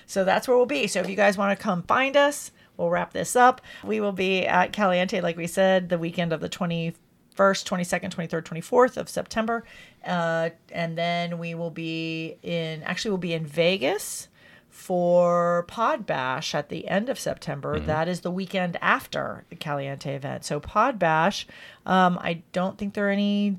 so 0.07 0.25
that's 0.25 0.49
where 0.49 0.57
we'll 0.57 0.67
be 0.67 0.87
so 0.87 1.01
if 1.01 1.09
you 1.09 1.17
guys 1.17 1.39
want 1.39 1.57
to 1.57 1.63
come 1.63 1.83
find 1.85 2.17
us 2.17 2.51
we'll 2.77 2.91
wrap 2.91 3.13
this 3.13 3.37
up 3.37 3.61
we 3.85 4.01
will 4.01 4.13
be 4.13 4.47
at 4.47 4.73
caliente 4.73 5.21
like 5.21 5.37
we 5.37 5.47
said 5.47 5.89
the 5.89 5.99
weekend 5.99 6.33
of 6.33 6.41
the 6.41 6.49
21st 6.49 6.95
22nd 7.37 8.11
23rd 8.11 8.43
24th 8.43 8.97
of 8.97 9.09
september 9.09 9.65
uh, 10.05 10.51
and 10.73 10.97
then 10.99 11.39
we 11.39 11.55
will 11.55 11.71
be 11.71 12.37
in 12.43 12.83
actually 12.83 13.11
we'll 13.11 13.19
be 13.19 13.35
in 13.35 13.47
vegas 13.47 14.29
for 14.69 15.65
Pod 15.69 16.05
Bash 16.05 16.55
at 16.55 16.69
the 16.69 16.87
end 16.87 17.09
of 17.09 17.19
September. 17.19 17.81
That 17.81 18.09
is 18.09 18.21
the 18.21 18.31
weekend 18.31 18.77
after 18.83 19.45
the 19.49 19.57
Caliente 19.57 20.15
event. 20.15 20.45
So 20.45 20.61
Pod 20.61 20.99
Bash, 20.99 21.47
um, 21.87 22.19
I 22.21 22.43
don't 22.53 22.77
think 22.77 22.93
there 22.93 23.09
are 23.09 23.11
any 23.11 23.59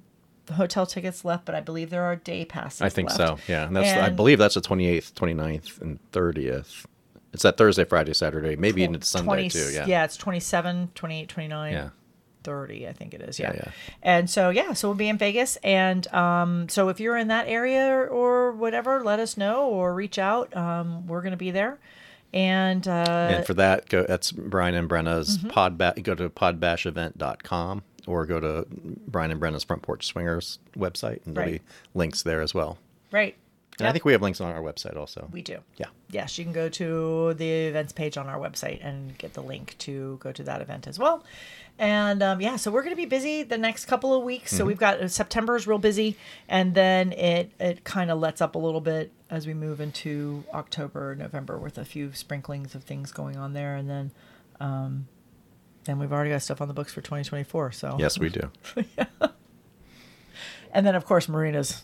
hotel 0.54 0.86
tickets 0.86 1.24
left, 1.26 1.46
but 1.46 1.56
I 1.56 1.62
believe 1.62 1.90
there 1.90 2.04
are 2.04 2.16
day 2.16 2.46
passes. 2.46 2.82
I 2.82 2.90
think 2.90 3.10
left. 3.10 3.18
so. 3.18 3.38
Yeah. 3.48 3.66
And 3.68 3.76
that's 3.76 3.92
I 3.92 4.10
believe 4.10 4.40
that's 4.40 4.56
the 4.56 4.62
28th, 4.62 5.14
29th, 5.14 5.82
and 5.82 6.00
30th. 6.12 6.86
It's 7.34 7.44
that 7.44 7.58
Thursday, 7.58 7.84
Friday, 7.84 8.14
Saturday, 8.14 8.56
maybe 8.56 8.84
into 8.84 9.06
Sunday 9.06 9.26
20 9.26 9.50
too. 9.50 9.72
Yeah. 9.74 9.86
Yeah, 9.86 10.04
it's 10.06 10.18
27, 10.18 10.92
28, 10.96 11.28
29. 11.30 11.74
Yeah. 11.74 11.90
30 12.44 12.88
i 12.88 12.94
think 12.94 13.14
it 13.14 13.20
is 13.22 13.40
yeah. 13.40 13.52
Yeah, 13.54 13.62
yeah. 13.66 13.72
and 14.02 14.30
so 14.30 14.50
yeah 14.52 14.72
so 14.72 14.88
we'll 14.88 14.96
be 14.96 15.10
in 15.10 15.18
vegas 15.18 15.58
and 15.66 16.08
um, 16.14 16.70
so 16.70 16.88
if 16.88 16.98
you're 17.02 17.18
in 17.18 17.28
that 17.28 17.46
area 17.50 17.90
or, 17.90 18.08
or 18.08 18.52
whatever 18.54 19.04
let 19.04 19.20
us 19.20 19.36
know 19.36 19.68
or 19.68 19.94
reach 19.94 20.18
out 20.18 20.56
um, 20.56 21.06
we're 21.08 21.20
going 21.22 21.32
to 21.32 21.36
be 21.38 21.52
there 21.52 21.78
and 22.34 22.88
uh, 22.88 22.92
And 23.32 23.46
for 23.46 23.54
that, 23.56 23.90
go 23.90 24.06
that's 24.08 24.32
Brian 24.32 24.76
and 24.76 24.88
Brenna's 24.88 25.40
Mm-hmm. 25.40 25.50
pod 25.50 25.78
ba- 25.78 25.96
go 26.02 26.16
to 26.16 26.30
podbashevent.com 26.30 27.84
or 28.08 28.26
go 28.26 28.40
to 28.40 28.66
Brian 29.08 29.32
and 29.32 29.40
Brenna's 29.40 29.64
Front 29.64 29.82
Porch 29.84 30.06
Swingers 30.08 30.60
website 30.78 31.26
and 31.26 31.36
there'll 31.36 31.52
Right. 31.52 31.62
be 31.62 31.72
links 31.94 32.24
there 32.24 32.42
as 32.42 32.54
well. 32.54 32.78
right 33.12 33.36
And 33.80 33.88
I 33.88 33.92
think 33.92 34.06
we 34.06 34.12
have 34.14 34.22
links 34.22 34.42
on 34.42 34.52
our 34.52 34.62
website 34.62 34.96
also. 34.98 35.30
we 35.32 35.42
do 35.42 35.60
yeah. 35.78 35.88
yes, 36.10 36.38
you 36.38 36.44
can 36.44 36.54
go 36.54 36.68
to 36.70 37.34
the 37.36 37.50
events 37.68 37.94
page 37.94 38.18
on 38.18 38.28
our 38.28 38.40
website 38.40 38.80
and 38.84 39.18
get 39.18 39.34
the 39.34 39.44
link 39.44 39.76
to 39.80 40.18
go 40.20 40.32
to 40.32 40.44
that 40.44 40.62
event 40.62 40.88
as 40.88 40.98
well. 40.98 41.24
And 41.80 42.24
um, 42.24 42.42
yeah, 42.42 42.56
so 42.56 42.72
we're 42.72 42.82
going 42.82 42.96
to 42.96 43.02
be 43.02 43.06
busy 43.06 43.44
the 43.44 43.58
next 43.58 43.86
couple 43.86 44.16
of 44.16 44.24
weeks. 44.24 44.52
So 44.56 44.66
we've 44.66 44.80
got 44.80 45.00
uh, 45.00 45.08
September 45.08 45.56
is 45.56 45.68
real 45.68 45.78
busy, 45.78 46.18
and 46.50 46.74
then 46.74 47.12
it 47.14 47.52
it 47.60 47.84
kind 47.84 48.10
of 48.10 48.18
lets 48.20 48.42
up 48.42 48.56
a 48.56 48.58
little 48.58 48.82
bit 48.82 49.12
as 49.30 49.46
we 49.46 49.54
move 49.54 49.80
into 49.80 50.44
October, 50.56 51.14
November, 51.14 51.56
with 51.60 51.78
a 51.78 51.86
few 51.86 52.14
sprinklings 52.14 52.74
of 52.74 52.84
things 52.84 53.12
going 53.12 53.38
on 53.38 53.54
there, 53.54 53.76
and 53.76 53.88
then. 53.88 54.12
Um, 54.60 55.08
then 55.88 55.98
we've 56.00 56.12
already 56.14 56.30
got 56.30 56.42
stuff 56.44 56.62
on 56.62 56.68
the 56.68 56.74
books 56.74 56.94
for 56.94 57.02
2024. 57.02 57.72
So 57.72 57.96
Yes, 58.00 58.20
we 58.20 58.30
do. 58.30 58.52
and 60.72 60.86
then 60.86 60.96
of 60.96 61.06
course 61.06 61.28
Myrina's 61.28 61.84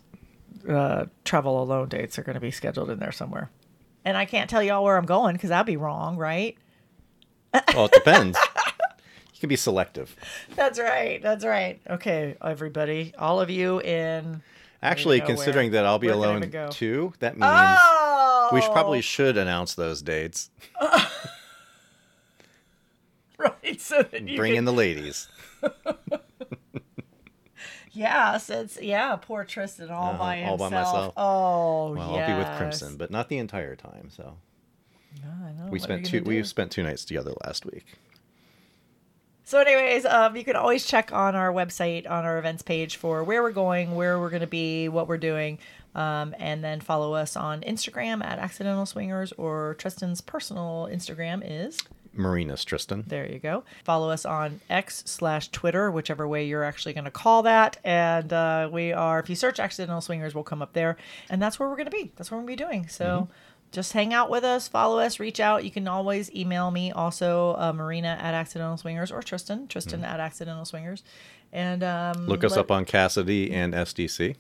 uh, 0.70 1.06
travel 1.26 1.62
alone 1.62 1.90
dates 1.90 2.18
are 2.20 2.24
going 2.24 2.36
to 2.36 2.40
be 2.40 2.52
scheduled 2.52 2.90
in 2.90 3.00
there 3.00 3.12
somewhere. 3.12 3.50
And 4.06 4.16
I 4.18 4.26
can't 4.26 4.50
tell 4.50 4.62
y'all 4.62 4.84
where 4.84 4.98
I'm 4.98 5.06
going 5.06 5.34
because 5.36 5.52
I'd 5.52 5.66
be 5.66 5.78
wrong, 5.78 6.18
right? 6.18 6.58
Well, 7.76 7.86
it 7.86 7.92
depends. 7.92 8.38
you 9.34 9.40
can 9.40 9.48
be 9.50 9.56
selective. 9.56 10.16
That's 10.56 10.80
right. 10.80 11.22
That's 11.22 11.46
right. 11.46 11.80
Okay, 11.88 12.36
everybody, 12.42 13.14
all 13.18 13.40
of 13.40 13.50
you 13.52 13.80
in. 13.82 14.42
Actually, 14.82 15.20
know 15.20 15.28
considering 15.28 15.72
where- 15.72 15.82
that 15.84 15.86
I'll 15.86 16.00
be 16.00 16.08
where 16.08 16.16
can 16.16 16.44
I 16.54 16.58
alone 16.58 16.72
too, 16.72 17.14
that 17.20 17.38
means 17.38 17.46
Oh, 17.54 18.50
we 18.52 18.62
should 18.62 18.72
probably 18.74 19.02
should 19.02 19.38
announce 19.38 19.76
those 19.76 20.02
dates. 20.02 20.50
right. 23.64 23.82
So 23.82 24.04
that 24.04 24.28
you 24.28 24.38
Bring 24.38 24.52
can, 24.54 24.60
in 24.60 24.66
the 24.66 24.74
ladies. 24.74 25.28
yeah, 27.92 28.38
so 28.38 28.62
it's 28.62 28.82
yeah, 28.82 29.16
poor 29.16 29.44
Tristan 29.44 29.90
all 29.90 30.10
Uh-huh, 30.12 30.18
by 30.18 30.44
all 30.44 30.52
himself. 30.58 30.72
by 30.72 30.78
myself. 30.82 31.14
Oh, 31.18 31.94
Well, 31.94 32.16
I'll 32.18 32.28
be 32.28 32.38
with 32.38 32.58
Crimson, 32.58 32.98
but 32.98 33.12
not 33.12 33.30
the 33.30 33.38
entire 33.38 33.76
time. 33.76 34.10
So 34.10 34.38
I 35.24 35.52
know. 35.52 35.66
we 35.66 35.72
What 35.72 35.82
spent 35.82 36.06
two. 36.06 36.24
We 36.24 36.44
spent 36.44 36.72
two 36.72 36.84
nights 36.84 37.06
together 37.06 37.34
last 37.46 37.66
week. 37.66 37.86
So, 39.46 39.60
anyways, 39.60 40.06
um, 40.06 40.38
you 40.38 40.46
can 40.46 40.56
always 40.56 40.86
check 40.86 41.12
on 41.12 41.36
our 41.36 41.52
website 41.52 42.10
on 42.10 42.24
our 42.24 42.38
events 42.40 42.64
page 42.64 42.96
for 42.96 43.24
where 43.26 43.44
we're 43.44 43.52
going, 43.52 43.94
where 43.94 44.18
we're 44.18 44.30
going 44.30 44.42
to 44.42 44.48
be, 44.48 44.88
what 44.88 45.08
we're 45.10 45.18
doing, 45.18 45.60
um, 45.96 46.34
and 46.40 46.64
then 46.64 46.80
follow 46.80 47.14
us 47.14 47.36
on 47.36 47.60
Instagram 47.62 48.24
at 48.24 48.40
Accidental 48.40 48.86
Swingers 48.86 49.34
or 49.34 49.76
Tristan's 49.78 50.22
personal 50.22 50.88
Instagram 50.90 51.42
is. 51.46 51.78
Myrina's, 52.18 52.64
Tristan. 52.64 53.04
There 53.08 53.30
you 53.30 53.40
go. 53.40 53.64
Follow 53.84 54.10
us 54.10 54.26
on 54.26 54.62
X 54.70 55.04
slash 55.06 55.50
Twitter, 55.50 55.90
whichever 55.92 56.28
way 56.28 56.46
you're 56.46 56.64
actually 56.64 56.94
going 56.94 57.06
to 57.06 57.12
call 57.12 57.44
that. 57.44 57.78
And 57.84 58.32
uh, 58.32 58.70
we 58.72 58.94
are, 58.94 59.20
if 59.20 59.30
you 59.30 59.36
search 59.36 59.60
Accidental 59.60 60.02
Swingers, 60.02 60.36
we'll 60.36 60.44
come 60.44 60.62
up 60.62 60.74
there. 60.74 60.98
And 61.30 61.42
that's 61.42 61.60
where 61.60 61.68
we're 61.70 61.76
going 61.76 61.86
to 61.86 61.92
be. 61.92 62.12
That's 62.16 62.30
what 62.30 62.38
we're 62.38 62.46
going 62.46 62.58
to 62.58 62.64
be 62.64 62.70
doing. 62.70 62.88
So 62.88 63.30
just 63.72 63.94
hang 63.94 64.14
out 64.14 64.30
with 64.30 64.44
us, 64.44 64.68
follow 64.68 65.00
us, 65.00 65.20
reach 65.20 65.40
out. 65.40 65.64
You 65.64 65.72
can 65.72 65.88
always 65.88 66.34
email 66.36 66.70
me 66.70 66.92
also, 66.92 67.56
uh, 67.58 67.74
Myrina 67.74 68.22
at 68.22 68.36
Accidental 68.36 68.78
Swingers 68.78 69.12
or 69.12 69.22
Tristan, 69.24 69.68
Tristan 69.68 70.04
at 70.04 70.20
Accidental 70.20 70.66
Swingers. 70.66 71.04
And 71.52 71.84
um, 71.84 72.28
Look 72.28 72.44
us 72.44 72.52
let- 72.52 72.60
up 72.62 72.72
on 72.72 72.86
Kasidie 72.86 73.52
and 73.52 73.74
SDC. 73.74 74.36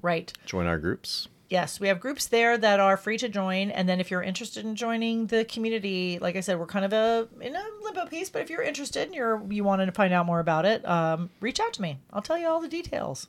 Right. 0.00 0.32
Join 0.46 0.66
our 0.66 0.78
groups. 0.78 1.26
Yes, 1.48 1.80
we 1.80 1.88
have 1.88 1.98
groups 1.98 2.26
there 2.26 2.58
that 2.58 2.78
are 2.78 2.98
free 2.98 3.16
to 3.18 3.28
join, 3.28 3.70
and 3.70 3.88
then 3.88 4.00
if 4.00 4.10
you're 4.10 4.22
interested 4.22 4.66
in 4.66 4.74
joining 4.76 5.28
the 5.28 5.46
community, 5.46 6.18
like 6.20 6.36
I 6.36 6.40
said, 6.40 6.58
we're 6.58 6.66
kind 6.66 6.84
of 6.84 6.92
a 6.92 7.26
in 7.40 7.56
a 7.56 7.62
limbo 7.82 8.04
piece. 8.06 8.28
But 8.28 8.42
if 8.42 8.50
you're 8.50 8.62
interested 8.62 9.06
and 9.06 9.14
you're 9.14 9.42
you 9.50 9.64
wanted 9.64 9.86
to 9.86 9.92
find 9.92 10.12
out 10.12 10.26
more 10.26 10.40
about 10.40 10.66
it, 10.66 10.86
um, 10.86 11.30
reach 11.40 11.58
out 11.58 11.72
to 11.74 11.82
me. 11.82 11.98
I'll 12.12 12.20
tell 12.20 12.36
you 12.36 12.46
all 12.48 12.60
the 12.60 12.68
details. 12.68 13.28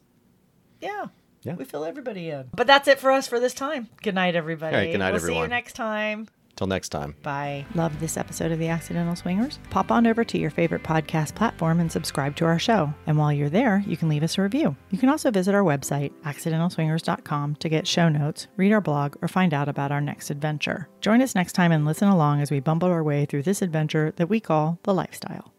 Yeah, 0.82 1.06
Yeah. 1.44 1.54
we 1.56 1.64
fill 1.64 1.86
everybody 1.86 2.30
in. 2.30 2.50
But 2.54 2.68
that's 2.68 2.88
it 2.90 3.00
for 3.00 3.12
us 3.12 3.28
for 3.28 3.40
this 3.40 3.54
time. 3.54 3.88
Good 4.04 4.16
night, 4.16 4.36
everybody. 4.36 4.76
All 4.76 4.82
right, 4.82 4.92
good 4.92 4.98
night, 5.00 5.12
we'll 5.12 5.22
See 5.22 5.38
you 5.38 5.48
next 5.48 5.74
time. 5.74 6.28
Till 6.60 6.68
next 6.68 6.90
time. 6.90 7.16
Bye. 7.24 7.66
Love 7.74 8.02
this 8.02 8.18
episode 8.18 8.52
of 8.52 8.60
The 8.60 8.68
Accidental 8.68 9.16
Swingers? 9.16 9.60
Pop 9.70 9.94
on 9.94 10.06
over 10.06 10.26
to 10.26 10.38
your 10.38 10.50
favorite 10.50 10.84
podcast 10.84 11.34
platform 11.34 11.80
and 11.80 11.90
subscribe 11.90 12.36
to 12.36 12.44
our 12.44 12.60
show. 12.60 12.94
And 13.08 13.18
while 13.18 13.32
you're 13.32 13.48
there, 13.48 13.82
you 13.88 13.96
can 13.96 14.10
leave 14.10 14.24
us 14.24 14.38
a 14.38 14.42
review. 14.42 14.76
You 14.90 14.98
can 14.98 15.08
also 15.08 15.32
visit 15.32 15.56
our 15.56 15.64
website, 15.64 16.12
accidentalswingers.com, 16.26 17.56
to 17.56 17.70
get 17.70 17.88
show 17.88 18.10
notes, 18.10 18.50
read 18.58 18.74
our 18.74 18.82
blog, 18.82 19.16
or 19.22 19.30
find 19.30 19.54
out 19.54 19.70
about 19.70 19.94
our 19.94 20.02
next 20.02 20.32
adventure. 20.32 20.90
Join 21.00 21.22
us 21.22 21.34
next 21.34 21.54
time 21.54 21.72
and 21.72 21.86
listen 21.86 22.10
along 22.10 22.42
as 22.42 22.52
we 22.52 22.60
bumble 22.60 22.90
our 22.90 23.06
way 23.06 23.24
through 23.24 23.44
this 23.44 23.62
adventure 23.62 24.12
that 24.18 24.28
we 24.28 24.42
call 24.42 24.80
the 24.84 24.94
lifestyle. 24.94 25.54